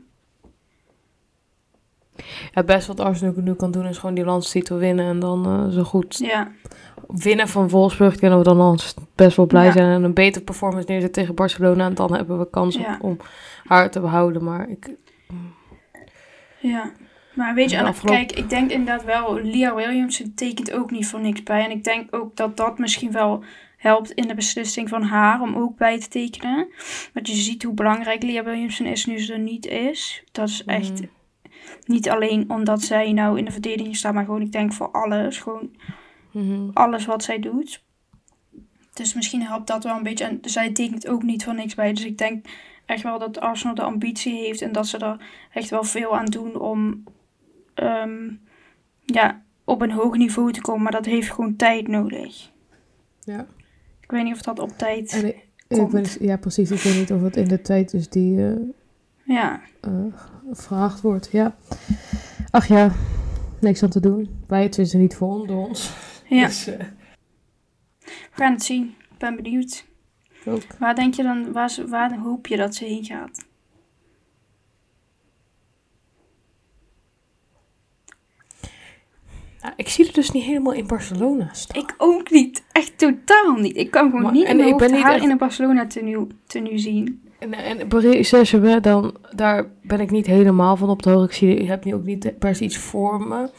Het 2.53 2.67
beste 2.67 2.95
wat 2.95 3.07
Arsenal 3.07 3.35
nu 3.37 3.55
kan 3.55 3.71
doen 3.71 3.87
is 3.87 3.99
gewoon 3.99 4.15
die 4.15 4.25
landstitel 4.25 4.77
winnen 4.79 5.07
en 5.07 5.19
dan 5.21 5.47
eh, 5.47 5.69
zo 5.75 5.83
goed 5.83 6.17
Ja, 6.19 6.49
winnen 7.09 7.49
van 7.49 7.69
Wolfsburg 7.69 8.17
kunnen 8.17 8.39
we 8.39 8.45
dan 8.45 8.61
al 8.61 8.79
best 9.15 9.37
wel 9.37 9.47
blij 9.47 9.65
Ja. 9.65 9.73
zijn 9.73 9.91
en 9.93 10.03
een 10.03 10.15
betere 10.15 10.45
performance 10.45 10.89
neerzetten 10.89 11.23
tegen 11.23 11.35
Barcelona 11.35 11.85
en 11.87 11.95
dan 11.95 12.15
hebben 12.15 12.39
we 12.39 12.51
kans 12.51 12.77
Ja. 12.77 12.99
om 13.01 13.17
haar 13.65 13.91
te 13.91 14.01
behouden. 14.01 14.45
Maar 14.45 14.69
ik, 14.69 14.91
ja. 16.61 16.93
Maar 17.35 17.55
weet 17.55 17.71
je, 17.71 17.77
De 17.77 17.83
en 17.83 17.89
afgelopen- 17.89 18.27
kijk, 18.27 18.39
ik 18.39 18.49
denk 18.51 18.71
inderdaad 18.71 19.05
wel, 19.05 19.41
Leah 19.43 19.75
Williamson 19.75 20.33
tekent 20.35 20.73
ook 20.73 20.91
niet 20.91 21.07
voor 21.07 21.21
niks 21.21 21.43
bij. 21.43 21.65
En 21.65 21.71
ik 21.71 21.85
denk 21.85 22.15
ook 22.17 22.37
dat 22.37 22.57
dat 22.57 22.79
misschien 22.79 23.13
wel 23.13 23.45
helpt 23.77 24.11
in 24.11 24.29
de 24.29 24.35
beslissing 24.35 24.89
van 24.89 25.03
haar 25.03 25.41
om 25.41 25.57
ook 25.57 25.77
bij 25.77 26.01
te 26.01 26.09
tekenen. 26.09 26.67
Want 27.15 27.29
je 27.29 27.35
ziet 27.35 27.63
hoe 27.63 27.75
belangrijk 27.75 28.23
Leah 28.23 28.45
Williamson 28.45 28.87
is 28.87 29.07
nu 29.07 29.19
ze 29.19 29.33
er 29.33 29.39
niet 29.39 29.67
is. 29.67 30.23
Dat 30.33 30.49
is 30.49 30.63
echt 30.67 31.01
Mm. 31.01 31.09
Niet 31.89 32.09
alleen 32.09 32.51
omdat 32.51 32.83
zij 32.83 33.13
nou 33.13 33.39
in 33.39 33.45
de 33.45 33.51
verdediging 33.51 33.97
staat, 33.97 34.15
maar 34.15 34.25
gewoon 34.25 34.43
ik 34.43 34.53
denk 34.53 34.73
voor 34.73 34.91
alles. 34.91 35.39
Gewoon 35.39 35.71
Mhm. 36.33 36.71
alles 36.73 37.07
wat 37.07 37.23
zij 37.23 37.39
doet. 37.39 37.85
Dus 38.93 39.15
misschien 39.15 39.43
helpt 39.43 39.67
dat 39.67 39.85
wel 39.85 39.97
een 39.97 40.03
beetje. 40.03 40.25
En 40.25 40.39
zij 40.43 40.73
tekent 40.73 41.09
ook 41.09 41.23
niet 41.23 41.45
voor 41.45 41.55
niks 41.55 41.75
bij. 41.75 41.93
Dus 41.93 42.05
ik 42.05 42.19
denk 42.19 42.47
echt 42.87 43.03
wel 43.03 43.19
dat 43.19 43.41
Arsenal 43.41 43.75
de 43.75 43.83
ambitie 43.83 44.35
heeft 44.35 44.63
en 44.63 44.73
dat 44.73 44.87
ze 44.87 44.99
er 44.99 45.17
echt 45.53 45.71
wel 45.71 45.85
veel 45.85 46.17
aan 46.17 46.25
doen 46.25 46.61
om 46.61 47.05
ehm, 47.75 48.31
ja, 49.05 49.43
op 49.65 49.83
een 49.83 49.91
hoog 49.91 50.17
niveau 50.17 50.53
te 50.53 50.61
komen. 50.61 50.83
Maar 50.83 50.93
dat 50.93 51.05
heeft 51.05 51.31
gewoon 51.31 51.57
tijd 51.57 51.89
nodig. 51.89 52.51
Ja. 53.25 53.47
Ik 54.01 54.11
weet 54.11 54.25
niet 54.25 54.35
of 54.35 54.43
dat 54.43 54.59
op 54.59 54.71
tijd. 54.79 55.13
En 55.13 55.27
ik, 55.27 55.37
ik 55.69 55.79
Komt. 55.79 56.17
ja, 56.21 56.37
precies. 56.37 56.71
Ik 56.71 56.81
weet 56.81 56.97
niet 56.97 57.13
of 57.13 57.21
het 57.23 57.37
in 57.37 57.49
de 57.49 57.61
tijd 57.63 57.93
is 57.95 58.09
die 58.09 58.47
eh, 58.47 58.57
Ja, 59.29 59.61
gevraagd 60.51 61.01
wordt. 61.01 61.29
Ja. 61.33 61.57
Ach 62.51 62.67
ja, 62.69 62.93
niks 63.61 63.83
aan 63.83 63.89
te 63.91 64.01
doen. 64.01 64.43
Wij 64.47 64.63
het 64.63 64.79
is 64.79 64.93
er 64.93 64.99
niet 64.99 65.15
voor 65.17 65.47
door 65.47 65.69
ons. 65.69 65.93
ja. 66.29 66.47
Dus, 66.47 66.67
eh, 66.67 66.79
we 68.01 68.31
gaan 68.45 68.53
het 68.53 68.63
zien. 68.63 68.85
Ik 69.11 69.19
ben 69.19 69.37
benieuwd. 69.37 69.85
ook. 70.47 70.63
Waar 70.79 70.95
denk 70.95 71.15
je 71.15 71.23
dan, 71.23 71.53
waar, 71.53 71.75
waar 71.89 72.19
hoop 72.19 72.47
je 72.47 72.57
dat 72.57 72.75
ze 72.75 72.85
heen 72.85 73.05
gaat? 73.05 73.47
Nou, 79.63 79.73
ik 79.77 79.89
zie 79.89 80.05
het 80.07 80.15
dus 80.15 80.31
niet 80.31 80.45
helemaal 80.45 80.73
in 80.73 80.87
Barcelona 80.87 81.49
staan. 81.53 81.83
Ik 81.83 81.95
ook 81.99 82.31
niet. 82.31 82.65
Echt 82.73 82.99
totaal 82.99 83.55
niet. 83.55 83.77
Ik 83.77 83.91
kan 83.91 84.05
gewoon 84.05 84.23
Maar- 84.23 84.33
niet 84.33 84.49
in 84.49 84.57
mijn 84.57 84.69
ik 84.69 84.77
ben 84.77 84.93
niet 84.93 85.03
haar 85.03 85.15
echt- 85.15 85.23
in 85.25 85.31
een 85.31 85.39
Barcelona 85.39 85.87
tenue, 85.87 86.27
tenue 86.47 86.79
zien. 86.79 87.23
En, 87.39 87.53
en 87.53 87.89
Paris 87.89 88.29
Saint-Germain, 88.29 88.83
dan, 88.83 89.15
daar 89.35 89.67
ben 89.83 90.01
ik 90.01 90.11
niet 90.11 90.27
helemaal 90.27 90.77
van 90.77 90.89
op 90.91 91.03
de 91.03 91.11
hoogte. 91.11 91.27
Ik, 91.29 91.33
zie, 91.37 91.55
ik 91.57 91.69
heb 91.69 91.85
nu 91.85 91.95
ook 91.95 92.05
niet 92.05 92.39
per 92.39 92.55
se 92.55 92.65
iets 92.65 92.79
voor 92.79 93.21
me. 93.29 93.51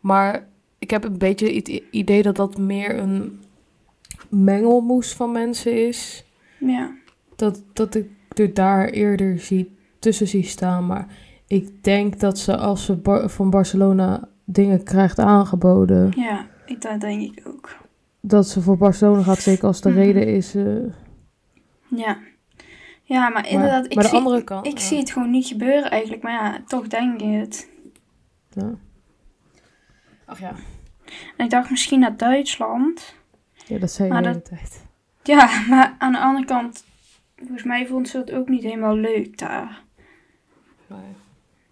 Maar 0.00 0.48
ik 0.78 0.90
heb 0.90 1.04
een 1.04 1.18
beetje 1.18 1.54
het 1.54 1.68
idee 1.90 2.22
dat 2.22 2.36
dat 2.36 2.58
meer 2.58 2.98
een 2.98 3.40
mengelmoes 4.28 5.12
van 5.14 5.32
mensen 5.32 5.86
is. 5.88 6.24
Ja. 6.58 6.90
Dat, 7.36 7.62
dat 7.72 7.94
ik 7.94 8.06
er 8.34 8.54
daar 8.54 8.88
eerder 8.88 9.38
zie, 9.38 9.76
tussen 9.98 10.28
zie 10.28 10.44
staan. 10.44 10.86
Maar 10.86 11.06
ik 11.46 11.84
denk 11.84 12.20
dat 12.20 12.38
ze 12.38 12.56
als 12.56 12.84
ze 12.84 12.96
Bar- 12.96 13.28
van 13.30 13.50
Barcelona 13.50 14.28
dingen 14.44 14.82
krijgt 14.82 15.18
aangeboden... 15.18 16.12
Ja, 16.16 16.46
ik, 16.66 16.80
dat 16.80 17.00
denk 17.00 17.22
ik 17.22 17.42
ook. 17.46 17.70
dat 18.20 18.48
ze 18.48 18.60
voor 18.62 18.76
Barcelona 18.76 19.22
gaat, 19.22 19.38
zeker 19.38 19.66
als 19.66 19.80
de 19.80 19.88
Mhm. 19.88 19.98
reden 19.98 20.26
is... 20.26 20.54
eh, 20.54 20.64
Ja. 21.88 22.18
Ja, 23.12 23.28
maar 23.28 23.48
inderdaad, 23.48 23.84
ik, 23.84 23.94
maar 23.94 24.04
de 24.04 24.10
zie, 24.10 24.18
andere 24.18 24.44
kant, 24.44 24.66
ik 24.66 24.78
ja. 24.78 24.84
zie 24.84 24.98
het 24.98 25.10
gewoon 25.10 25.30
niet 25.30 25.46
gebeuren 25.46 25.90
eigenlijk. 25.90 26.22
Maar 26.22 26.32
ja, 26.32 26.60
toch 26.66 26.86
denk 26.86 27.20
ik 27.20 27.40
het. 27.40 27.68
ja. 28.50 28.70
Ach 30.24 30.40
ja. 30.40 30.52
En 31.36 31.44
ik 31.44 31.50
dacht 31.50 31.70
misschien 31.70 32.00
naar 32.00 32.16
Duitsland. 32.16 33.14
ja, 33.66 33.78
dat 33.78 33.90
zei 33.90 34.08
je 34.08 34.14
de 34.14 34.20
hele 34.20 34.32
dat- 34.32 34.44
tijd. 34.44 34.84
Ja, 35.22 35.50
maar 35.70 35.94
aan 35.98 36.12
de 36.12 36.18
andere 36.18 36.46
kant, 36.46 36.84
volgens 37.36 37.62
mij 37.62 37.86
vond 37.86 38.08
ze 38.08 38.18
het 38.18 38.32
ook 38.32 38.48
niet 38.48 38.62
helemaal 38.62 38.96
leuk 38.96 39.38
daar. 39.38 39.82
Nee. 40.86 40.98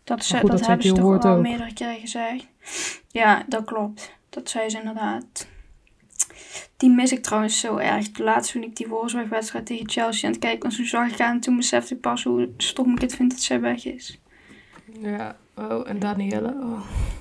Dat, 0.05 0.25
ze, 0.25 0.39
goed, 0.39 0.51
dat, 0.51 0.59
dat 0.59 0.69
hebben 0.69 0.87
ze 0.87 0.93
toch 0.93 1.25
al 1.25 1.41
meerdere 1.41 1.73
keren 1.73 2.01
gezegd. 2.01 2.47
Ja, 3.09 3.45
dat 3.47 3.65
klopt. 3.65 4.13
Dat 4.29 4.51
zei 4.51 4.69
ze 4.69 4.79
inderdaad. 4.79 5.49
Die 6.81 6.91
mis 6.91 7.13
ik 7.13 7.23
trouwens 7.23 7.61
zo 7.61 7.77
erg. 7.77 8.19
Laatst 8.19 8.53
toen 8.53 8.63
ik 8.63 8.77
die 8.77 8.87
Wolfsburg-wedstrijd 8.89 9.67
tegen 9.67 9.91
Chelsea 9.91 10.27
aan 10.27 10.35
het 10.35 10.43
kijken 10.43 10.63
was, 10.63 10.77
toen 10.77 10.85
zag 10.85 11.13
ik 11.13 11.21
aan 11.21 11.35
en 11.35 11.41
toen 11.41 11.57
besefte 11.57 11.95
ik 11.95 12.01
pas 12.01 12.25
hoe 12.25 12.49
stom 12.57 12.93
ik 12.95 13.01
het 13.01 13.15
vind 13.15 13.31
dat 13.31 13.41
zij 13.41 13.61
weg 13.61 13.85
is. 13.85 14.21
Ja, 15.01 15.37
oh, 15.55 15.89
en 15.89 15.99
Danielle. 15.99 16.55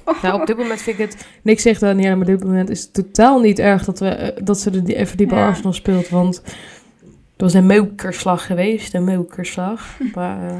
Oh. 0.05 0.21
Nou, 0.21 0.41
op 0.41 0.47
dit 0.47 0.57
moment 0.57 0.81
vind 0.81 0.99
ik 0.99 1.09
het... 1.09 1.27
Niks 1.41 1.61
zegt 1.61 1.79
Danielle, 1.79 2.15
maar 2.15 2.27
op 2.27 2.39
dit 2.39 2.43
moment 2.43 2.69
is 2.69 2.81
het 2.81 2.93
totaal 2.93 3.39
niet 3.39 3.59
erg 3.59 3.85
dat, 3.85 3.99
we, 3.99 4.09
eh, 4.09 4.45
dat 4.45 4.59
ze 4.59 4.71
er 4.71 4.83
die, 4.83 4.95
even 4.95 5.17
die 5.17 5.27
bij 5.27 5.37
Ja. 5.37 5.47
Arsenal 5.47 5.73
speelt. 5.73 6.09
Want 6.09 6.35
het 7.31 7.41
was 7.41 7.53
een 7.53 7.65
meukerslag 7.65 8.45
geweest, 8.45 8.93
een 8.93 9.03
meukerslag. 9.03 9.97
Maar, 10.13 10.49
eh, 10.49 10.55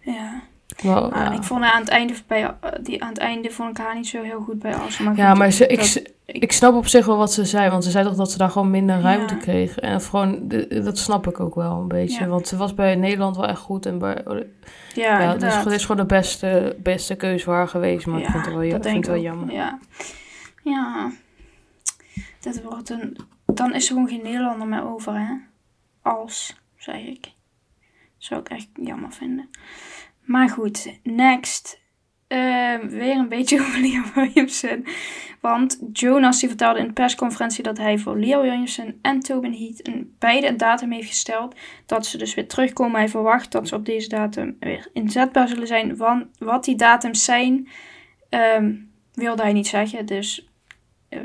Ja. 0.00 0.42
Maar 0.82 1.02
ja. 1.02 1.32
ik 1.32 1.42
vond 1.42 1.62
haar 1.62 1.72
aan 1.72 1.80
het 1.80 1.88
einde 1.88 2.14
bij 2.26 2.54
die 2.80 3.02
aan 3.02 3.08
het 3.08 3.18
einde 3.18 3.50
vond 3.50 3.70
ik 3.78 3.84
haar 3.84 3.94
niet 3.94 4.06
zo 4.06 4.22
heel 4.22 4.40
goed 4.40 4.58
bij 4.58 4.74
Arsenal. 4.74 5.14
ja, 5.16 5.28
goed, 5.30 5.38
maar 5.38 5.50
ze, 5.50 5.66
ik, 5.66 6.12
ik 6.32 6.52
snap 6.52 6.74
op 6.74 6.86
zich 6.86 7.06
wel 7.06 7.16
wat 7.16 7.32
ze 7.32 7.44
zei. 7.44 7.70
Want 7.70 7.84
ze 7.84 7.90
zei 7.90 8.04
toch 8.04 8.14
dat 8.16 8.30
ze 8.30 8.38
daar 8.38 8.50
gewoon 8.50 8.70
minder 8.70 9.00
ruimte 9.00 9.34
Ja. 9.34 9.40
kreeg. 9.40 9.78
En 9.78 10.00
gewoon, 10.00 10.48
dat 10.84 10.98
snap 10.98 11.26
ik 11.26 11.40
ook 11.40 11.54
wel 11.54 11.72
een 11.80 11.88
beetje. 11.88 12.20
Ja. 12.20 12.28
Want 12.28 12.48
ze 12.48 12.56
was 12.56 12.74
bij 12.74 12.94
Nederland 12.94 13.36
wel 13.36 13.46
echt 13.46 13.60
goed. 13.60 13.86
En 13.86 13.98
bij, 13.98 14.24
ja, 14.94 15.20
ja, 15.20 15.34
dus 15.36 15.56
het 15.56 15.66
is 15.72 15.82
gewoon 15.84 16.06
de 16.06 16.14
beste, 16.14 16.76
beste 16.82 17.14
keuze 17.14 17.44
voor 17.44 17.54
haar 17.54 17.68
geweest. 17.68 18.06
Maar 18.06 18.20
ik 18.20 18.26
vind 18.26 18.44
het 18.46 18.54
wel, 18.54 18.70
dat 18.70 18.86
vind 18.86 19.06
wel 19.06 19.14
ik 19.14 19.20
ook. 19.20 19.26
jammer. 19.26 19.54
Ja. 19.54 19.78
ja. 20.62 21.10
Dit 22.40 22.62
wordt 22.62 22.90
een... 22.90 23.16
Dan 23.46 23.74
is 23.74 23.86
er 23.88 23.92
gewoon 23.92 24.08
geen 24.08 24.22
Nederlander 24.22 24.68
meer 24.68 24.88
over, 24.88 25.12
hè? 25.18 25.34
Als, 26.02 26.56
zeg 26.76 27.00
ik. 27.06 27.32
Zou 28.18 28.40
ik 28.40 28.48
echt 28.48 28.68
jammer 28.82 29.12
vinden. 29.12 29.48
Maar 30.24 30.48
goed, 30.48 30.98
next. 31.02 31.80
Ehm, 32.26 32.88
weer 32.88 33.16
een 33.16 33.28
beetje 33.28 33.60
over 33.60 33.80
Liam 33.80 34.04
Williamson. 34.14 34.86
Want 35.48 35.78
Jonas 35.92 36.40
die 36.40 36.48
vertelde 36.48 36.78
in 36.78 36.86
de 36.86 36.92
persconferentie 36.92 37.62
dat 37.62 37.78
hij 37.78 37.98
voor 37.98 38.18
Liam 38.18 38.40
Williamson 38.40 38.98
en 39.02 39.20
Tobin 39.20 39.52
Heath 39.52 39.86
een, 39.86 40.14
beide 40.18 40.46
een 40.46 40.56
datum 40.56 40.92
heeft 40.92 41.08
gesteld. 41.08 41.54
Dat 41.86 42.06
ze 42.06 42.18
dus 42.18 42.34
weer 42.34 42.48
terugkomen. 42.48 42.98
Hij 42.98 43.08
verwacht 43.08 43.52
dat 43.52 43.68
ze 43.68 43.74
op 43.74 43.84
deze 43.84 44.08
datum 44.08 44.56
weer 44.60 44.88
inzetbaar 44.92 45.48
zullen 45.48 45.66
zijn. 45.66 45.96
Want 45.96 46.26
wat 46.38 46.64
die 46.64 46.76
datums 46.76 47.24
zijn, 47.24 47.68
ehm, 48.28 48.74
wilde 49.14 49.42
hij 49.42 49.52
niet 49.52 49.66
zeggen. 49.66 50.06
Dus 50.06 50.48
eh, 51.08 51.20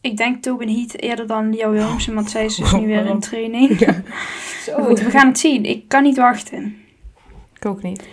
ik 0.00 0.16
denk 0.16 0.42
Tobin 0.42 0.68
Heath 0.68 1.00
eerder 1.00 1.26
dan 1.26 1.50
Liam 1.50 1.70
Williamson. 1.70 2.14
Want 2.14 2.30
zij 2.30 2.44
is 2.44 2.56
dus 2.56 2.72
nu 2.72 2.86
weer 2.86 3.06
in 3.06 3.20
training. 3.20 3.78
Ja. 4.66 4.76
Maar 4.76 4.86
goed, 4.86 5.00
we 5.00 5.10
gaan 5.10 5.28
het 5.28 5.38
zien. 5.38 5.64
Ik 5.64 5.88
kan 5.88 6.02
niet 6.02 6.16
wachten. 6.16 6.76
Ik 7.54 7.66
ook 7.66 7.82
niet. 7.82 8.08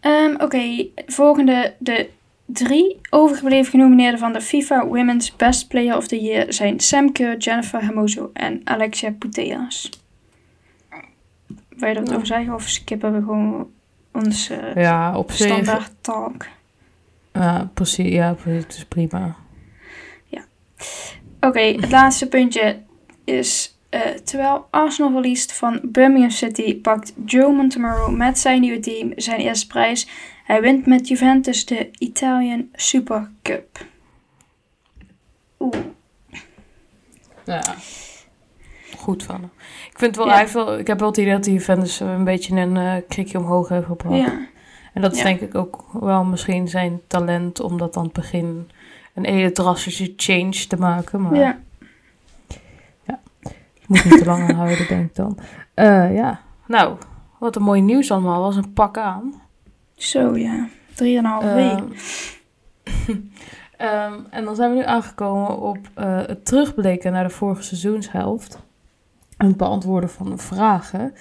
Ehm, 0.00 0.34
Oké, 0.38 0.86
volgende. 1.06 1.74
De 1.78 2.08
drie 2.52 3.00
overgebleven 3.10 3.70
genomineerden 3.70 4.18
van 4.18 4.32
de 4.32 4.40
FIFA 4.40 4.86
Women's 4.86 5.36
Best 5.36 5.68
Player 5.68 5.96
of 5.96 6.06
the 6.08 6.20
Year 6.22 6.52
zijn 6.52 6.80
Sam 6.80 7.12
Kerr, 7.12 7.36
Jennifer 7.36 7.82
Hermoso 7.82 8.30
en 8.32 8.60
Alexia 8.64 9.10
Putellas. 9.18 9.90
Wil 11.68 11.88
je 11.88 11.94
Ja. 11.94 12.00
over 12.14 12.26
zeggen 12.26 12.54
of 12.54 12.68
skippen 12.68 13.12
we 13.12 13.18
gewoon 13.18 13.70
onze 14.12 14.72
Ja, 14.74 15.18
op 15.18 15.30
standaard 15.30 15.92
talk? 16.00 16.46
Ja, 17.32 17.70
precies. 17.74 18.12
Ja, 18.12 18.32
precies. 18.32 18.62
Het 18.62 18.74
is 18.74 18.84
prima. 18.84 19.36
Oké, 21.40 21.60
het 21.60 21.90
laatste 21.90 22.28
puntje 22.28 22.78
is 23.24 23.71
Eh, 23.92 24.00
terwijl 24.00 24.66
Arsenal 24.70 25.10
verliest 25.10 25.52
van 25.52 25.80
Birmingham 25.82 26.30
City, 26.30 26.80
pakt 26.80 27.12
Joe 27.26 27.52
Montemurro 27.52 28.10
met 28.10 28.38
zijn 28.38 28.60
nieuwe 28.60 28.80
team 28.80 29.12
zijn 29.16 29.40
eerste 29.40 29.66
prijs. 29.66 30.08
Hij 30.44 30.60
wint 30.60 30.86
met 30.86 31.08
Juventus 31.08 31.66
de 31.66 31.90
Italian 31.98 32.68
Super 32.72 33.30
Cup. 33.42 33.86
Oeh, 35.58 35.74
Ja. 37.44 37.62
Goed 38.96 39.22
van 39.22 39.34
hem. 39.34 39.50
Ik 39.90 39.98
vind 39.98 40.16
wel, 40.16 40.26
Ja. 40.26 40.46
wel, 40.52 40.78
ik 40.78 40.86
heb 40.86 40.98
wel 40.98 41.08
het 41.08 41.16
idee 41.16 41.32
dat 41.32 41.44
die 41.44 41.52
Juventus 41.52 42.00
een 42.00 42.24
beetje 42.24 42.56
een 42.56 42.76
eh 42.76 42.94
krikje 43.08 43.38
omhoog 43.38 43.68
heeft 43.68 43.86
gebracht. 43.86 44.16
ja. 44.16 44.46
En 44.94 45.02
dat 45.02 45.12
is 45.12 45.18
Ja. 45.18 45.24
denk 45.24 45.40
ik 45.40 45.54
ook 45.54 45.84
wel 45.92 46.24
misschien 46.24 46.68
zijn 46.68 47.00
talent 47.06 47.60
om 47.60 47.78
dat 47.78 47.96
aan 47.96 48.04
het 48.04 48.12
begin 48.12 48.70
een 49.14 49.24
hele 49.26 49.52
drastische 49.52 50.12
change 50.16 50.66
te 50.68 50.76
maken. 50.76 51.20
Maar 51.22 51.34
ja. 51.34 51.58
Ik 53.82 53.88
moet 53.88 54.04
niet 54.04 54.18
te 54.18 54.24
lang 54.24 54.48
aanhouden, 54.48 54.88
denk 54.88 55.08
ik 55.08 55.14
dan. 55.14 55.38
Eh, 55.74 56.14
ja, 56.14 56.40
nou, 56.66 56.96
wat 57.38 57.56
een 57.56 57.62
mooi 57.62 57.80
nieuws 57.80 58.10
allemaal. 58.10 58.40
Was 58.40 58.56
een 58.56 58.72
pak 58.72 58.98
aan. 58.98 59.42
Zo 59.94 60.36
ja. 60.36 60.68
Drieënhalve 60.94 61.54
week. 61.54 61.80
Ehm, 63.76 64.14
en 64.30 64.44
dan 64.44 64.54
zijn 64.54 64.70
we 64.70 64.76
nu 64.76 64.84
aangekomen 64.84 65.58
op 65.58 65.78
eh, 65.94 66.16
het 66.26 66.44
terugblikken 66.44 67.12
naar 67.12 67.24
de 67.24 67.34
vorige 67.34 67.62
seizoenshelft. 67.62 68.58
En 69.36 69.46
het 69.46 69.56
beantwoorden 69.56 70.10
van 70.10 70.38
vragen. 70.38 71.14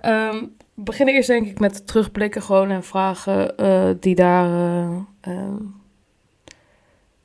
Ehm, 0.00 0.44
we 0.74 0.82
beginnen 0.82 1.14
eerst 1.14 1.28
denk 1.28 1.46
ik 1.46 1.58
met 1.58 1.74
het 1.74 1.86
terugblikken 1.86 2.42
gewoon 2.42 2.70
en 2.70 2.84
vragen 2.84 3.56
eh, 3.56 3.90
die 4.00 4.14
daar 4.14 4.46
eh, 4.46 4.96
ehm, 5.20 5.62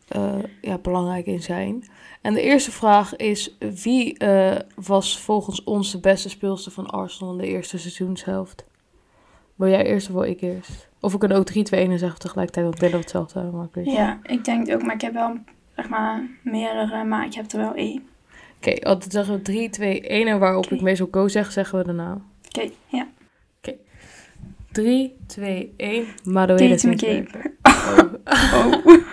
eh, 0.07 0.43
ja, 0.61 0.77
belangrijk 0.77 1.25
in 1.25 1.41
zijn. 1.41 1.83
En 2.21 2.33
de 2.33 2.41
eerste 2.41 2.71
vraag 2.71 3.15
is, 3.15 3.57
wie 3.83 4.17
eh, 4.17 4.55
was 4.75 5.19
volgens 5.19 5.63
ons 5.63 5.91
de 5.91 5.99
beste 5.99 6.29
speelster 6.29 6.71
van 6.71 6.89
Arsenal 6.89 7.31
in 7.33 7.37
de 7.37 7.47
eerste 7.47 7.77
seizoenshelft? 7.77 8.65
Wil 9.55 9.69
jij 9.69 9.85
eerst 9.85 10.07
of 10.07 10.13
wil 10.13 10.23
ik 10.23 10.41
eerst? 10.41 10.87
Of 10.99 11.11
we 11.11 11.17
kunnen 11.17 11.37
ook 11.37 11.45
3, 11.45 11.63
2, 11.63 11.79
1 11.87 11.99
zeggen 11.99 12.19
tegelijkertijd, 12.19 12.65
want 12.65 12.81
ik 12.83 12.91
hetzelfde. 12.99 13.41
Maar 13.43 13.67
ik. 13.73 13.85
Ja, 13.85 14.19
ik 14.23 14.45
denk 14.45 14.67
het 14.67 14.75
ook, 14.75 14.83
maar 14.83 14.95
ik 14.95 15.01
heb 15.01 15.13
wel 15.13 15.37
zeg 15.75 15.89
maar 15.89 16.29
meerdere, 16.43 17.03
maar 17.03 17.25
ik 17.25 17.33
heb 17.33 17.51
er 17.51 17.59
wel 17.59 17.73
één. 17.73 18.03
Oké, 18.57 18.85
altijd 18.85 19.11
zeggen 19.11 19.33
we 19.35 19.41
3, 19.41 19.69
2, 19.69 20.01
1 20.01 20.27
en 20.27 20.39
waarop 20.39 20.65
Oké. 20.65 20.75
ik 20.75 20.81
meestal 20.81 21.07
go 21.11 21.27
zeg, 21.27 21.51
zeggen 21.51 21.77
we 21.79 21.85
daarna. 21.85 22.21
Oké, 22.47 22.69
ja. 22.87 23.07
3, 24.71 25.15
2, 25.27 25.73
1, 25.77 26.05
Maduela 26.23 26.65
Kate 26.67 26.77
Sinclair. 26.79 27.21
McCabe. 27.21 27.51
Oh. 27.63 28.13
Oh. 28.85 28.85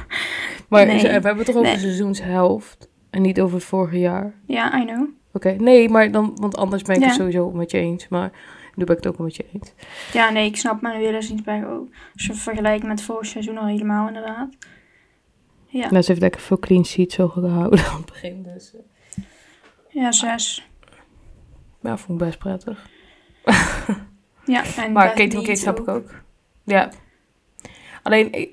Maar 0.68 0.86
Nee. 0.86 1.02
we 1.02 1.08
hebben 1.08 1.36
het 1.36 1.46
toch 1.46 1.54
over 1.54 1.62
Nee. 1.62 1.74
de 1.74 1.80
seizoenshelft 1.80 2.88
en 3.16 3.22
niet 3.22 3.40
over 3.40 3.56
het 3.56 3.64
vorige 3.66 3.98
jaar? 3.98 4.34
Ja, 4.46 4.80
I 4.80 4.84
know. 4.84 5.08
Oké, 5.32 5.50
nee, 5.50 5.88
maar 5.88 6.10
dan, 6.10 6.32
want 6.40 6.56
anders 6.56 6.82
ben 6.82 6.94
ik 6.96 7.00
Ja. 7.00 7.06
het 7.06 7.16
sowieso 7.16 7.50
met 7.50 7.70
je 7.70 7.78
eens. 7.78 8.08
Maar 8.08 8.30
nu 8.74 8.84
ben 8.84 8.96
ik 8.96 9.02
het 9.04 9.12
ook 9.12 9.18
met 9.18 9.36
je 9.36 9.44
eens. 9.52 9.72
Ja, 10.12 10.30
nee, 10.30 10.46
ik 10.46 10.56
snap 10.56 10.80
mijn 10.80 11.00
Willensdienstberg 11.00 11.64
ook. 11.66 11.88
Als 12.14 12.26
je 12.26 12.34
vergelijkt 12.34 12.84
met 12.86 13.02
vorig 13.02 13.26
seizoen 13.26 13.58
al 13.58 13.66
helemaal 13.66 14.06
inderdaad. 14.06 14.48
Ja, 15.66 15.90
Nou, 15.90 16.02
ze 16.02 16.08
heeft 16.08 16.20
lekker 16.22 16.40
veel 16.40 16.58
clean 16.58 16.84
sheets 16.84 17.14
zo 17.14 17.28
gehouden 17.28 17.84
aan 17.90 17.96
het 17.96 18.06
begin. 18.06 18.42
Dus 18.42 18.74
eh, 18.74 19.24
ja 19.88 20.12
zes. 20.12 20.68
ja, 21.80 21.96
vond 21.96 22.20
ik 22.20 22.26
best 22.26 22.38
prettig. 22.38 22.86
Ja, 24.44 24.62
en 24.76 24.92
Maar 24.92 25.12
Leeds 25.16 25.34
McCabe 25.34 25.56
snap 25.56 25.80
ik 25.80 25.88
ook. 25.88 26.10
Ja. 26.64 26.90
Alleen, 28.02 28.32
ik, 28.32 28.50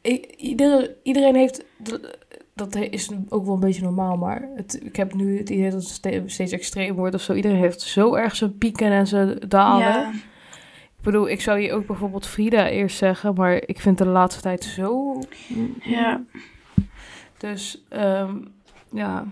ik- 0.00 0.24
iedere, 0.36 0.96
iedereen 1.02 1.34
heeft... 1.34 1.64
de- 1.76 2.18
Dat 2.54 2.74
is 2.74 3.10
ook 3.28 3.44
wel 3.44 3.54
een 3.54 3.60
beetje 3.60 3.82
normaal, 3.82 4.16
maar 4.16 4.48
het, 4.54 4.80
ik 4.84 4.96
heb 4.96 5.14
nu 5.14 5.38
het 5.38 5.50
idee 5.50 5.70
dat 5.70 5.80
het 5.80 5.88
ste- 5.90 6.22
steeds 6.26 6.52
extreem 6.52 6.94
wordt 6.94 7.14
of 7.14 7.20
zo. 7.20 7.32
Iedereen 7.34 7.58
heeft 7.58 7.80
zo 7.80 8.14
erg 8.14 8.36
zijn 8.36 8.58
pieken 8.58 8.90
en 8.90 9.06
zijn 9.06 9.38
dalen. 9.48 9.86
Ja, 9.86 10.10
Ik 10.98 11.02
bedoel, 11.02 11.28
ik 11.28 11.40
zou 11.40 11.60
hier 11.60 11.72
ook 11.72 11.86
bijvoorbeeld 11.86 12.26
Frida 12.26 12.68
eerst 12.68 12.96
zeggen, 12.96 13.34
maar 13.34 13.62
ik 13.66 13.80
vind 13.80 13.98
de 13.98 14.06
laatste 14.06 14.40
tijd 14.42 14.64
zo... 14.64 15.18
ja, 15.82 16.22
Dus, 17.38 17.84
ehm, 17.88 18.36
ja... 18.92 19.24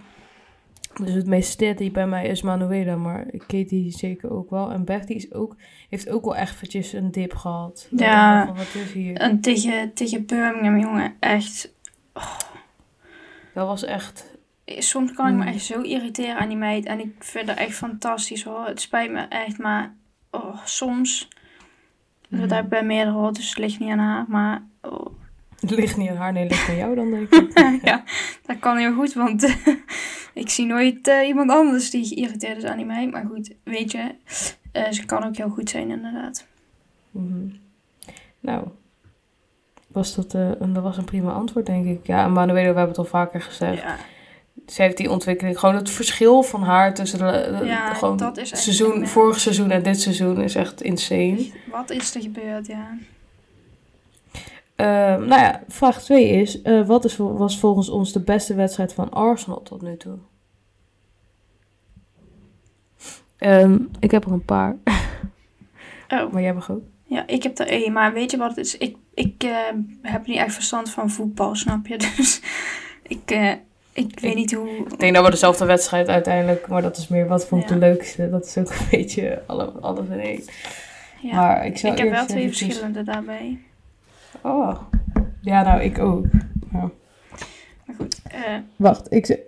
Dus 1.03 1.13
het 1.15 1.27
meest 1.27 1.51
steady 1.51 1.91
bij 1.91 2.07
mij 2.07 2.27
is 2.27 2.43
Manuela, 2.43 2.97
maar 2.97 3.27
Katie 3.47 3.91
zeker 3.91 4.31
ook 4.31 4.51
wel. 4.51 4.71
En 4.71 4.85
Bertie 4.85 5.17
is 5.17 5.33
ook, 5.33 5.57
heeft 5.89 6.09
ook 6.09 6.25
wel 6.25 6.37
echt 6.37 6.55
eventjes 6.55 6.93
een 6.93 7.11
dip 7.11 7.35
gehad. 7.35 7.89
Ja. 7.97 8.47
van, 8.47 8.57
Wat 8.57 8.75
is 8.75 8.93
hier? 8.93 9.17
en 9.17 9.41
tegen, 9.41 9.95
tegen 9.95 10.27
Birmingham, 10.27 10.79
jongen, 10.79 11.15
echt. 11.21 11.75
Dat 13.61 13.69
was 13.69 13.85
echt... 13.85 14.25
Soms 14.65 15.13
kan 15.13 15.27
ik 15.29 15.35
me 15.35 15.43
Hmm. 15.43 15.53
echt 15.53 15.65
zo 15.65 15.81
irriteren 15.81 16.39
aan 16.39 16.49
die 16.49 16.57
meid. 16.57 16.85
En 16.87 17.01
ik 17.01 17.15
vind 17.19 17.49
haar 17.49 17.57
echt 17.57 17.75
fantastisch 17.75 18.43
hoor. 18.43 18.67
Het 18.67 18.81
spijt 18.81 19.11
me 19.11 19.21
echt, 19.21 19.59
maar 19.59 19.95
oh, 20.31 20.65
soms. 20.65 21.29
Dat 22.29 22.41
Mhm. 22.41 22.53
heb 22.53 22.65
ik 22.65 22.71
bij 22.71 22.85
meerdere 22.85 23.17
hoor, 23.17 23.33
dus 23.33 23.49
het 23.49 23.59
ligt 23.59 23.79
niet 23.79 23.91
aan 23.91 23.99
haar. 23.99 24.25
Maar 24.29 24.63
oh, 24.83 25.07
Het 25.61 25.71
ligt 25.71 25.97
niet 25.97 26.11
aan 26.11 26.17
haar, 26.17 26.33
nee, 26.33 26.43
het 26.43 26.53
ligt 26.53 26.69
aan 26.69 26.77
jou 26.77 26.95
dan, 26.95 27.11
denk 27.11 27.35
ik. 27.35 27.81
ja, 27.89 28.05
dat 28.47 28.59
kan 28.59 28.77
heel 28.77 28.95
goed, 28.95 29.13
want 29.13 29.57
ik 30.43 30.49
zie 30.51 30.67
nooit 30.67 31.09
eh, 31.09 31.27
iemand 31.27 31.51
anders 31.51 31.91
die 31.91 32.05
geïrriteerd 32.05 32.57
is 32.57 32.65
aan 32.65 32.77
die 32.77 32.87
meid. 32.87 33.11
Maar 33.11 33.25
goed, 33.27 33.51
weet 33.65 33.91
je, 33.93 34.15
eh, 34.73 34.91
ze 34.91 35.05
kan 35.07 35.25
ook 35.25 35.37
heel 35.37 35.51
goed 35.51 35.71
zijn 35.71 35.91
inderdaad. 35.91 36.47
Mhm. 37.11 37.49
Nou, 38.41 38.69
was 40.01 40.15
dat, 40.15 40.35
eh, 40.35 40.51
dat 40.75 40.83
was 40.83 40.97
een 40.97 41.05
prima 41.05 41.33
antwoord, 41.33 41.67
denk 41.67 41.87
ik. 41.87 42.07
Ja, 42.07 42.25
en 42.25 42.33
Manuela, 42.33 42.61
we 42.61 42.67
hebben 42.67 42.89
het 42.89 42.99
al 42.99 43.05
vaker 43.05 43.43
gezegd. 43.43 43.83
Ja, 43.83 43.97
Zij 44.67 44.85
heeft 44.85 44.97
die 44.97 45.11
ontwikkeling, 45.11 45.59
gewoon 45.59 45.75
het 45.75 45.91
verschil 45.91 46.43
van 46.43 46.63
haar 46.63 46.95
tussen 46.95 47.19
de, 47.19 47.57
de- 47.59 47.65
Ja, 47.67 47.95
gewoon 47.95 48.17
dat 48.17 48.37
is 48.37 48.53
echt 48.53 48.63
seizoen, 48.63 49.07
vorig 49.07 49.41
seizoen 49.41 49.71
en 49.71 49.83
dit 49.83 50.01
seizoen 50.01 50.41
is 50.41 50.55
echt 50.55 50.83
insane. 50.83 51.47
wat 51.71 51.91
is 51.91 52.15
er 52.15 52.21
gebeurd, 52.23 52.67
ja. 52.67 52.99
Ehm, 54.77 55.19
nou 55.27 55.41
ja, 55.43 55.63
vraag 55.69 56.03
2 56.03 56.29
is, 56.29 56.63
eh, 56.63 56.87
wat 56.87 57.05
is, 57.05 57.17
was 57.17 57.59
volgens 57.59 57.89
ons 57.89 58.13
de 58.13 58.21
beste 58.21 58.55
wedstrijd 58.55 58.93
van 58.95 59.11
Arsenal 59.11 59.63
tot 59.63 59.83
nu 59.83 59.97
toe? 59.97 60.19
Ehm, 63.37 63.79
ik 64.01 64.11
heb 64.11 64.25
er 64.25 64.33
een 64.33 64.45
paar, 64.45 64.77
Oh, 66.09 66.27
maar 66.33 66.43
jij 66.43 66.55
mag 66.55 66.71
ook. 66.71 66.83
Ja, 67.11 67.27
ik 67.27 67.43
heb 67.43 67.59
er 67.59 67.67
één, 67.67 67.93
maar 67.93 68.13
weet 68.13 68.31
je 68.31 68.37
wat 68.37 68.49
het 68.49 68.59
is? 68.59 68.79
Ik, 68.79 68.97
ik 69.15 69.45
eh, 69.45 69.57
heb 70.03 70.27
niet 70.27 70.37
echt 70.37 70.55
verstand 70.55 70.91
van 70.91 71.11
voetbal, 71.11 71.55
snap 71.55 71.87
je? 71.87 71.97
Dus 72.17 72.41
ik, 73.03 73.31
eh, 73.31 73.53
ik 73.93 74.21
weet 74.21 74.35
niet 74.35 74.55
hoe... 74.55 74.69
Ik 74.69 74.99
denk 74.99 75.15
dat 75.15 75.25
we 75.25 75.31
dezelfde 75.31 75.65
wedstrijd 75.65 76.09
uiteindelijk, 76.09 76.69
maar 76.69 76.83
dat 76.83 76.97
is 76.97 77.09
meer 77.09 77.27
wat 77.27 77.47
vond 77.47 77.63
ik 77.63 77.69
Ja. 77.69 77.75
de 77.75 77.81
leukste. 77.81 78.31
Dat 78.31 78.47
is 78.47 78.59
ook 78.59 78.71
een 78.71 78.87
beetje 78.99 79.43
alle, 79.47 79.65
alles 79.65 80.09
in 80.09 80.21
één. 80.21 80.43
Ja. 81.23 81.35
Maar 81.35 81.67
ik 81.67 81.79
zou 81.79 81.93
ik 81.93 81.99
heb 81.99 82.11
wel 82.11 82.27
twee 82.27 82.47
verschillende 82.47 83.03
daarbij. 83.03 83.59
Oh, 84.43 84.81
ja, 85.41 85.63
nou 85.63 85.83
ik 85.83 85.99
ook. 85.99 86.27
Ja. 86.73 86.91
Maar 87.87 87.97
goed, 87.97 88.21
eh, 88.31 88.57
Wacht, 88.77 89.13
ik 89.13 89.39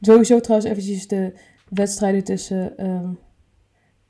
sowieso 0.00 0.40
trouwens 0.40 0.70
eventjes 0.70 1.06
de 1.08 1.38
wedstrijden 1.68 2.24
tussen 2.24 2.78
ehm 2.78 3.08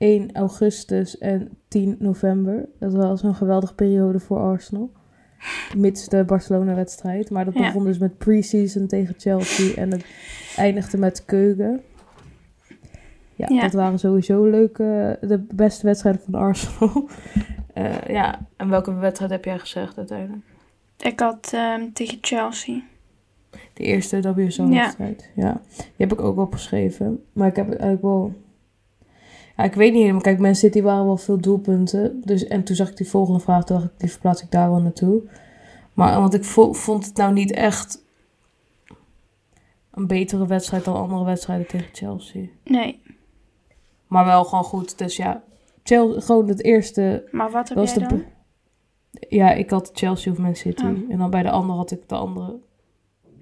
1 0.04 0.30
augustus 0.32 1.18
en 1.18 1.48
10 1.68 1.96
november. 1.98 2.68
Dat 2.78 2.92
was 2.92 3.22
een 3.22 3.34
geweldige 3.34 3.74
periode 3.74 4.20
voor 4.20 4.38
Arsenal. 4.38 4.90
Mits 5.76 6.08
de 6.08 6.24
Barcelona-wedstrijd. 6.24 7.30
Maar 7.30 7.44
dat 7.44 7.54
Ja. 7.54 7.60
begon 7.60 7.84
dus 7.84 7.98
met 7.98 8.18
pre-season 8.18 8.86
tegen 8.86 9.14
Chelsea 9.18 9.74
en 9.76 9.90
het 9.90 10.04
eindigde 10.56 10.98
met 10.98 11.24
Keugen. 11.24 11.80
Ja, 13.34 13.46
Ja. 13.48 13.60
dat 13.62 13.72
waren 13.72 13.98
sowieso 13.98 14.44
leuke, 14.44 15.18
de 15.20 15.38
beste 15.54 15.86
wedstrijden 15.86 16.22
van 16.24 16.34
Arsenal. 16.34 17.08
Eh, 17.74 18.02
ja, 18.08 18.46
en 18.56 18.68
welke 18.68 18.94
wedstrijd 18.94 19.30
heb 19.30 19.44
jij 19.44 19.58
gezegd 19.58 19.96
uiteindelijk? 19.98 20.44
ik 20.98 21.20
had 21.20 21.50
ehm, 21.54 21.92
tegen 21.92 22.18
Chelsea. 22.20 22.82
De 23.72 23.82
eerste 23.82 24.34
WSL-wedstrijd. 24.34 25.30
Ja. 25.34 25.60
Die 25.76 25.84
heb 25.96 26.12
ik 26.12 26.20
ook 26.20 26.38
opgeschreven. 26.38 27.24
Maar 27.32 27.48
ik 27.48 27.56
heb 27.56 27.66
eigenlijk 27.68 28.02
wel... 28.02 28.32
Ja, 29.56 29.64
ik 29.64 29.74
weet 29.74 29.90
niet 29.92 30.00
helemaal. 30.00 30.20
Kijk, 30.22 30.38
Man 30.38 30.54
City 30.54 30.82
waren 30.82 31.04
wel 31.04 31.16
veel 31.16 31.40
doelpunten. 31.40 32.20
Dus, 32.24 32.46
en 32.46 32.64
toen 32.64 32.76
zag 32.76 32.88
ik 32.90 32.96
die 32.96 33.08
volgende 33.08 33.40
vraag. 33.40 33.64
Toen 33.64 33.76
dacht 33.76 33.90
ik, 33.92 33.98
die 33.98 34.10
verplaats 34.10 34.42
ik 34.42 34.50
daar 34.50 34.70
wel 34.70 34.80
naartoe. 34.80 35.22
Maar 35.92 36.20
want 36.20 36.34
ik 36.34 36.44
vo- 36.44 36.72
vond 36.72 37.06
het 37.06 37.16
nou 37.16 37.32
niet 37.32 37.52
echt... 37.52 38.02
Een 39.90 40.06
betere 40.06 40.46
wedstrijd 40.46 40.84
dan 40.84 40.96
andere 40.96 41.24
wedstrijden 41.24 41.66
tegen 41.66 41.88
Chelsea. 41.92 42.46
Nee, 42.64 43.02
Maar 44.06 44.24
wel 44.24 44.44
gewoon 44.44 44.64
goed. 44.64 44.98
Dus 44.98 45.16
ja, 45.16 45.42
Chelsea, 45.82 46.20
gewoon 46.20 46.48
het 46.48 46.62
eerste... 46.64 47.28
maar 47.30 47.50
wat 47.50 47.68
heb 47.68 47.78
was 47.78 47.94
jij 47.94 48.02
de 48.02 48.08
dan? 48.08 48.24
ja, 49.28 49.50
ik 49.52 49.70
had 49.70 49.90
Chelsea 49.92 50.32
of 50.32 50.38
Man 50.38 50.56
City. 50.56 50.84
Oh. 50.84 51.10
En 51.10 51.18
dan 51.18 51.30
bij 51.30 51.42
de 51.42 51.50
andere 51.50 51.78
had 51.78 51.90
ik 51.90 52.08
de 52.08 52.14
andere. 52.14 52.56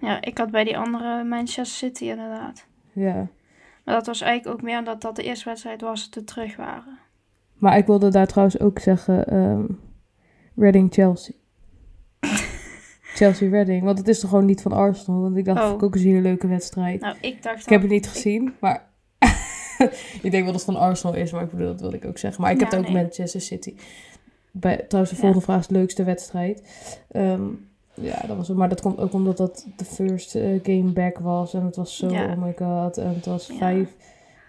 Ja, 0.00 0.22
ik 0.22 0.38
had 0.38 0.50
bij 0.50 0.64
die 0.64 0.78
andere 0.78 1.24
Manchester 1.24 1.88
City 1.88 2.04
inderdaad. 2.04 2.66
Ja. 2.92 3.26
Maar 3.84 3.94
dat 3.94 4.06
was 4.06 4.20
eigenlijk 4.20 4.56
ook 4.56 4.62
meer 4.62 4.78
omdat 4.78 5.00
dat 5.00 5.16
de 5.16 5.22
eerste 5.22 5.48
wedstrijd 5.48 5.80
was 5.80 6.04
dat 6.04 6.14
we 6.14 6.24
terug 6.24 6.56
waren. 6.56 6.98
Maar 7.54 7.76
ik 7.76 7.86
wilde 7.86 8.08
daar 8.10 8.26
trouwens 8.26 8.58
ook 8.60 8.78
zeggen 8.78 9.26
ehm 9.26 9.64
Reading 10.56 10.92
Chelsea. 10.94 11.34
Chelsea 13.14 13.48
Reading, 13.50 13.82
want 13.84 13.98
het 13.98 14.08
is 14.08 14.20
toch 14.20 14.30
gewoon 14.30 14.44
niet 14.44 14.62
van 14.62 14.72
Arsenal. 14.72 15.20
Want 15.20 15.36
ik 15.36 15.44
dacht, 15.44 15.62
Oh. 15.64 15.74
ik 15.74 15.82
ook 15.82 15.94
een 15.94 16.00
hele 16.00 16.20
leuke 16.20 16.46
wedstrijd. 16.46 17.00
Nou, 17.00 17.16
ik 17.20 17.42
dacht 17.42 17.62
ik 17.62 17.68
heb 17.68 17.80
het 17.80 17.90
niet 17.90 18.08
gezien, 18.08 18.54
maar 18.60 18.90
ik 20.22 20.30
denk 20.30 20.32
wel 20.32 20.44
dat 20.44 20.54
het 20.54 20.64
van 20.64 20.76
Arsenal 20.76 21.14
is, 21.16 21.32
maar 21.32 21.42
ik 21.42 21.50
bedoel, 21.50 21.66
dat 21.66 21.80
wil 21.80 21.92
ik 21.92 22.04
ook 22.04 22.18
zeggen. 22.18 22.42
Maar 22.42 22.52
ik 22.52 22.60
heb 22.60 22.70
het 22.70 22.78
ook 22.78 22.84
nee. 22.84 23.02
Manchester 23.02 23.40
City. 23.40 23.74
Bij, 24.50 24.76
trouwens, 24.76 25.10
de 25.10 25.16
Ja. 25.16 25.22
volgende 25.22 25.44
vraag 25.44 25.60
is 25.60 25.66
de 25.66 25.72
leukste 25.74 26.04
wedstrijd. 26.04 26.62
Ehm, 27.10 27.42
ja, 27.94 28.24
dat 28.26 28.36
was, 28.36 28.48
maar 28.48 28.68
dat 28.68 28.80
komt 28.80 28.98
ook 28.98 29.12
omdat 29.12 29.36
dat 29.36 29.66
de 29.76 29.84
first 29.84 30.34
eh, 30.34 30.60
game 30.62 30.90
back 30.92 31.18
was. 31.18 31.54
En 31.54 31.64
het 31.64 31.76
was 31.76 31.96
zo, 31.96 32.08
Ja. 32.10 32.32
oh 32.32 32.42
my 32.42 32.54
god. 32.58 32.96
En 32.98 33.14
het 33.14 33.26
was 33.26 33.46
Ja. 33.46 33.54
5 33.56 33.94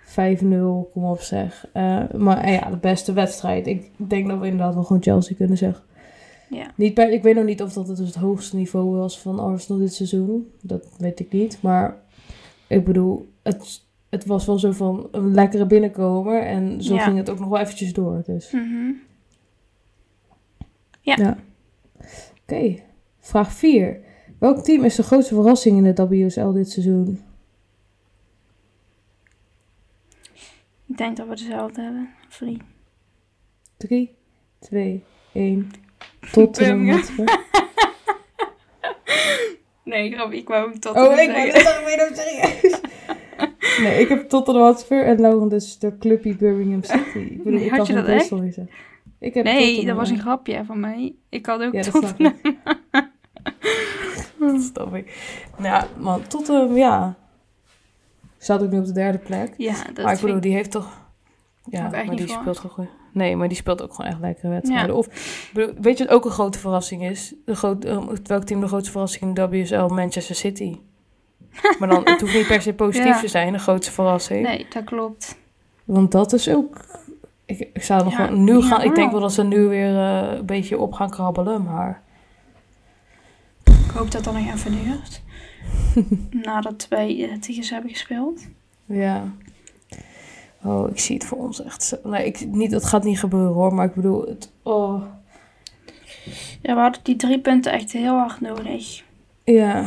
5-0, 0.06 0.90
kom 0.92 1.04
op 1.04 1.20
zeg. 1.22 1.68
Eh, 1.74 2.04
maar 2.12 2.38
eh, 2.44 2.54
ja, 2.54 2.70
de 2.70 2.78
beste 2.78 3.14
wedstrijd. 3.14 3.68
Ik 3.68 3.92
denk 3.98 4.28
dat 4.28 4.40
we 4.40 4.46
inderdaad 4.46 4.74
wel 4.74 4.84
gewoon 4.84 5.02
Chelsea 5.02 5.36
kunnen 5.36 5.58
zeggen. 5.58 5.84
Ja. 6.50 6.72
Niet 6.76 6.94
bij, 6.94 7.12
ik 7.12 7.24
weet 7.24 7.36
nog 7.36 7.46
niet 7.46 7.62
of 7.62 7.74
dat 7.74 7.88
het 7.88 7.98
dus 7.98 8.08
het 8.08 8.16
hoogste 8.16 8.56
niveau 8.56 8.96
was 8.96 9.20
van 9.20 9.40
Arsenal 9.40 9.80
dit 9.82 9.94
seizoen. 9.94 10.52
Dat 10.62 10.88
weet 10.98 11.20
ik 11.20 11.32
niet. 11.32 11.58
Maar 11.62 11.98
ik 12.68 12.86
bedoel, 12.86 13.30
het, 13.44 13.82
het 14.10 14.26
was 14.26 14.46
wel 14.46 14.60
zo 14.60 14.72
van 14.72 15.08
een 15.12 15.34
lekkere 15.34 15.66
binnenkomer. 15.66 16.42
En 16.42 16.84
zo 16.84 16.94
Ja. 16.94 17.04
ging 17.04 17.18
het 17.18 17.30
ook 17.30 17.40
nog 17.40 17.50
wel 17.50 17.60
eventjes 17.60 17.94
door. 17.94 18.22
Dus 18.26 18.52
Mhm. 18.52 18.92
oké. 22.44 22.76
Vraag 23.24 23.54
4. 23.54 24.00
Welk 24.40 24.64
team 24.64 24.84
is 24.84 24.96
de 24.96 25.04
grootste 25.04 25.34
verrassing 25.36 25.86
in 25.86 25.94
de 25.94 26.08
WSL 26.08 26.52
dit 26.52 26.72
seizoen? 26.72 27.22
Ik 30.88 30.98
denk 30.98 31.18
dat 31.18 31.28
we 31.28 31.36
dezelfde 31.36 31.82
hebben. 31.82 32.10
Of 32.30 32.42
niet? 32.42 32.62
3, 33.78 34.16
2, 34.60 35.04
1. 35.34 35.72
Tottenham 36.32 36.78
Birmingham. 36.78 36.98
Hotspur. 36.98 37.42
Nee, 39.84 40.12
grapje, 40.12 40.38
ik 40.38 40.48
wou 40.48 40.70
hem 40.70 40.80
tot 40.80 40.96
Oh, 40.96 41.20
ik 41.20 41.32
wou 41.32 41.52
dat 41.52 41.62
ik 41.62 41.84
weer 41.86 42.12
serieus. 42.14 42.82
Nee, 43.80 44.02
ik 44.02 44.10
heb 44.10 44.30
Tottenham 44.30 44.64
Hotspur 44.64 45.06
en 45.06 45.20
Lauren 45.20 45.50
dus 45.50 45.80
de 45.80 45.98
clubje 45.98 46.36
Birmingham 46.36 46.84
City. 46.84 47.18
Ik 47.18 47.38
bedoel, 47.38 47.54
Nee, 47.54 47.66
ik 47.66 47.72
had 47.72 47.88
je 47.88 47.94
dat 47.94 48.08
echt? 48.08 48.32
Ik 48.32 49.34
heb 49.34 49.44
Nee, 49.44 49.56
Tottenham, 49.56 49.86
dat 49.86 49.96
was 49.96 50.10
een 50.10 50.20
grapje 50.20 50.66
van 50.66 50.80
mij. 50.80 51.16
Ik 51.30 51.46
had 51.46 51.62
ook 51.62 51.74
Ja, 51.74 51.82
tot... 51.82 52.14
ik. 52.18 52.36
dat 54.40 54.62
snap 54.62 54.96
ik. 54.96 55.18
Nou 55.58 55.70
ja, 55.70 55.88
man, 55.98 56.28
Tottenham, 56.28 56.76
ja. 56.76 57.16
Staat 58.38 58.64
ook 58.64 58.72
nu 58.72 58.80
op 58.80 58.86
de 58.86 58.92
derde 58.92 59.18
plek. 59.18 59.54
Ja, 59.58 59.76
dat 59.94 60.06
maar 60.06 60.14
ik 60.14 60.20
bedoel, 60.22 60.36
ik... 60.36 60.42
die 60.42 60.54
heeft 60.54 60.72
toch... 60.72 61.02
Ja, 61.70 61.90
maar 61.90 62.16
die 62.16 62.28
voor. 62.28 62.42
speelt 62.42 62.60
gewoon... 62.60 62.90
Nee, 63.14 63.36
maar 63.36 63.48
die 63.48 63.58
speelt 63.58 63.82
ook 63.82 63.94
gewoon 63.94 64.12
echt 64.12 64.20
lekkere 64.20 64.50
wedstrijden. 64.50 64.88
Ja. 64.88 64.94
Of, 64.94 65.08
bedoel, 65.54 65.74
weet 65.82 65.98
je 65.98 66.04
wat 66.04 66.14
ook 66.14 66.26
een 66.26 66.32
grote 66.32 66.60
verrassing 66.60 67.04
is? 67.04 67.34
De 67.46 67.56
groot, 67.56 67.86
eh, 67.86 68.08
welk 68.24 68.44
team 68.44 68.60
de 68.60 68.68
grootste 68.68 68.92
verrassing 68.92 69.24
in 69.24 69.34
de 69.34 69.50
WSL? 69.50 69.86
Manchester 69.86 70.36
City. 70.36 70.80
Maar 71.80 71.90
dan, 71.90 72.02
het 72.06 72.22
hoeft 72.22 72.34
niet 72.34 72.48
per 72.48 72.62
se 72.62 72.74
positief 72.74 73.16
Ja. 73.16 73.20
te 73.20 73.28
zijn, 73.28 73.54
de 73.54 73.60
grootste 73.60 73.92
verrassing. 73.92 74.48
Nee, 74.48 74.66
dat 74.70 74.84
klopt. 74.84 75.38
Want 75.84 76.12
dat 76.12 76.34
is 76.34 76.50
ook... 76.50 76.86
Ik, 77.46 77.70
ik 77.74 77.84
zou 77.84 78.04
nog 78.04 78.18
Ja, 78.18 78.28
wel... 78.28 78.38
Nu 78.38 78.62
gaan, 78.62 78.82
ik 78.82 78.96
denk 78.96 79.12
wel 79.12 79.22
dat 79.22 79.34
ze 79.34 79.44
nu 79.44 79.68
weer 79.68 79.96
eh, 79.98 80.38
een 80.38 80.46
beetje 80.46 80.78
op 80.78 80.94
gaan 80.94 81.10
krabbelen, 81.10 81.64
maar... 81.64 82.03
Ik 83.94 84.00
hoop 84.00 84.12
dat 84.12 84.24
dat 84.24 84.34
nog 84.34 84.54
even 84.54 84.72
duurt. 84.84 85.22
Nadat 86.46 86.86
wij 86.90 87.30
eh, 87.30 87.38
tegen 87.40 87.64
ze 87.64 87.74
hebben 87.74 87.92
gespeeld. 87.92 88.48
Ja. 88.86 89.24
Oh, 90.64 90.90
ik 90.90 91.00
zie 91.00 91.16
het 91.16 91.26
voor 91.26 91.38
ons 91.38 91.64
echt 91.64 91.84
zo... 91.84 91.98
Nee, 92.04 92.26
ik, 92.26 92.46
niet, 92.46 92.72
dat 92.72 92.86
gaat 92.86 93.04
niet 93.04 93.20
gebeuren 93.20 93.54
hoor, 93.54 93.74
maar 93.74 93.86
ik 93.86 93.94
bedoel... 93.94 94.22
Het, 94.22 94.52
oh, 94.64 95.04
Ja, 96.62 96.74
we 96.76 96.80
hadden 96.82 97.00
die 97.04 97.16
drie 97.16 97.40
punten 97.40 97.72
echt 97.72 97.92
heel 97.92 98.18
hard 98.18 98.42
nodig. 98.42 99.04
ja. 99.44 99.86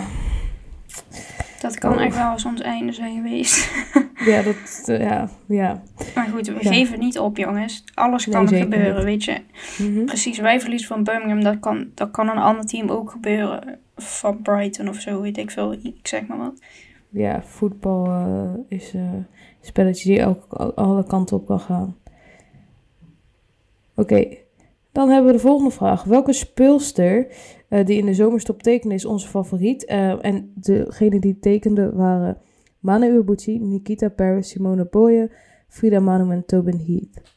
Dat 1.61 1.79
kan 1.79 1.93
Oh. 1.95 2.03
echt 2.03 2.17
wel 2.17 2.33
eens 2.33 2.45
ons 2.45 2.61
einde 2.61 2.93
zijn 2.93 3.15
geweest. 3.17 3.71
Ja, 4.25 4.43
dat... 4.43 4.83
eh, 4.87 5.01
ja, 5.01 5.29
ja. 5.49 5.83
Maar 6.15 6.27
goed, 6.27 6.47
we 6.47 6.57
Ja. 6.61 6.73
geven 6.73 6.99
niet 6.99 7.19
op, 7.19 7.37
jongens. 7.37 7.85
Alles 7.95 8.29
kan 8.29 8.49
gebeuren, 8.49 8.95
niet. 8.95 9.05
weet 9.05 9.25
je. 9.25 9.41
Mhm. 9.79 10.05
Precies, 10.05 10.39
wij 10.39 10.61
verliezen 10.61 10.89
van 10.89 11.05
Birmingham. 11.05 11.43
Dat 11.43 11.59
kan, 11.61 11.91
dat 11.95 12.11
kan 12.11 12.29
een 12.29 12.39
ander 12.39 12.67
team 12.67 12.89
ook 12.91 13.11
gebeuren. 13.11 13.79
Van 13.97 14.43
Brighton 14.43 14.89
of 14.89 15.01
zo, 15.01 15.21
weet 15.21 15.39
ik 15.39 15.51
veel. 15.51 15.73
Ik 15.73 16.07
zeg 16.07 16.27
maar 16.27 16.39
wat. 16.39 16.61
Ja, 17.09 17.43
voetbal 17.43 18.07
eh, 18.07 18.55
is 18.69 18.95
eh, 18.95 19.01
een 19.01 19.27
spelletje 19.61 20.09
die 20.09 20.27
ook 20.27 20.53
alle 20.75 21.05
kanten 21.05 21.37
op 21.37 21.47
kan 21.47 21.61
gaan. 21.61 21.97
Oké, 23.95 24.37
dan 24.93 25.09
hebben 25.09 25.27
we 25.27 25.37
de 25.37 25.43
volgende 25.43 25.71
vraag. 25.71 26.05
Welke 26.05 26.33
speelster 26.33 27.27
eh, 27.69 27.85
die 27.85 27.99
in 27.99 28.07
de 28.07 28.15
zomerstop 28.15 28.63
tekende 28.63 28.95
is 28.95 29.05
onze 29.05 29.29
favoriet? 29.29 29.85
En 29.85 30.53
degene 30.55 31.21
die 31.21 31.39
tekende 31.39 31.93
waren 31.93 32.39
Manu 32.81 33.25
Nikita 33.45 34.09
Paris, 34.09 34.49
Simone 34.49 34.85
Boye, 34.85 35.31
Frida 35.69 36.01
Manu 36.01 36.33
en 36.33 36.47
Tobin 36.47 36.81
Heath. 36.87 37.36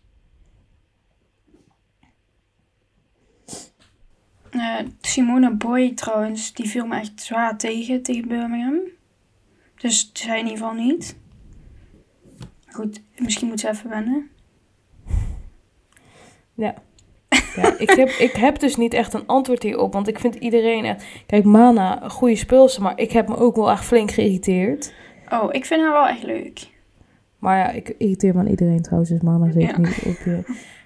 Eh, 4.52 4.76
Simone 5.02 5.56
Boy 5.56 5.94
trouwens, 5.94 6.54
die 6.54 6.70
viel 6.70 6.86
me 6.86 6.96
echt 7.00 7.22
zwaar 7.22 7.58
tegen, 7.58 8.02
tegen 8.04 8.28
Birmingham. 8.28 8.80
Dus 9.78 10.10
zij 10.14 10.40
in 10.40 10.46
ieder 10.48 10.58
geval 10.60 10.74
niet. 10.74 11.16
Goed, 12.68 13.02
misschien 13.18 13.48
moet 13.48 13.60
ze 13.60 13.70
even 13.70 13.90
wennen. 13.90 14.30
Ja. 16.54 16.74
Ja, 17.56 17.78
ik 17.78 17.90
heb, 17.90 18.10
ik 18.10 18.32
heb 18.32 18.60
dus 18.60 18.76
niet 18.76 18.94
echt 18.94 19.14
een 19.14 19.26
antwoord 19.28 19.64
hierop, 19.64 19.94
want 19.94 20.08
ik 20.08 20.20
vind 20.20 20.36
iedereen 20.36 20.86
echt... 20.86 21.06
Kijk, 21.26 21.44
Mana, 21.44 22.04
een 22.04 22.10
goede 22.10 22.36
speelster, 22.36 22.82
maar 22.82 23.00
ik 23.00 23.12
heb 23.12 23.28
me 23.28 23.38
ook 23.38 23.56
wel 23.56 23.72
echt 23.72 23.86
flink 23.86 24.12
geïrriteerd. 24.12 24.94
Oh, 25.30 25.48
ik 25.52 25.66
vind 25.66 25.82
haar 25.82 25.92
wel 25.92 26.08
echt 26.08 26.24
leuk. 26.24 26.68
Maar 27.40 27.58
ja, 27.58 27.70
ik 27.70 27.96
irriteer 27.98 28.34
me 28.34 28.40
aan 28.40 28.48
iedereen 28.48 28.82
trouwens, 28.82 29.10
dus 29.10 29.22
Mana 29.22 29.52
zeker 29.52 29.82
Ja. 29.82 29.88
niet 29.88 30.02
op 30.06 30.18
je. 30.26 30.44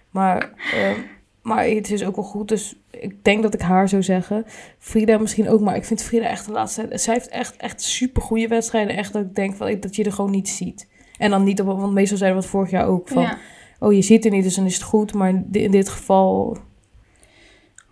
Maar, 0.10 0.52
ehm, 0.74 1.00
maar 1.44 1.66
het 1.66 1.92
is 1.92 2.04
ook 2.06 2.16
wel 2.16 2.26
goed, 2.26 2.48
dus 2.48 2.76
ik 2.92 3.24
denk 3.24 3.44
dat 3.44 3.54
ik 3.54 3.62
haar 3.62 3.90
zou 3.90 4.04
zeggen. 4.04 4.46
Frida 4.80 5.18
misschien 5.18 5.50
ook, 5.50 5.62
maar 5.62 5.76
ik 5.76 5.86
vind 5.86 6.04
Frida 6.04 6.26
echt 6.26 6.46
de 6.46 6.52
laatste 6.52 6.88
tijd... 6.88 7.02
Zij 7.02 7.14
heeft 7.14 7.28
echt, 7.28 7.56
echt 7.56 7.82
super 7.82 8.22
goede 8.22 8.48
wedstrijden. 8.48 8.96
Echt 8.96 9.14
dat 9.14 9.22
ik 9.26 9.36
denk 9.36 9.56
van, 9.56 9.80
dat 9.80 9.96
je 9.96 10.04
er 10.04 10.12
gewoon 10.14 10.32
niet 10.32 10.50
ziet. 10.50 10.88
En 11.18 11.30
dan 11.30 11.44
niet 11.44 11.62
op, 11.62 11.68
want 11.68 11.94
meestal 11.94 12.18
zeiden 12.18 12.40
we 12.40 12.44
het 12.46 12.54
vorig 12.56 12.72
jaar 12.72 12.88
ook 12.88 13.08
van... 13.08 13.22
Ja, 13.22 13.38
Oh, 13.80 13.94
je 13.94 14.02
ziet 14.02 14.26
er 14.26 14.32
niet, 14.32 14.44
dus 14.44 14.56
dan 14.56 14.66
is 14.66 14.74
het 14.74 14.84
goed. 14.84 15.14
Maar 15.14 15.30
in 15.30 15.46
di- 15.48 15.64
in 15.64 15.72
dit 15.72 15.90
geval, 15.90 16.58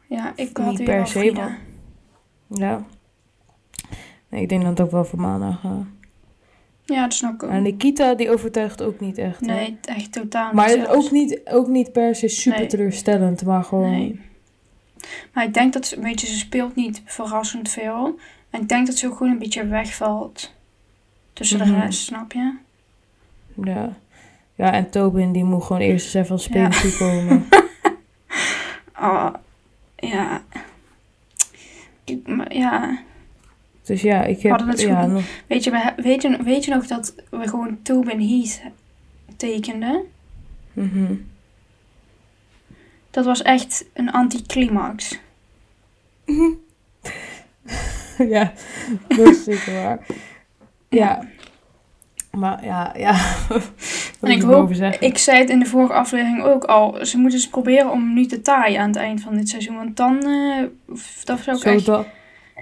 ja 0.07 0.29
ik 0.35 0.57
Niet 0.57 0.57
had 0.57 0.75
weer 0.77 0.85
per 0.85 1.07
se, 1.07 1.19
ja. 2.47 2.85
Nee, 4.29 4.41
ik 4.41 4.49
denk 4.49 4.61
dat 4.61 4.69
het 4.71 4.81
ook 4.81 4.91
wel 4.91 5.05
voor 5.05 5.19
Mana 5.19 5.51
gaat. 5.51 5.85
Ja, 6.91 7.01
dat 7.03 7.13
snap 7.13 7.33
ik 7.33 7.43
ook. 7.43 7.49
En 7.49 7.61
Nikita, 7.61 8.13
die 8.13 8.29
overtuigt 8.31 8.81
ook 8.81 8.99
niet 8.99 9.17
echt. 9.17 9.39
hè? 9.39 9.45
Nee, 9.45 9.77
echt 9.81 10.11
totaal 10.11 10.53
Maar 10.53 10.67
niet 10.67 10.85
zelfs. 10.85 11.05
ook 11.05 11.11
niet, 11.11 11.41
ook 11.45 11.67
niet 11.67 11.91
per 11.91 12.15
se 12.15 12.27
super 12.27 12.59
Nee. 12.59 12.67
teleurstellend, 12.67 13.43
maar 13.45 13.63
gewoon... 13.63 13.91
Nee. 13.91 14.19
Maar 15.33 15.43
ik 15.43 15.53
denk 15.53 15.73
dat 15.73 15.85
ze, 15.85 15.99
weet 16.01 16.21
je, 16.21 16.27
ze 16.27 16.37
speelt 16.37 16.75
niet 16.75 17.01
verrassend 17.05 17.69
veel. 17.69 18.19
En 18.49 18.61
ik 18.61 18.69
denk 18.69 18.85
dat 18.87 18.95
ze 18.97 19.07
ook 19.07 19.17
gewoon 19.17 19.31
een 19.31 19.39
beetje 19.39 19.67
wegvalt 19.67 20.53
tussen 21.33 21.57
de 21.57 21.65
Mhm. 21.65 21.79
rest, 21.79 21.99
snap 22.03 22.31
je? 22.31 22.53
Ja. 23.63 23.93
ja, 24.55 24.73
en 24.73 24.89
Tobin 24.89 25.31
die 25.31 25.43
moet 25.43 25.63
gewoon 25.63 25.81
eerst 25.81 26.05
eens 26.05 26.13
even 26.13 26.31
als 26.31 26.43
speler 26.43 26.71
Ja. 26.71 26.79
toekomen. 26.81 27.45
Oh, 28.99 29.33
ja. 29.95 30.41
Ik- 32.03 32.27
maar 32.27 32.53
ja, 32.55 32.97
dus 33.83 34.01
ja, 34.01 34.23
ik 34.23 34.41
heb... 34.41 34.59
Het 34.65 34.81
ja, 34.81 35.05
nog, 35.05 35.23
weet 35.47 35.63
je, 35.63 35.71
we, 35.71 35.93
weet, 35.95 36.21
je, 36.21 36.37
weet 36.43 36.65
je 36.65 36.73
nog 36.73 36.87
dat 36.87 37.15
we 37.29 37.47
gewoon 37.47 37.81
Tobin 37.81 38.19
Heath 38.29 38.61
tekenden? 39.37 40.01
mhm. 40.73 41.13
Dat 43.11 43.25
was 43.25 43.41
echt 43.41 43.85
een 43.93 44.11
anticlimax. 44.11 45.19
ja, 48.33 48.53
dat 49.07 49.27
is 49.27 49.43
zeker 49.43 49.73
waar. 49.73 50.05
Ja. 50.89 51.27
Maar 52.31 52.65
ja, 52.65 52.93
ja. 52.97 53.15
En 54.21 54.31
ik 54.31 54.41
hoop- 54.41 54.51
erover 54.51 54.75
zeggen? 54.75 55.07
Ik 55.07 55.17
zei 55.17 55.39
het 55.39 55.49
in 55.49 55.59
de 55.59 55.65
vorige 55.65 55.93
aflevering 55.93 56.43
ook 56.43 56.63
al. 56.63 57.05
Ze 57.05 57.17
moeten 57.17 57.39
eens 57.39 57.49
proberen 57.49 57.91
om 57.91 58.13
nu 58.13 58.25
te 58.25 58.41
taaien 58.41 58.81
aan 58.81 58.87
het 58.87 58.97
eind 58.97 59.21
van 59.21 59.35
dit 59.35 59.49
seizoen. 59.49 59.75
Want 59.75 59.97
dan, 59.97 60.17
eh, 60.17 60.63
dat 61.23 61.39
zou 61.39 61.57
ik 61.57 61.63
Zo 61.63 61.69
echt... 61.69 61.85
dat, 61.85 62.07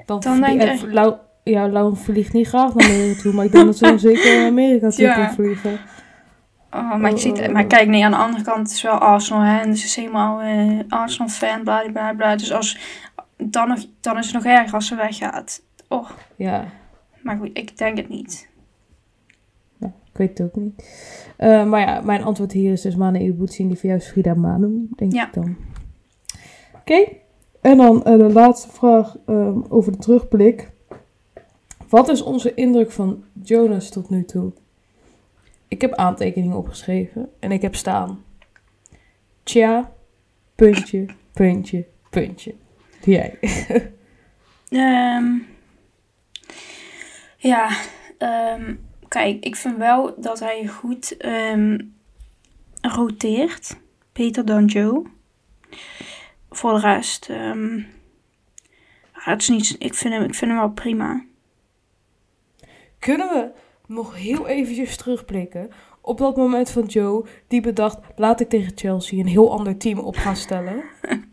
dan, 0.05 0.19
dan 0.19 0.41
denk 0.41 0.61
ik 0.61 0.91
Lau, 0.91 1.15
ja, 1.43 1.69
Lau 1.69 1.95
vliegt 1.95 2.33
niet 2.33 2.47
graag 2.47 2.73
naar 2.73 2.87
Amerika 2.89 3.21
toe, 3.21 3.33
maar 3.33 3.45
ik 3.45 3.51
denk 3.51 3.65
dat 3.65 3.77
ze 3.77 3.83
dan 3.83 3.99
zeker 4.09 4.37
naar 4.37 4.47
Amerika 4.47 4.89
toe 4.89 5.03
Ja. 5.05 5.13
kan 5.25 5.33
vliegen. 5.33 5.79
Oh, 6.71 6.95
maar, 6.95 7.11
Oh, 7.11 7.17
ziet, 7.17 7.39
oh, 7.39 7.47
maar 7.47 7.65
kijk, 7.65 7.87
nee, 7.87 8.05
aan 8.05 8.11
de 8.11 8.17
andere 8.17 8.43
kant 8.43 8.57
het 8.67 8.71
is 8.71 8.81
wel 8.81 8.97
Arsenal, 8.97 9.41
hè. 9.41 9.59
En 9.59 9.77
ze 9.77 9.85
is 9.85 9.95
helemaal 9.95 10.41
eh, 10.41 10.79
Arsenal-fan, 10.89 11.63
bla, 11.63 11.83
bla, 11.91 12.13
bla. 12.13 12.35
Dus 12.35 12.51
als, 12.53 12.77
dan, 13.37 13.67
nog, 13.67 13.79
dan 13.99 14.17
is 14.17 14.25
het 14.25 14.33
nog 14.35 14.45
erger 14.45 14.73
als 14.73 14.87
ze 14.87 14.95
weggaat. 14.95 15.61
Oh, 15.87 16.09
Ja, 16.35 16.65
maar 17.21 17.37
goed, 17.37 17.49
ik 17.53 17.77
denk 17.77 17.97
het 17.97 18.09
niet. 18.09 18.47
ik 19.81 20.27
weet 20.27 20.37
het 20.37 20.47
ook 20.47 20.55
niet. 20.55 20.83
Eh, 21.37 21.65
maar 21.65 21.79
ja, 21.79 22.01
mijn 22.01 22.23
antwoord 22.23 22.51
hier 22.51 22.71
is 22.71 22.81
dus 22.81 22.95
Mane 22.95 23.19
Ibuchi 23.19 23.61
en 23.63 23.67
die 23.67 23.77
voor 23.77 23.89
jou 23.89 24.01
is 24.01 24.07
Frida 24.07 24.33
Manum, 24.33 24.87
denk 24.95 25.13
Ja. 25.13 25.27
ik 25.27 25.33
dan. 25.33 25.55
Oké, 26.79 27.07
en 27.61 27.77
dan 27.77 28.03
eh, 28.03 28.17
de 28.17 28.31
laatste 28.31 28.69
vraag 28.69 29.15
ehm, 29.25 29.59
over 29.69 29.91
de 29.91 29.97
terugblik. 29.97 30.71
Wat 31.89 32.09
is 32.09 32.21
onze 32.21 32.53
indruk 32.53 32.91
van 32.91 33.23
Jonas 33.43 33.89
tot 33.89 34.09
nu 34.09 34.25
toe? 34.25 34.51
ik 35.69 35.81
heb 35.81 35.93
aantekeningen 35.93 36.57
opgeschreven 36.57 37.29
en 37.39 37.51
ik 37.51 37.61
heb 37.61 37.75
staan. 37.75 38.23
Tja, 39.43 39.91
puntje, 40.55 41.05
puntje, 41.33 41.85
puntje. 42.09 42.55
Jij. 43.01 43.37
Ehm, 44.69 45.37
ja, 47.37 47.69
ehm, 48.17 48.75
kijk, 49.07 49.43
ik 49.43 49.55
vind 49.55 49.77
wel 49.77 50.21
dat 50.21 50.39
hij 50.39 50.67
goed 50.67 51.17
roteert. 52.81 53.77
Beter 54.13 54.45
dan 54.45 54.65
Joe. 54.65 55.05
Voor 56.49 56.73
de 56.73 56.79
rest, 56.79 57.25
ja, 57.27 57.55
het 59.13 59.41
is 59.41 59.49
niet, 59.49 59.75
ik, 59.79 59.93
vind 59.93 60.13
hem, 60.13 60.23
ik 60.23 60.35
vind 60.35 60.51
hem 60.51 60.59
wel 60.59 60.71
prima. 60.71 61.25
Kunnen 62.99 63.27
we 63.27 63.51
nog 63.87 64.15
heel 64.15 64.47
eventjes 64.47 64.97
terugblikken 64.97 65.69
op 66.01 66.17
dat 66.17 66.37
moment 66.37 66.69
van 66.69 66.85
Joe 66.85 67.25
die 67.47 67.61
bedacht, 67.61 67.99
laat 68.15 68.39
ik 68.39 68.49
tegen 68.49 68.71
Chelsea 68.75 69.19
een 69.19 69.27
heel 69.27 69.51
ander 69.51 69.77
team 69.77 69.99
op 69.99 70.15
gaan 70.15 70.35
stellen. 70.35 70.83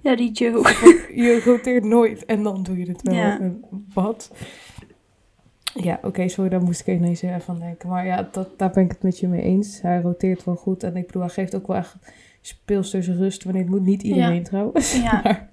Ja, 0.00 0.16
die 0.16 0.32
Joe. 0.32 0.62
Je 1.14 1.40
roteert 1.44 1.84
nooit 1.84 2.24
en 2.24 2.42
dan 2.42 2.62
doe 2.62 2.78
je 2.78 2.88
het 2.88 3.02
wel. 3.02 3.14
Ja. 3.14 3.38
Wat? 3.94 4.32
Ja, 5.74 5.98
oké, 6.02 6.28
sorry, 6.28 6.50
daar 6.50 6.62
moest 6.62 6.80
ik 6.80 6.86
ineens 6.86 7.22
even 7.22 7.40
van 7.40 7.58
denken. 7.58 7.88
Maar 7.88 8.06
ja, 8.06 8.28
dat, 8.32 8.58
daar 8.58 8.70
ben 8.70 8.84
ik 8.84 8.90
het 8.90 9.02
met 9.02 9.18
je 9.18 9.28
mee 9.28 9.42
eens. 9.42 9.82
Hij 9.82 10.00
roteert 10.00 10.44
wel 10.44 10.56
goed. 10.56 10.82
En 10.82 10.96
ik 10.96 11.06
bedoel, 11.06 11.22
hij 11.22 11.30
geeft 11.30 11.54
ook 11.54 11.66
wel 11.66 11.76
echt 11.76 11.96
speelsters 12.48 13.08
rust 13.08 13.44
wanneer 13.44 13.62
het 13.62 13.70
moet. 13.70 13.84
Niet 13.86 14.02
iedereen 14.02 14.42
trouwens. 14.42 15.02
Ja. 15.02 15.20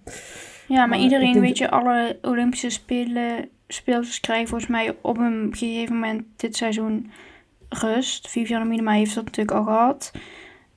Maar, 0.67 0.77
Ja, 0.77 0.85
maar, 0.85 0.99
iedereen, 0.99 1.31
denk 1.33 1.45
weet 1.45 1.57
je, 1.57 1.69
alle 1.69 2.17
Olympische 2.21 2.69
Spelen, 2.69 3.49
speelsters 3.67 4.19
krijgen 4.19 4.47
volgens 4.47 4.69
mij 4.69 4.95
op 5.01 5.17
een 5.17 5.49
gegeven 5.51 5.93
moment 5.93 6.23
dit 6.35 6.55
seizoen 6.55 7.11
rust. 7.69 8.29
Viviane 8.29 8.65
Minima 8.65 8.91
heeft 8.91 9.15
dat 9.15 9.23
natuurlijk 9.25 9.57
al 9.57 9.63
gehad. 9.63 10.11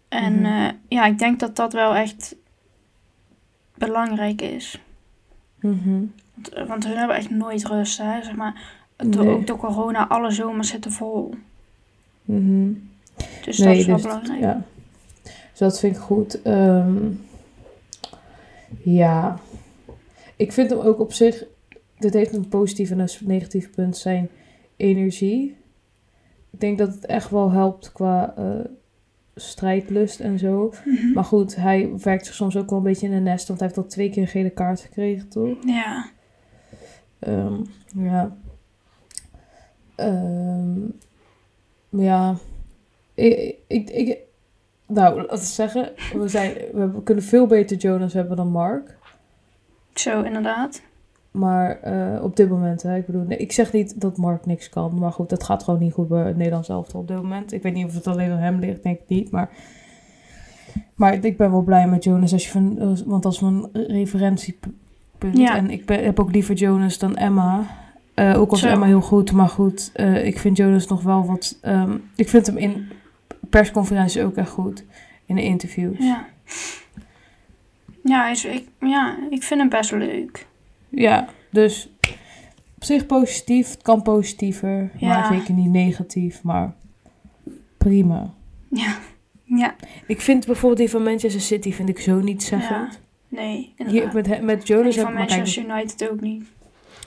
En 0.08 0.34
Mhm. 0.34 0.44
eh, 0.44 0.68
ja, 0.88 1.06
ik 1.06 1.18
denk 1.18 1.40
dat 1.40 1.56
dat 1.56 1.72
wel 1.72 1.94
echt 1.94 2.36
belangrijk 3.74 4.42
is. 4.42 4.80
Mhm. 5.60 6.04
Want, 6.34 6.48
eh, 6.48 6.66
want 6.66 6.86
hun 6.86 6.96
hebben 6.96 7.16
echt 7.16 7.30
nooit 7.30 7.66
rust, 7.66 7.98
hè. 7.98 8.22
Zeg 8.22 8.36
maar, 8.36 8.62
door, 8.96 9.24
Nee. 9.24 9.34
ook 9.34 9.46
door 9.46 9.56
corona, 9.58 10.08
alle 10.08 10.30
zomers 10.30 10.68
zitten 10.68 10.92
vol. 10.92 11.34
Mhm. 12.24 12.70
Dus 13.44 13.56
dat 13.56 13.76
is 13.76 13.86
wel 13.86 14.00
belangrijk. 14.00 14.40
Ja. 14.40 14.62
Dus 15.59 15.68
dat 15.68 15.78
vind 15.78 15.96
ik 15.96 16.02
goed. 16.02 16.42
Ehm, 16.42 17.11
ja. 18.82 19.38
Ik 20.36 20.52
vind 20.52 20.70
hem 20.70 20.78
ook 20.78 21.00
op 21.00 21.12
zich... 21.12 21.44
Dit 21.98 22.14
heeft 22.14 22.34
een 22.34 22.48
positief 22.48 22.90
en 22.90 22.98
een 22.98 23.09
negatief 23.20 23.70
punt. 23.70 23.96
Zijn 23.96 24.28
energie. 24.76 25.56
Ik 26.50 26.61
denk 26.61 26.78
dat 26.78 26.94
het 26.94 27.06
echt 27.06 27.30
wel 27.30 27.50
helpt 27.50 27.92
qua 27.92 28.34
eh, 28.36 28.64
strijdlust 29.34 30.20
en 30.20 30.38
zo. 30.38 30.72
Mhm. 30.84 31.12
Maar 31.12 31.24
goed, 31.24 31.56
hij 31.56 31.90
werkt 32.02 32.26
zich 32.26 32.34
soms 32.34 32.56
ook 32.56 32.70
wel 32.70 32.78
een 32.78 32.84
beetje 32.84 33.06
in 33.06 33.12
een 33.12 33.22
nest. 33.22 33.48
Want 33.48 33.61
hij 33.61 33.68
heeft 33.68 33.80
al 33.80 33.88
twee 33.88 34.11
keer 34.11 34.22
een 34.22 34.28
gele 34.28 34.50
kaart 34.50 34.80
gekregen, 34.80 35.28
toch? 35.28 35.56
Ja. 35.66 36.11
Ehm, 37.18 37.62
ja. 37.94 38.36
Ehm, 39.94 40.80
ja. 41.88 42.36
Ik, 43.14 43.56
ik, 43.66 43.90
ik, 43.90 44.18
nou, 44.89 45.16
laten 45.16 45.39
we 45.39 45.45
zeggen, 45.45 45.91
we, 46.12 46.28
zijn, 46.28 46.55
we 46.72 47.03
kunnen 47.05 47.24
veel 47.24 47.47
beter 47.47 47.76
Jonas 47.76 48.12
hebben 48.12 48.36
dan 48.36 48.49
Mark. 48.49 48.97
Zo, 49.95 50.22
inderdaad. 50.22 50.82
Maar 51.30 51.80
eh, 51.80 52.24
op 52.24 52.36
dit 52.36 52.49
moment, 52.49 52.82
hè, 52.82 52.97
ik 52.97 53.07
bedoel, 53.07 53.24
nee, 53.24 53.39
ik 53.39 53.53
zeg 53.53 53.72
niet 53.72 54.01
dat 54.01 54.16
Mark 54.16 54.47
niks 54.47 54.68
kan. 54.68 54.99
Maar 54.99 55.12
goed, 55.12 55.28
dat 55.28 55.45
gaat 55.45 55.62
gewoon 55.62 55.80
niet 55.80 55.93
goed 55.93 56.09
bij 56.09 56.26
het 56.26 56.36
Nederlands 56.36 56.68
elftal 56.68 57.01
op 57.01 57.09
dit 57.09 57.16
moment. 57.16 57.53
Ik 57.53 57.62
weet 57.62 57.74
niet 57.74 57.86
of 57.86 57.95
het 57.95 58.07
alleen 58.07 58.30
aan 58.30 58.39
hem 58.39 58.59
ligt, 58.59 58.82
denk 58.82 58.99
ik 58.99 59.09
niet. 59.09 59.30
Maar, 59.30 59.51
maar 60.95 61.24
ik 61.24 61.36
ben 61.36 61.51
wel 61.51 61.62
blij 61.62 61.89
met 61.89 62.05
Jonas, 62.05 62.32
als 62.32 62.45
je 62.45 62.51
van, 62.51 62.97
want 63.07 63.24
is 63.24 63.41
mijn 63.41 63.68
referentiepunt. 63.72 64.74
Ja. 65.32 65.57
En 65.57 65.70
ik 65.70 65.86
ben, 65.86 66.05
heb 66.05 66.20
ook 66.20 66.32
liever 66.32 66.55
Jonas 66.55 66.99
dan 66.99 67.16
Emma. 67.16 67.64
Eh, 68.14 68.41
ook 68.41 68.51
al 68.51 68.57
is. 68.57 68.62
Emma 68.62 68.86
heel 68.86 69.01
goed, 69.01 69.32
maar 69.32 69.49
goed, 69.49 69.91
eh, 69.95 70.26
ik 70.26 70.39
vind 70.39 70.57
Jonas 70.57 70.86
nog 70.86 71.03
wel 71.03 71.26
wat... 71.26 71.59
ehm, 71.61 71.97
ik 72.16 72.28
vind 72.28 72.47
hem 72.47 72.57
in 72.57 72.89
persconferenties 73.51 74.22
ook 74.22 74.36
echt 74.36 74.51
goed. 74.51 74.84
In 75.26 75.34
de 75.34 75.42
interviews. 75.42 75.99
Ja. 75.99 76.26
Ja, 78.05 78.28
is, 78.28 78.44
ik, 78.44 78.68
ja, 78.80 79.16
ik 79.30 79.42
vind 79.42 79.61
hem 79.61 79.68
best 79.68 79.92
leuk. 79.92 80.46
Ja, 80.88 81.28
dus 81.51 81.90
op 82.76 82.84
zich 82.84 83.07
positief. 83.07 83.70
Het 83.70 83.82
kan 83.82 84.03
positiever, 84.03 84.90
Ja. 84.99 85.09
maar 85.09 85.38
zeker 85.38 85.55
niet 85.55 85.70
negatief. 85.70 86.42
Maar 86.42 86.74
prima. 87.78 88.34
Ja. 88.70 88.96
Ja. 89.44 89.74
Ik 90.07 90.20
vind 90.20 90.46
bijvoorbeeld 90.46 90.80
die 90.80 90.90
van 90.90 91.03
Manchester 91.03 91.40
City 91.40 91.72
vind 91.72 91.88
ik 91.88 91.99
zo 91.99 92.20
niet 92.20 92.42
zeggend. 92.42 93.01
Nee, 93.28 93.74
Hier, 93.86 94.11
met, 94.14 94.42
met 94.42 94.61
En 94.61 94.66
Jonas 94.66 94.94
heb 94.94 95.05
van 95.05 95.12
ik 95.12 95.18
maar 95.18 95.28
Manchester 95.28 95.64
kijk, 95.64 95.78
United 95.78 96.11
ook 96.11 96.20
niet. 96.20 96.44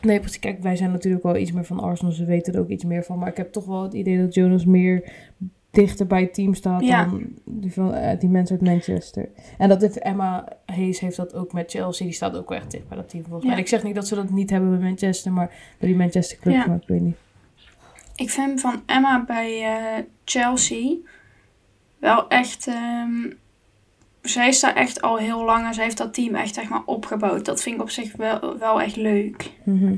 Nee, 0.02 0.20
precies. 0.20 0.40
Kijk, 0.40 0.62
wij 0.62 0.76
zijn 0.76 0.92
natuurlijk 0.92 1.24
wel 1.24 1.38
iets 1.38 1.52
meer 1.52 1.66
van 1.66 1.80
Arsenal. 1.80 2.12
Ze 2.14 2.26
weten 2.26 2.54
er 2.54 2.60
ook 2.60 2.70
iets 2.70 2.84
meer 2.84 3.04
van. 3.04 3.20
Maar 3.20 3.28
ik 3.30 3.38
heb 3.38 3.52
toch 3.52 3.66
wel 3.66 3.84
het 3.84 3.94
idee 3.94 4.18
dat 4.18 4.34
Jonas 4.34 4.66
meer 4.66 5.12
dichter 5.72 6.08
bij 6.08 6.22
het 6.22 6.34
team 6.34 6.54
staat 6.54 6.82
Ja. 6.86 7.06
dan 7.06 7.26
die, 7.46 7.74
van, 7.74 7.94
eh, 7.94 8.20
die 8.20 8.30
mensen 8.30 8.60
uit 8.60 8.66
Manchester. 8.68 9.30
En 9.58 9.70
dat 9.70 9.82
heeft 9.82 10.00
Emma 10.00 10.48
Hayes 10.66 11.00
heeft 11.00 11.16
dat 11.16 11.34
ook 11.34 11.54
met 11.54 11.72
Chelsea. 11.72 12.06
Die 12.06 12.16
staat 12.16 12.36
ook 12.38 12.50
wel 12.50 12.58
echt 12.58 12.72
dicht 12.72 12.88
bij 12.88 12.98
dat 12.98 13.10
team 13.10 13.24
volgens 13.24 13.44
mij. 13.44 13.52
Ja. 13.52 13.58
En 13.58 13.64
ik 13.64 13.70
zeg 13.70 13.84
niet 13.84 13.96
dat 13.96 14.08
ze 14.08 14.16
dat 14.16 14.30
niet 14.30 14.50
hebben 14.50 14.70
bij 14.70 14.80
Manchester, 14.88 15.32
maar 15.32 15.48
bij 15.80 15.88
die 15.88 15.98
Manchester 15.98 16.38
club. 16.38 16.54
Ja. 16.54 16.68
Maar 16.68 16.78
ik 16.82 16.88
weet 16.88 17.02
niet. 17.02 17.16
Ik 18.16 18.30
vind 18.30 18.62
van 18.62 18.82
Emma 18.86 19.24
bij 19.26 19.62
eh, 19.64 20.04
Chelsea 20.26 20.96
wel 22.00 22.28
echt... 22.28 22.68
ehm, 22.68 23.32
zij 24.22 24.52
staat 24.52 24.76
echt 24.76 25.02
al 25.02 25.18
heel 25.18 25.44
lang 25.46 25.66
en 25.68 25.74
zij 25.74 25.84
heeft 25.84 25.98
dat 25.98 26.14
team 26.14 26.36
echt 26.36 26.54
zeg 26.54 26.70
maar, 26.70 26.82
opgebouwd. 26.86 27.46
Dat 27.46 27.62
vind 27.62 27.76
ik 27.76 27.82
op 27.82 27.90
zich 27.90 28.16
wel, 28.16 28.58
wel 28.58 28.82
echt 28.82 28.96
leuk. 28.96 29.52
Mhm. 29.64 29.96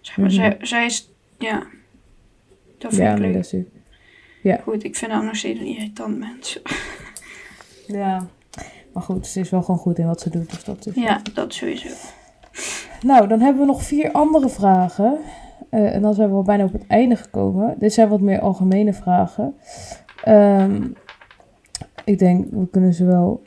Zeg 0.00 0.16
maar, 0.16 0.26
Mhm. 0.26 0.34
zij, 0.34 0.56
zij 0.60 0.84
is... 0.84 1.10
Ja, 1.38 1.66
dat 2.78 2.94
vind 2.94 3.10
ik 3.12 3.18
leuk. 3.18 3.54
Ook- 4.44 4.62
Goed, 4.62 4.84
ik 4.84 4.96
vind 4.96 5.12
haar 5.12 5.24
nog 5.24 5.36
steeds 5.36 5.60
een 5.60 5.66
irritant 5.66 6.18
mens. 6.18 6.60
Ja, 7.86 8.26
maar 8.92 9.02
goed, 9.02 9.26
ze 9.26 9.40
is 9.40 9.50
wel 9.50 9.62
gewoon 9.62 9.80
goed 9.80 9.98
in 9.98 10.06
wat 10.06 10.20
ze 10.20 10.30
doet. 10.30 10.50
Dus 10.50 10.64
dat 10.64 10.86
is 10.86 10.94
Ja, 10.94 11.20
dat 11.34 11.54
sowieso. 11.54 11.88
Nou, 13.02 13.28
dan 13.28 13.40
hebben 13.40 13.60
we 13.60 13.66
nog 13.66 13.82
vier 13.82 14.10
andere 14.12 14.48
vragen. 14.48 15.18
Eh, 15.70 15.94
en 15.94 16.02
dan 16.02 16.14
zijn 16.14 16.28
we 16.28 16.34
al 16.34 16.42
bijna 16.42 16.64
op 16.64 16.72
het 16.72 16.86
einde 16.86 17.16
gekomen. 17.16 17.74
Dit 17.78 17.92
zijn 17.92 18.08
wat 18.08 18.20
meer 18.20 18.40
algemene 18.40 18.92
vragen. 18.92 19.54
Ehm, 20.24 20.86
ik 22.04 22.18
denk, 22.18 22.46
we 22.50 22.68
kunnen 22.70 22.94
ze 22.94 23.04
wel... 23.04 23.42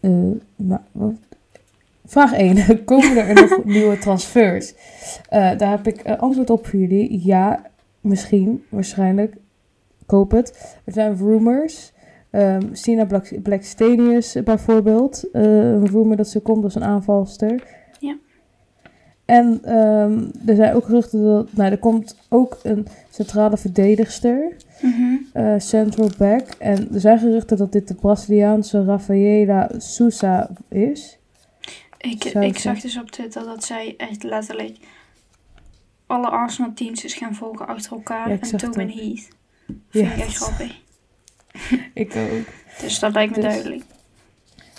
eh, 0.00 0.10
nou, 0.56 0.80
wat- 0.92 1.14
Vraag 2.04 2.32
1. 2.32 2.56
Komen 2.84 3.16
er 3.28 3.34
nog 3.34 3.64
nieuwe 3.74 3.98
transfers? 3.98 4.74
Eh, 5.28 5.58
daar 5.58 5.70
heb 5.70 5.86
ik 5.86 6.06
antwoord 6.08 6.50
op 6.50 6.66
voor 6.66 6.78
jullie. 6.78 7.20
Ja, 7.26 7.62
misschien, 8.00 8.64
waarschijnlijk. 8.68 9.34
Ik 10.04 10.10
hoop 10.10 10.30
het. 10.30 10.78
Er 10.84 10.92
zijn 10.92 11.16
rumors. 11.16 11.92
Ehm 12.30 12.74
Sina 12.74 13.04
Black, 13.04 13.42
Blackstenius 13.42 14.36
bijvoorbeeld. 14.44 15.30
Eh, 15.32 15.42
een 15.42 15.86
rumor 15.86 16.16
dat 16.16 16.28
ze 16.28 16.40
komt 16.40 16.64
als 16.64 16.74
een 16.74 16.84
aanvalster. 16.84 17.62
Ja. 17.98 18.16
En 19.24 19.60
ehm, 19.64 20.24
er 20.46 20.56
zijn 20.56 20.74
ook 20.74 20.84
geruchten 20.84 21.24
dat... 21.24 21.52
Nou, 21.52 21.70
er 21.70 21.78
komt 21.78 22.16
ook 22.28 22.58
een 22.62 22.86
centrale 23.10 23.56
verdedigster. 23.56 24.56
Mhm. 24.80 25.16
eh, 25.32 25.54
central 25.58 26.10
back. 26.18 26.48
En 26.58 26.88
er 26.94 27.00
zijn 27.00 27.18
geruchten 27.18 27.56
dat 27.56 27.72
dit 27.72 27.88
de 27.88 27.94
Braziliaanse 27.94 28.84
Rafaela 28.84 29.70
Sousa 29.78 30.50
is. 30.68 31.18
Ik, 31.98 32.24
ik 32.24 32.58
zag 32.58 32.80
dus 32.80 32.98
op 32.98 33.10
Twitter 33.10 33.44
dat 33.44 33.64
zij 33.64 33.94
echt 33.96 34.22
letterlijk 34.22 34.76
alle 36.06 36.28
Arsenal 36.28 36.72
teams 36.74 37.04
is 37.04 37.14
gaan 37.14 37.34
volgen 37.34 37.66
achter 37.66 37.92
elkaar. 37.92 38.28
Ja, 38.28 38.38
en 38.40 38.56
Tobin. 38.56 38.88
Heath. 38.88 39.28
Ja. 39.66 39.74
Vind 39.90 40.12
ik 40.12 40.18
echt 40.18 40.36
grappig. 40.36 40.80
Ik 41.94 42.16
ook. 42.16 42.46
Dus 42.80 42.98
dat 42.98 43.12
lijkt 43.12 43.36
me 43.36 43.42
Dus- 43.42 43.52
duidelijk. 43.52 43.84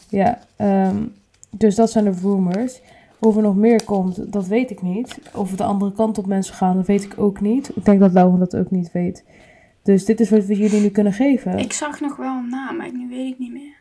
Ja, 0.09 0.39
ehm, 0.55 1.03
dus 1.49 1.75
dat 1.75 1.91
zijn 1.91 2.05
de 2.05 2.11
rumors. 2.21 2.81
Of 3.19 3.35
er 3.35 3.41
nog 3.41 3.55
meer 3.55 3.83
komt, 3.83 4.31
dat 4.31 4.47
weet 4.47 4.69
ik 4.69 4.81
niet. 4.81 5.19
Of 5.33 5.51
we 5.51 5.57
de 5.57 5.63
andere 5.63 5.91
kant 5.91 6.17
op 6.17 6.25
mensen 6.25 6.55
gaan, 6.55 6.75
dat 6.75 6.85
weet 6.85 7.03
ik 7.03 7.13
ook 7.17 7.39
niet. 7.39 7.75
Ik 7.75 7.85
denk 7.85 7.99
dat 7.99 8.11
Lauren 8.11 8.39
dat 8.39 8.55
ook 8.55 8.71
niet 8.71 8.91
weet. 8.91 9.23
Dus 9.83 10.05
dit 10.05 10.19
is 10.19 10.29
wat 10.29 10.45
we 10.45 10.55
jullie 10.55 10.81
nu 10.81 10.89
kunnen 10.89 11.13
geven. 11.13 11.57
Ik 11.57 11.73
zag 11.73 11.99
nog 11.99 12.15
wel 12.15 12.37
een 12.37 12.49
naam, 12.49 12.77
maar 12.77 12.91
nu 12.93 13.09
weet 13.09 13.33
ik 13.33 13.39
niet 13.39 13.51
meer. 13.51 13.75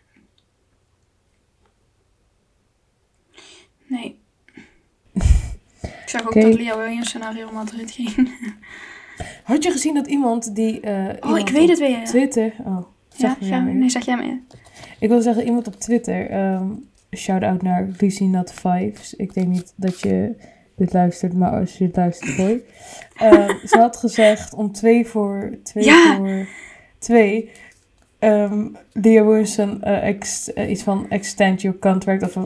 Nee. 3.86 4.18
ik 6.02 6.02
zag 6.08 6.26
ook 6.26 6.34
dat 6.34 6.54
Leo 6.54 6.78
Williams 6.78 7.12
naar 7.12 7.34
Real 7.34 7.52
Madrid 7.52 7.90
ging. 7.90 8.12
Had 9.42 9.62
je 9.64 9.70
gezien 9.70 9.94
dat 9.94 10.06
iemand 10.06 10.54
die... 10.54 10.80
eh, 10.80 10.92
Oh, 11.08 11.14
iemand 11.24 11.48
ik 11.48 11.54
weet 11.54 11.68
het 11.68 11.78
weer. 11.78 12.04
Twitter... 12.04 12.52
Oh, 12.64 12.78
zeg 13.08 13.36
Ja, 13.40 13.60
nee, 13.60 13.90
zeg 13.90 14.04
jij 14.04 14.16
maar. 14.16 14.38
Ik 14.98 15.08
wil 15.08 15.20
zeggen, 15.20 15.44
iemand 15.44 15.66
op 15.66 15.74
Twitter... 15.80 16.30
ehm 16.30 16.66
shout-out 17.16 17.62
naar 17.62 17.88
Lucy 17.98 18.24
Not 18.24 18.52
Fives. 18.52 19.14
Ik 19.14 19.34
denk 19.34 19.46
niet 19.48 19.72
dat 19.76 20.00
je 20.00 20.34
dit 20.76 20.92
luistert, 20.92 21.32
maar 21.34 21.50
als 21.60 21.78
je 21.78 21.84
het 21.84 21.96
luistert, 21.96 22.36
hoi. 22.36 22.62
Ehm, 23.16 23.52
ze 23.68 23.78
had 23.78 23.96
gezegd 23.96 24.54
om 24.54 24.72
twee 24.72 25.06
voor 25.06 25.50
twee 25.62 25.84
Ja. 25.84 26.16
voor 26.16 26.46
twee. 26.98 27.50
Leah 28.92 29.26
Wilson 29.26 29.82
ex- 29.82 30.52
eh, 30.52 30.70
iets 30.70 30.82
van 30.82 31.06
extend 31.10 31.62
your 31.62 31.78
contract 31.78 32.22
of 32.22 32.36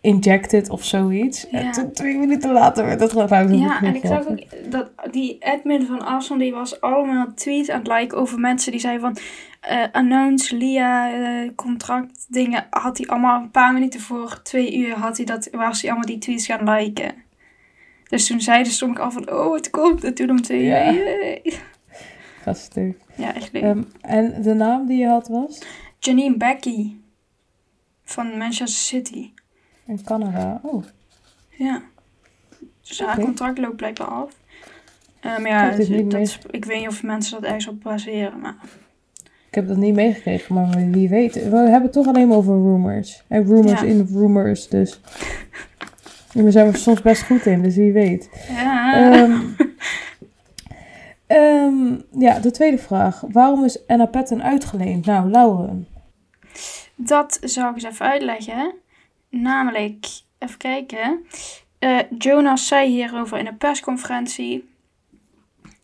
injected 0.00 0.70
of 0.70 0.84
zoiets. 0.84 1.46
Ja. 1.50 1.58
En 1.58 1.72
toen 1.72 1.92
twee 1.92 2.18
minuten 2.18 2.52
later 2.52 2.84
werd 2.84 2.98
dat 2.98 3.12
gewoon 3.12 3.28
fout. 3.28 3.50
Ja, 3.50 3.82
en 3.82 3.94
ik 3.94 4.06
zag 4.06 4.26
ook 4.28 4.70
dat 4.70 4.90
die 5.10 5.46
admin 5.46 5.86
van 5.86 6.02
Arsenal, 6.06 6.38
die 6.38 6.52
was 6.52 6.80
allemaal 6.80 7.34
tweets 7.34 7.70
aan 7.70 7.78
het 7.78 7.88
liken 7.88 8.18
over 8.18 8.38
mensen 8.38 8.72
die 8.72 8.80
zeiden 8.80 9.00
van... 9.00 9.16
eh 9.60 9.84
announce 9.92 10.56
Lia, 10.56 11.12
eh, 11.12 11.50
contract 11.54 12.26
dingen, 12.28 12.66
had 12.70 12.98
hij 12.98 13.06
allemaal 13.06 13.40
een 13.40 13.50
paar 13.50 13.72
minuten 13.72 14.00
voor 14.00 14.40
twee 14.42 14.76
uur, 14.76 14.94
had 14.94 15.16
hij 15.16 15.26
dat, 15.26 15.48
was 15.52 15.80
hij 15.80 15.90
allemaal 15.90 16.08
die 16.08 16.18
tweets 16.18 16.46
gaan 16.46 16.70
liken. 16.70 17.14
Dus 18.08 18.26
toen 18.26 18.40
zeiden 18.40 18.90
ik 18.90 18.98
al 18.98 19.10
van, 19.10 19.30
oh 19.32 19.54
het 19.54 19.70
komt, 19.70 20.04
en 20.04 20.14
toen 20.14 20.30
om 20.30 20.42
twee 20.42 20.62
Ja. 20.62 20.92
uur. 20.92 21.40
Ja, 23.14 23.34
echt 23.34 23.52
leuk. 23.52 23.62
Ehm, 23.62 23.82
en 24.00 24.42
de 24.42 24.54
naam 24.54 24.86
die 24.86 24.98
je 24.98 25.06
had 25.06 25.28
was? 25.28 25.62
Janine 25.98 26.36
Becky 26.36 26.92
van 28.04 28.38
Manchester 28.38 28.80
City. 28.80 29.30
In 29.88 30.04
Canada. 30.04 30.60
Oh, 30.62 30.84
Ja. 31.50 31.82
Dus 32.88 33.00
haar 33.00 33.14
Oké. 33.16 33.24
contract 33.24 33.58
loopt 33.58 33.76
blijkbaar 33.76 34.06
af. 34.06 34.30
Maar 35.22 35.40
Ik 35.40 35.46
ja, 35.46 35.70
dat, 35.70 35.88
mee- 35.88 36.28
ik 36.50 36.64
weet 36.64 36.78
niet 36.78 36.88
of 36.88 37.02
mensen 37.02 37.32
dat 37.40 37.44
ergens 37.44 37.68
op 37.68 37.82
baseren. 37.82 38.40
Maar 38.40 38.54
ik 39.48 39.54
heb 39.54 39.68
dat 39.68 39.76
niet 39.76 39.94
meegekregen, 39.94 40.54
maar 40.54 40.90
wie 40.90 41.08
weet. 41.08 41.34
We 41.34 41.56
hebben 41.56 41.82
het 41.82 41.92
toch 41.92 42.06
alleen 42.06 42.28
maar 42.28 42.36
over 42.36 42.54
rumors. 42.54 43.24
En 43.28 43.44
rumors 43.44 43.80
Ja. 43.80 43.86
in 43.86 44.08
rumors, 44.12 44.68
dus... 44.68 45.00
Daar 46.32 46.52
zijn 46.52 46.70
we 46.70 46.76
soms 46.78 47.02
best 47.02 47.22
goed 47.22 47.46
in, 47.46 47.62
dus 47.62 47.76
wie 47.76 47.92
weet. 47.92 48.30
ja. 48.48 48.94
Ehm, 49.12 49.40
ehm, 51.26 52.00
ja, 52.18 52.38
de 52.38 52.50
tweede 52.50 52.78
vraag. 52.78 53.22
Waarom 53.28 53.64
is 53.64 53.86
Anna 53.86 54.06
Patten 54.06 54.42
uitgeleend? 54.42 55.06
Nou, 55.06 55.30
Lauren. 55.30 55.86
Dat 56.96 57.38
zou 57.42 57.68
ik 57.68 57.74
eens 57.74 57.84
even 57.94 58.06
uitleggen. 58.06 58.74
Namelijk, 59.30 60.06
even 60.38 60.58
kijken. 60.58 61.26
Eh, 61.78 61.98
Jonas 62.18 62.66
zei 62.66 62.88
hierover 62.88 63.38
in 63.38 63.46
een 63.46 63.56
persconferentie. 63.56 64.68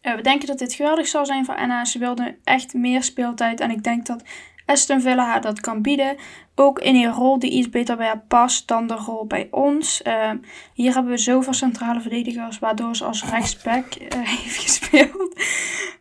Eh, 0.00 0.14
we 0.14 0.22
denken 0.22 0.46
dat 0.46 0.58
dit 0.58 0.74
geweldig 0.74 1.06
zal 1.06 1.26
zijn 1.26 1.44
voor 1.44 1.56
Anna. 1.56 1.84
Ze 1.84 1.98
wilde 1.98 2.36
echt 2.44 2.74
meer 2.74 3.02
speeltijd. 3.02 3.60
En 3.60 3.70
ik 3.70 3.82
denk 3.82 4.06
dat 4.06 4.22
Aston 4.66 5.00
Villa 5.00 5.24
haar 5.24 5.40
dat 5.40 5.60
kan 5.60 5.82
bieden. 5.82 6.16
Ook 6.54 6.78
in 6.78 6.94
een 6.94 7.12
rol 7.12 7.38
die 7.38 7.50
iets 7.50 7.68
beter 7.68 7.96
bij 7.96 8.06
haar 8.06 8.24
past 8.28 8.68
dan 8.68 8.86
de 8.86 8.94
rol 8.94 9.26
bij 9.26 9.48
ons. 9.50 10.02
Eh, 10.02 10.30
hier 10.74 10.94
hebben 10.94 11.12
we 11.12 11.18
zoveel 11.18 11.52
centrale 11.52 12.00
verdedigers. 12.00 12.58
Waardoor 12.58 12.96
ze 12.96 13.04
als 13.04 13.24
rechtsback 13.24 13.94
heeft 14.40 14.56
gespeeld. 14.56 15.44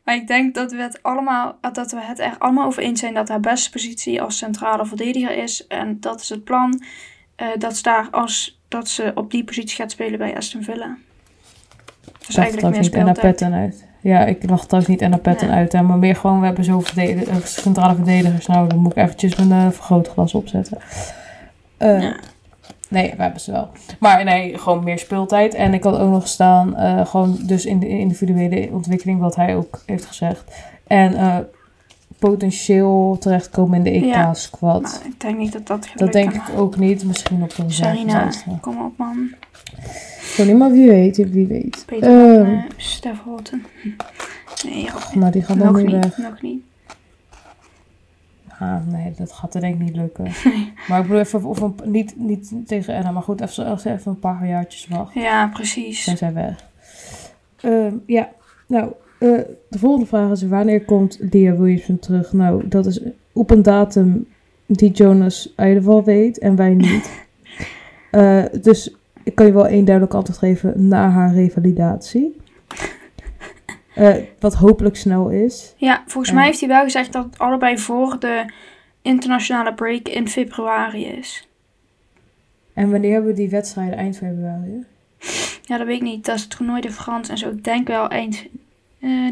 Maar 0.04 0.16
ik 0.16 0.28
denk 0.28 0.56
dat 0.56 0.72
we, 0.72 0.82
het 0.82 1.04
allemaal, 1.04 1.58
dat 1.72 1.92
we 1.92 2.00
het 2.00 2.20
er 2.20 2.36
allemaal 2.38 2.66
over 2.66 2.84
eens 2.84 3.00
zijn 3.00 3.14
dat 3.14 3.30
haar 3.30 3.40
beste 3.40 3.70
positie 3.70 4.22
als 4.22 4.38
centrale 4.38 4.86
verdediger 4.86 5.38
is. 5.38 5.68
En 5.68 6.00
dat 6.00 6.22
is 6.22 6.30
het 6.30 6.44
plan. 6.44 6.84
Eh, 7.44 7.50
dat, 7.60 7.76
ze 7.76 7.84
daar 7.84 8.08
als, 8.12 8.60
dat 8.68 8.88
ze 8.88 9.12
op 9.16 9.32
die 9.32 9.44
positie 9.44 9.76
gaat 9.76 9.92
spelen 9.92 10.20
bij 10.20 10.36
Aston 10.38 10.64
Villa. 10.64 10.98
Dus 12.04 12.36
dacht 12.36 12.38
eigenlijk 12.38 12.62
meer 12.62 12.76
Anna 12.76 12.84
speeltijd. 12.84 13.20
Patten 13.20 13.54
uit. 13.54 13.86
Ja, 14.02 14.26
ik 14.26 14.48
dacht 14.48 14.68
trouwens 14.68 14.94
niet 14.94 15.04
Anna 15.04 15.18
Patten 15.18 15.48
Nee. 15.48 15.58
uit. 15.58 15.72
Hè, 15.72 15.82
maar 15.82 15.98
meer 15.98 16.16
gewoon, 16.16 16.40
we 16.40 16.46
hebben 16.46 16.64
zo 16.64 16.80
verdedig- 16.80 17.28
eh, 17.28 17.36
centrale 17.44 17.96
verdedigers. 17.96 18.46
Nou, 18.46 18.68
dan 18.70 18.80
moet 18.80 18.92
ik 18.92 18.98
eventjes 18.98 19.36
mijn 19.36 19.52
eh, 19.52 19.72
vergrootglas 19.72 20.34
opzetten. 20.34 20.78
Ja. 21.80 22.16
Nee, 22.90 23.14
we 23.18 23.22
hebben 23.22 23.42
ze 23.42 23.52
wel. 23.52 23.70
Maar 24.00 24.24
nee, 24.24 24.58
gewoon 24.58 24.84
meer 24.84 25.00
speeltijd. 25.00 25.54
En 25.54 25.74
ik 25.74 25.84
had 25.84 25.98
ook 25.98 26.10
nog 26.10 26.28
staan, 26.28 26.76
gewoon 27.08 27.40
dus 27.42 27.66
in 27.66 27.80
de 27.80 27.88
individuele 27.88 28.70
ontwikkeling, 28.72 29.20
wat 29.20 29.36
hij 29.36 29.56
ook 29.56 29.82
heeft 29.86 30.06
gezegd. 30.06 30.44
En 30.88 31.14
potentieel 32.30 33.18
terechtkomen 33.20 33.78
in 33.78 33.84
de 34.02 34.08
Ja, 34.08 34.30
EK-squad. 34.30 34.82
Maar 34.82 35.02
ik 35.06 35.20
denk 35.20 35.38
niet 35.38 35.52
dat 35.52 35.68
dat 35.68 35.90
dat 35.96 36.12
denk 36.12 36.34
ik 36.34 36.42
ook 36.56 36.78
niet. 36.78 37.06
Misschien 37.06 37.44
op 37.44 37.56
de 37.56 37.64
Sarina, 37.68 38.30
kom 38.62 38.86
op 38.86 38.98
man. 38.98 39.32
Sorry, 40.22 40.52
maar 40.54 40.72
wie 40.72 40.90
weet, 40.90 41.18
wie 41.18 41.48
weet. 41.48 41.84
Beter 41.88 42.10
dan 42.10 42.46
Ehm, 42.46 42.56
eh, 42.56 42.64
Stef 42.78 43.22
Holten. 43.24 43.66
Nee, 44.66 44.84
joh. 44.84 45.14
nou, 45.14 45.32
die 45.32 45.44
gaat 45.44 45.58
dan 45.58 45.74
nog 45.74 45.82
niet. 45.82 45.92
weg. 45.92 46.18
Nog 46.18 46.42
niet. 46.42 46.64
Ah, 48.60 48.88
nee, 48.88 49.14
dat 49.18 49.32
gaat 49.32 49.56
er 49.56 49.62
denk 49.62 49.74
ik 49.74 49.80
niet 49.82 49.96
lukken. 49.96 50.26
Maar 50.88 51.00
ik 51.00 51.08
bedoel 51.08 51.20
even, 51.20 51.44
of 51.44 51.62
een, 51.62 51.76
niet, 51.84 52.14
niet 52.18 52.52
tegen 52.66 52.96
Anna, 52.96 53.12
maar 53.12 53.24
goed, 53.24 53.42
even, 53.42 53.66
als 53.66 53.86
even 53.86 54.12
een 54.12 54.20
paar 54.20 54.48
jaartjes 54.48 54.88
wacht. 54.88 55.14
Ja, 55.14 55.48
precies. 55.48 56.04
zijn 56.04 56.18
zij 56.18 56.34
weg. 56.34 56.68
Ehm, 57.62 57.94
ja, 58.06 58.30
nou, 58.68 58.92
eh, 59.24 59.42
de 59.70 59.80
volgende 59.80 60.06
vraag 60.06 60.32
is: 60.32 60.44
wanneer 60.44 60.86
komt 60.86 61.18
Leah 61.32 61.60
Williamson 61.60 62.00
terug? 62.00 62.34
Nou, 62.34 62.68
dat 62.68 62.86
is 62.86 63.00
op 63.34 63.52
een 63.52 63.62
datum 63.62 64.28
die 64.66 64.92
Jonas 64.92 65.54
in 65.58 65.68
ieder 65.68 65.84
geval 65.84 66.04
weet 66.04 66.40
en 66.40 66.56
wij 66.56 66.74
niet. 66.74 67.12
Eh, 68.14 68.44
dus 68.62 68.96
ik 69.24 69.36
kan 69.36 69.46
je 69.46 69.54
wel 69.54 69.68
één 69.68 69.86
duidelijk 69.86 70.16
antwoord 70.16 70.40
geven 70.40 70.88
na 70.88 71.10
haar 71.10 71.34
revalidatie. 71.34 72.36
Eh, 73.96 74.16
wat 74.40 74.54
hopelijk 74.54 74.96
snel 74.96 75.30
is. 75.30 75.74
Ja, 75.78 76.04
volgens 76.08 76.34
mij 76.34 76.46
heeft 76.46 76.60
hij 76.60 76.70
wel 76.70 76.84
gezegd 76.84 77.14
dat 77.14 77.24
het 77.24 77.38
allebei 77.38 77.78
voor 77.78 78.20
de 78.20 78.46
internationale 79.02 79.74
break 79.74 80.08
in 80.08 80.28
februari 80.28 81.06
is. 81.06 81.48
En 82.74 82.92
wanneer 82.92 83.12
hebben 83.12 83.30
we 83.30 83.38
die 83.38 83.50
wedstrijden? 83.50 83.98
Eind 83.98 84.18
februari? 84.18 84.86
Ja, 85.62 85.78
dat 85.78 85.88
weet 85.88 85.96
ik 85.96 86.02
niet. 86.02 86.26
Dat 86.26 86.36
is 86.36 86.42
het 86.42 86.58
toernooi 86.58 86.82
de 86.82 86.92
Frans 86.92 87.30
en 87.30 87.38
zo. 87.38 87.50
Ik 87.50 87.64
denk 87.64 87.88
wel 87.88 88.08
eind. 88.08 88.46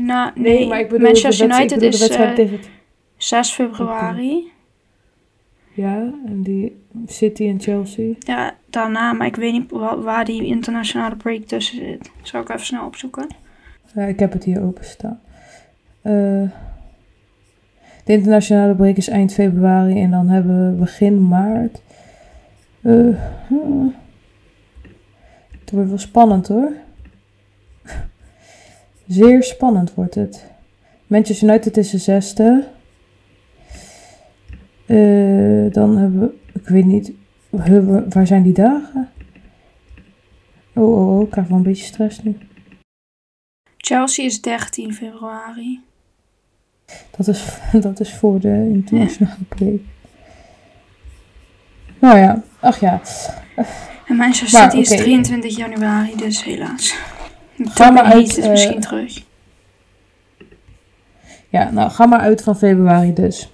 Na, 0.06 0.32
nee, 0.36 0.68
maar 0.68 0.80
ik 0.80 0.90
bedoel 0.90 1.06
Manchester 1.06 1.48
de 1.48 1.54
United 1.54 1.72
ik 1.72 1.78
bedoel 1.80 1.90
de 1.90 1.96
is 1.96 2.00
wedstrijd 2.00 2.30
eh, 2.40 2.46
tegen... 2.46 2.60
6 3.18 3.50
februari. 3.52 4.52
Ja, 5.74 5.96
en 6.26 6.42
die 6.44 6.82
City 7.08 7.48
en 7.48 7.60
Chelsea. 7.60 8.14
Ja, 8.20 8.56
daarna, 8.70 9.14
maar 9.14 9.28
ik 9.28 9.36
weet 9.36 9.52
niet 9.52 9.72
wa- 9.72 9.98
waar 9.98 10.26
die 10.26 10.46
internationale 10.46 11.16
break 11.16 11.44
tussen 11.44 11.78
zit. 11.78 12.12
Zal 12.22 12.42
ik 12.42 12.50
even 12.50 12.66
snel 12.66 12.86
opzoeken? 12.86 13.28
Ja, 13.96 14.02
ik 14.04 14.20
heb 14.20 14.32
het 14.34 14.44
hier 14.44 14.62
openstaan. 14.64 15.20
Eh 16.02 16.44
de 18.06 18.14
internationale 18.14 18.76
break 18.76 18.96
is 18.98 19.08
eind 19.08 19.34
februari 19.34 20.02
en 20.02 20.12
dan 20.12 20.28
hebben 20.30 20.72
we 20.72 20.80
begin 20.80 21.28
maart. 21.28 21.82
Hm. 22.82 23.14
het 25.60 25.72
wordt 25.72 25.90
wel 25.90 25.98
spannend 25.98 26.48
hoor. 26.48 26.72
Zeer 29.12 29.44
spannend 29.44 29.94
wordt 29.94 30.16
het. 30.16 30.46
Manchester 31.08 31.48
United 31.50 31.78
is 31.78 31.90
de 31.90 31.98
zesde. 31.98 32.68
Eh, 34.86 35.74
dan 35.74 35.98
hebben 35.98 36.20
we, 36.20 36.60
ik 36.60 36.68
weet 36.68 36.86
niet, 36.86 37.12
we- 37.50 38.06
waar 38.10 38.28
zijn 38.28 38.44
die 38.44 38.54
dagen? 38.54 39.10
Oh, 40.74 40.98
oh, 40.98 41.16
oh, 41.18 41.22
ik 41.22 41.30
krijg 41.30 41.48
wel 41.48 41.58
een 41.58 41.64
beetje 41.64 41.86
stress 41.86 42.24
nu. 42.24 42.38
Chelsea 43.78 44.26
is 44.26 44.42
13 44.42 44.94
februari. 44.94 45.80
Dat 47.18 47.28
is, 47.28 47.46
dat 47.82 48.00
is 48.00 48.14
voor 48.14 48.40
de 48.40 48.70
internationale 48.74 49.44
break. 49.48 49.80
Nou 52.00 52.18
ja, 52.18 52.44
ach 52.60 52.80
ja. 52.80 53.02
En 54.08 54.16
Manchester 54.16 54.60
Maar, 54.60 54.72
City 54.72 54.82
is 54.84 54.92
oké. 54.92 55.02
23 55.02 55.56
januari, 55.58 56.16
dus 56.16 56.44
helaas. 56.44 56.96
Ga 57.70 57.90
maar 57.90 58.04
Tucker 58.04 58.20
uit, 58.20 58.28
is 58.28 58.38
eh, 58.38 58.50
misschien 58.50 58.80
terug. 58.80 59.24
Ja, 61.50 61.72
nou 61.72 61.90
ga 61.92 62.06
maar 62.06 62.20
uit 62.20 62.44
van 62.44 62.58
februari 62.58 63.14
dus. 63.14 63.50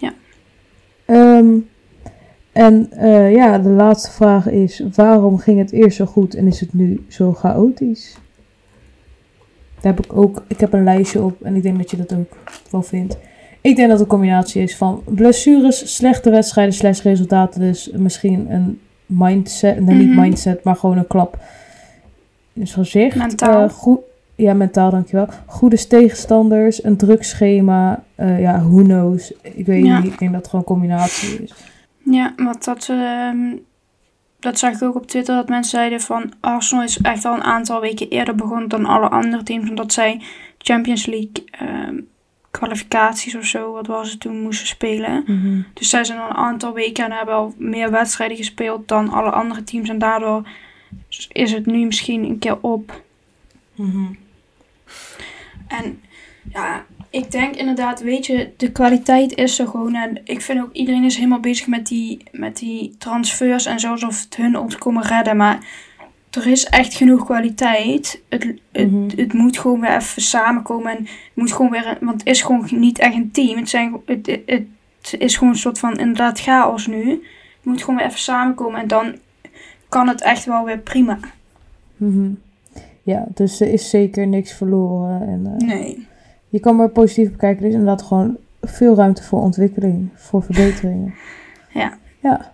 Ja. 0.00 0.12
Ehm, 1.04 1.46
en 2.52 2.90
eh, 2.90 3.32
ja, 3.34 3.58
de 3.58 3.68
laatste 3.68 4.10
vraag 4.10 4.48
is: 4.48 4.82
waarom 4.94 5.38
ging 5.38 5.58
het 5.58 5.72
eerst 5.72 5.96
zo 5.96 6.04
goed 6.06 6.34
en 6.34 6.46
is 6.46 6.60
het 6.60 6.72
nu 6.74 7.04
zo 7.08 7.32
chaotisch? 7.32 8.16
Daar 9.80 9.94
heb 9.94 10.04
ik 10.04 10.16
ook, 10.16 10.42
ik 10.46 10.60
heb 10.60 10.72
een 10.72 10.84
lijstje 10.84 11.22
op 11.22 11.42
en 11.42 11.54
ik 11.54 11.62
denk 11.62 11.76
dat 11.78 11.90
je 11.90 11.96
dat 11.96 12.14
ook 12.14 12.36
wel 12.70 12.82
vindt. 12.82 13.18
Ik 13.60 13.76
denk 13.76 13.88
dat 13.88 13.98
het 13.98 14.00
een 14.00 14.16
combinatie 14.18 14.62
is 14.62 14.76
van 14.76 15.02
blessures, 15.04 15.94
slechte 15.96 16.30
wedstrijden, 16.30 16.74
slash 16.74 17.02
resultaten. 17.02 17.60
Dus 17.60 17.90
misschien 17.92 18.52
een 18.52 18.80
mindset, 19.06 19.80
niet 19.80 20.08
Mhm. 20.08 20.20
mindset, 20.20 20.64
maar 20.64 20.76
gewoon 20.76 20.98
een 20.98 21.06
klap 21.06 21.38
gezicht. 22.66 23.16
Mentaal. 23.16 23.64
Eh, 23.64 23.70
goed, 23.70 23.98
ja, 24.34 24.54
mentaal 24.54 24.90
dankjewel. 24.90 25.28
Goede 25.46 25.86
tegenstanders, 25.86 26.84
een 26.84 26.96
druk 26.96 27.24
schema. 27.24 28.02
eh, 28.14 28.40
ja, 28.40 28.60
who 28.62 28.82
knows. 28.82 29.32
Ik 29.42 29.66
weet 29.66 29.84
Ja. 29.86 29.98
niet, 30.00 30.12
ik 30.12 30.18
denk 30.18 30.32
dat 30.32 30.40
het 30.40 30.50
gewoon 30.50 30.64
een 30.68 30.72
combinatie 30.72 31.42
is. 31.42 31.52
Ja, 32.04 32.32
want 32.36 32.64
dat, 32.64 32.88
ehm, 32.90 33.56
dat 34.40 34.58
zag 34.58 34.74
ik 34.74 34.82
ook 34.82 34.94
op 34.96 35.06
Twitter. 35.06 35.34
Dat 35.34 35.48
mensen 35.48 35.70
zeiden 35.78 36.00
van 36.00 36.32
Arsenal 36.40 36.84
is 36.84 37.00
echt 37.00 37.24
al 37.24 37.34
een 37.34 37.42
aantal 37.44 37.80
weken 37.80 38.08
eerder 38.08 38.34
begonnen 38.34 38.68
dan 38.68 38.84
alle 38.86 39.08
andere 39.08 39.42
teams. 39.42 39.68
Omdat 39.68 39.92
zij 39.92 40.20
Champions 40.58 41.06
League 41.06 41.44
ehm, 41.50 42.00
kwalificaties 42.50 43.36
of 43.36 43.44
zo, 43.44 43.72
wat 43.72 43.86
was 43.86 44.10
het 44.10 44.20
toen, 44.20 44.40
moesten 44.42 44.66
spelen. 44.66 45.24
Dus 45.74 45.88
zij 45.88 46.04
zijn 46.04 46.18
al 46.18 46.28
een 46.28 46.36
aantal 46.36 46.72
weken 46.72 47.04
en 47.04 47.12
hebben 47.12 47.34
al 47.34 47.54
meer 47.58 47.90
wedstrijden 47.90 48.36
gespeeld 48.36 48.88
dan 48.88 49.08
alle 49.10 49.30
andere 49.30 49.64
teams. 49.64 49.88
En 49.88 49.98
daardoor 49.98 50.48
is 51.32 51.52
het 51.52 51.66
nu 51.66 51.84
misschien 51.86 52.24
een 52.24 52.38
keer 52.38 52.58
op. 52.60 53.02
Mhm. 53.74 54.04
En 55.68 56.00
ja, 56.52 56.84
ik 57.10 57.30
denk 57.30 57.56
inderdaad, 57.56 58.00
weet 58.00 58.26
je, 58.26 58.50
de 58.56 58.72
kwaliteit 58.72 59.34
is 59.34 59.58
er 59.58 59.68
gewoon. 59.68 59.94
En 59.94 60.20
ik 60.24 60.40
vind 60.40 60.60
ook, 60.62 60.72
iedereen 60.72 61.04
is 61.04 61.16
helemaal 61.16 61.40
bezig 61.40 61.66
met 61.66 61.86
die, 61.86 62.22
met 62.32 62.56
die 62.58 62.94
transfers 62.98 63.66
en 63.66 63.80
zo, 63.80 63.90
alsof 63.90 64.22
het 64.22 64.36
hun 64.36 64.58
ons 64.58 64.76
komen 64.76 65.02
redden. 65.02 65.36
Maar 65.36 65.66
er 66.30 66.46
is 66.46 66.64
echt 66.64 66.94
genoeg 66.94 67.24
kwaliteit. 67.24 68.22
Het, 68.28 68.44
het, 68.72 68.90
Mhm. 68.92 69.08
het 69.16 69.32
moet 69.32 69.58
gewoon 69.58 69.80
weer 69.80 69.96
even 69.96 70.22
samenkomen. 70.22 70.90
En 70.90 70.96
het 70.98 71.34
moet 71.34 71.52
gewoon 71.52 71.70
weer, 71.70 71.98
want 72.00 72.18
het 72.20 72.28
is 72.28 72.42
gewoon 72.42 72.68
niet 72.70 72.98
echt 72.98 73.14
een 73.14 73.30
team. 73.30 73.58
Het, 73.58 73.68
zijn, 73.68 73.96
het, 74.06 74.26
het, 74.26 74.66
het 75.00 75.14
is 75.18 75.36
gewoon 75.36 75.52
een 75.52 75.58
soort 75.58 75.78
van 75.78 75.98
inderdaad 75.98 76.40
chaos 76.40 76.86
nu. 76.86 77.10
Het 77.10 77.64
moet 77.64 77.80
gewoon 77.80 77.96
weer 77.96 78.06
even 78.06 78.18
samenkomen. 78.18 78.80
En 78.80 78.88
dan 78.88 79.14
kan 79.88 80.08
het 80.08 80.22
echt 80.22 80.44
wel 80.44 80.64
weer 80.64 80.78
prima. 80.78 81.18
Mhm. 81.96 82.30
Ja, 83.02 83.26
dus 83.34 83.60
er 83.60 83.72
is 83.72 83.90
zeker 83.90 84.26
niks 84.26 84.52
verloren. 84.52 85.20
En, 85.28 85.56
eh, 85.58 85.66
Nee. 85.68 86.06
Je 86.48 86.60
kan 86.60 86.76
maar 86.76 86.88
positief 86.88 87.30
bekijken. 87.30 87.62
Er 87.62 87.68
is 87.68 87.74
inderdaad 87.74 88.02
gewoon 88.02 88.36
veel 88.62 88.94
ruimte 88.94 89.22
voor 89.22 89.40
ontwikkeling, 89.40 90.10
voor 90.14 90.42
verbeteringen. 90.42 91.14
Ja. 91.72 91.98
Ja, 92.20 92.52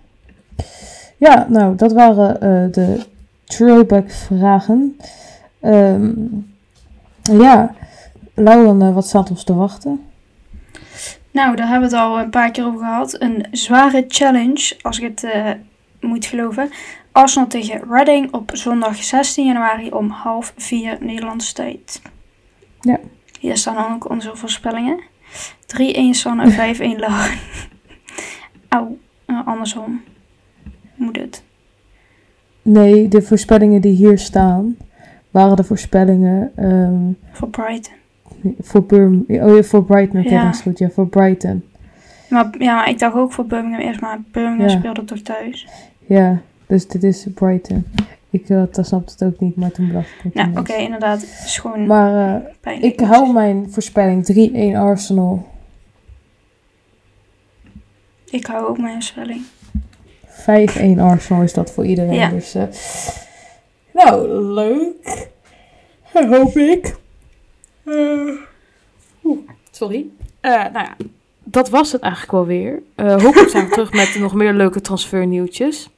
ja 1.16 1.47
nou, 1.49 1.76
dat 1.76 1.93
waren 1.93 2.41
eh, 2.41 2.72
de 2.72 3.01
throwback 3.45 4.11
vragen. 4.11 4.97
Ehm, 5.61 6.12
ja, 7.22 7.74
Lauren, 8.35 8.82
eh, 8.82 8.95
wat 8.95 9.07
staat 9.07 9.30
ons 9.30 9.45
te 9.45 9.55
wachten? 9.55 10.05
Nou, 11.30 11.57
daar 11.57 11.68
hebben 11.68 11.91
we 11.91 11.97
het 11.97 12.05
al 12.05 12.18
een 12.18 12.30
paar 12.30 12.51
keer 12.51 12.66
over 12.66 12.78
gehad. 12.78 13.20
Een 13.20 13.47
zware 13.51 14.05
challenge, 14.09 14.76
als 14.82 14.99
ik 15.01 15.12
het 15.16 15.26
moet 16.01 16.26
geloven. 16.26 16.70
Arsenal 17.15 17.49
tegen 17.49 17.81
Reading 17.91 18.33
op 18.33 18.51
zondag 18.55 18.97
16 19.05 19.47
januari 19.47 19.91
om 19.91 20.11
half 20.11 20.53
vier 20.57 20.97
Nederlandse 21.01 21.55
tijd. 21.55 22.03
Ja. 22.81 22.99
Hier 23.41 23.57
staan 23.57 23.75
dan 23.75 23.93
ook 23.95 24.11
onze 24.11 24.37
voorspellingen. 24.37 25.01
3-1 25.67 26.11
San 26.11 26.41
en 26.41 26.53
5-1 26.53 26.79
Lauren. 26.79 27.39
Auw, 28.69 28.97
eh, 29.27 29.47
andersom. 29.47 30.01
Moet 30.95 31.17
het. 31.17 31.43
Nee, 32.62 33.09
de 33.09 33.23
voorspellingen 33.23 33.81
die 33.81 33.93
hier 33.95 34.19
staan, 34.19 34.77
waren 35.31 35.57
de 35.57 35.65
voorspellingen 35.65 36.53
ehm, 36.57 37.12
Voor 37.33 37.49
Brighton. 37.49 37.95
voor, 38.61 38.85
Birm 38.85 39.25
oh, 39.29 39.57
ja, 39.57 39.62
voor 39.62 39.85
Brighton. 39.85 40.21
Oké, 40.21 40.29
Ja. 40.35 40.53
goed. 40.53 40.79
Ja, 40.79 40.89
voor 40.91 41.09
Brighton. 41.09 41.65
Maar, 42.29 42.51
ja, 42.59 42.75
maar 42.75 42.89
ik 42.89 42.99
dacht 42.99 43.15
ook 43.17 43.33
voor 43.33 43.47
Birmingham 43.47 43.81
eerst, 43.81 44.01
maar 44.01 44.21
Birmingham 44.33 44.69
Ja. 44.69 44.77
speelde 44.79 45.05
toch 45.05 45.19
thuis. 45.21 45.69
Ja, 46.07 46.41
dus 46.75 46.89
dit 46.89 47.05
is 47.05 47.27
Brighton. 47.35 47.87
Ik 48.31 48.49
uh, 48.49 48.62
snapte 48.70 49.12
het 49.12 49.22
ook 49.22 49.41
niet, 49.41 49.57
maar 49.57 49.70
toen 49.70 49.93
dacht 49.93 50.09
ik 50.09 50.20
het 50.22 50.35
Nou, 50.35 50.59
oké, 50.59 50.75
inderdaad. 50.75 51.20
Het 51.20 51.45
is 51.45 51.59
gewoon 51.59 51.87
Maar 51.87 52.35
eh, 52.35 52.51
pijnlijk. 52.61 52.93
ik 52.93 53.01
hou 53.01 53.33
mijn 53.33 53.70
voorspelling 53.70 54.51
3-1 54.75 54.77
Arsenal. 54.77 55.49
Ik 58.31 58.47
hou 58.47 58.66
ook 58.66 58.79
mijn 58.79 59.03
spelling. 59.03 59.43
5-1 60.27 61.01
Arsenal 61.01 61.43
is 61.43 61.53
dat 61.53 61.70
voor 61.70 61.87
iedereen. 61.87 62.14
Ja. 62.14 62.29
Dus, 62.29 62.55
eh, 62.55 62.64
nou, 63.93 64.43
leuk. 64.43 65.29
Hoop 66.12 66.57
ik. 66.57 66.97
Eh, 67.85 68.35
oeh, 69.25 69.39
sorry. 69.70 70.07
Eh, 70.41 70.51
nou 70.51 70.72
ja, 70.72 70.97
dat 71.45 71.68
was 71.68 71.93
het 71.93 72.03
eigenlijk 72.03 72.33
wel 72.33 72.47
weer. 72.47 72.83
Eh 72.95 73.22
hopelijk 73.22 73.51
zijn 73.51 73.64
we 73.64 73.70
terug 73.70 73.93
met 73.93 74.16
nog 74.18 74.35
meer 74.35 74.53
leuke 74.53 74.81
transfernieuwtjes. 74.81 75.89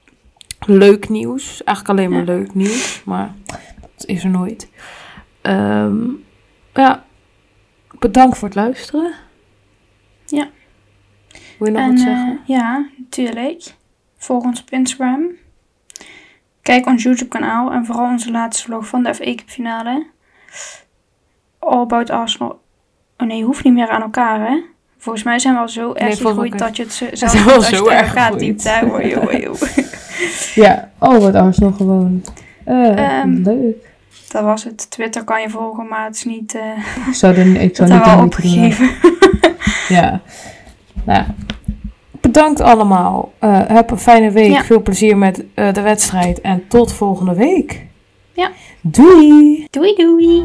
Leuk 0.67 1.09
nieuws. 1.09 1.65
Eigenlijk 1.65 1.99
alleen 1.99 2.11
maar 2.11 2.25
Ja. 2.35 2.39
leuk 2.39 2.55
nieuws. 2.55 3.03
Maar 3.05 3.35
dat 3.81 4.05
is 4.07 4.25
er 4.25 4.31
nooit. 4.31 4.69
Ehm, 5.43 6.05
ja, 6.75 7.05
bedankt 7.99 8.39
voor 8.39 8.49
het 8.49 8.57
luisteren. 8.57 9.13
Ja. 10.27 10.49
Wil 11.59 11.67
je 11.69 11.73
nog 11.73 11.83
en 11.83 11.89
wat 11.91 11.99
eh, 11.99 12.05
zeggen? 12.05 12.41
ja, 12.45 12.87
natuurlijk. 12.99 13.63
Volg 14.17 14.45
ons 14.45 14.61
op 14.61 14.71
Instagram. 14.71 15.31
Kijk 16.63 16.87
ons 16.87 17.03
YouTube 17.03 17.31
kanaal 17.31 17.73
en 17.73 17.85
vooral 17.87 18.07
onze 18.11 18.31
laatste 18.31 18.63
vlog 18.65 18.87
van 18.87 19.03
de 19.03 19.15
FA 19.15 19.25
Cup 19.35 19.49
finale. 19.49 20.07
All 21.59 21.79
About 21.81 22.11
Arsenal. 22.11 22.61
Oh 23.19 23.27
nee, 23.27 23.45
hoeft 23.45 23.65
niet 23.65 23.73
meer 23.73 23.89
aan 23.89 24.03
elkaar 24.03 24.49
hè. 24.49 24.61
Volgens 24.99 25.25
mij 25.25 25.39
zijn 25.39 25.55
we 25.55 25.61
al 25.61 25.69
zo 25.69 25.93
erg 25.93 26.19
volgens 26.19 26.21
gegroeid 26.21 26.59
dat 26.59 26.77
je 26.77 26.83
het 26.83 26.93
zelf 27.19 27.65
zo 27.65 27.85
je 27.85 27.91
aan 27.91 27.97
erg 27.97 28.09
elkaar 28.09 28.37
typt. 28.37 28.65
hè. 28.65 28.81
Ja, 30.65 30.91
oh 30.99 31.19
wat 31.19 31.35
Arsenal 31.35 31.73
gewoon. 31.73 32.25
Eh, 32.65 33.19
Ehm, 33.19 33.31
leuk. 33.43 33.95
Dat 34.29 34.43
was 34.45 34.65
het. 34.65 34.91
Twitter 34.91 35.25
kan 35.25 35.41
je 35.41 35.51
volgen, 35.51 35.87
maar 35.89 36.05
het 36.05 36.15
is 36.15 36.25
niet... 36.25 36.55
eh 36.55 37.07
Ik 37.09 37.15
zou, 37.15 37.35
er, 37.35 37.61
ik 37.61 37.77
zou 37.77 37.91
niet 37.93 38.03
aan 38.03 38.25
opgegeven. 38.25 38.91
Ja. 39.89 40.21
Nou, 41.05 41.25
bedankt 42.21 42.61
allemaal. 42.61 43.33
Eh, 43.39 43.61
heb 43.67 43.91
een 43.91 43.99
fijne 43.99 44.31
week. 44.31 44.51
Ja. 44.53 44.65
Veel 44.65 44.83
plezier 44.83 45.17
met 45.19 45.45
de 45.55 45.81
wedstrijd. 45.81 46.41
En 46.41 46.65
tot 46.69 46.93
volgende 46.93 47.35
week. 47.35 47.87
Ja. 48.33 48.51
Doei! 48.81 49.67
Doei 49.71 49.95
doei. 49.95 50.45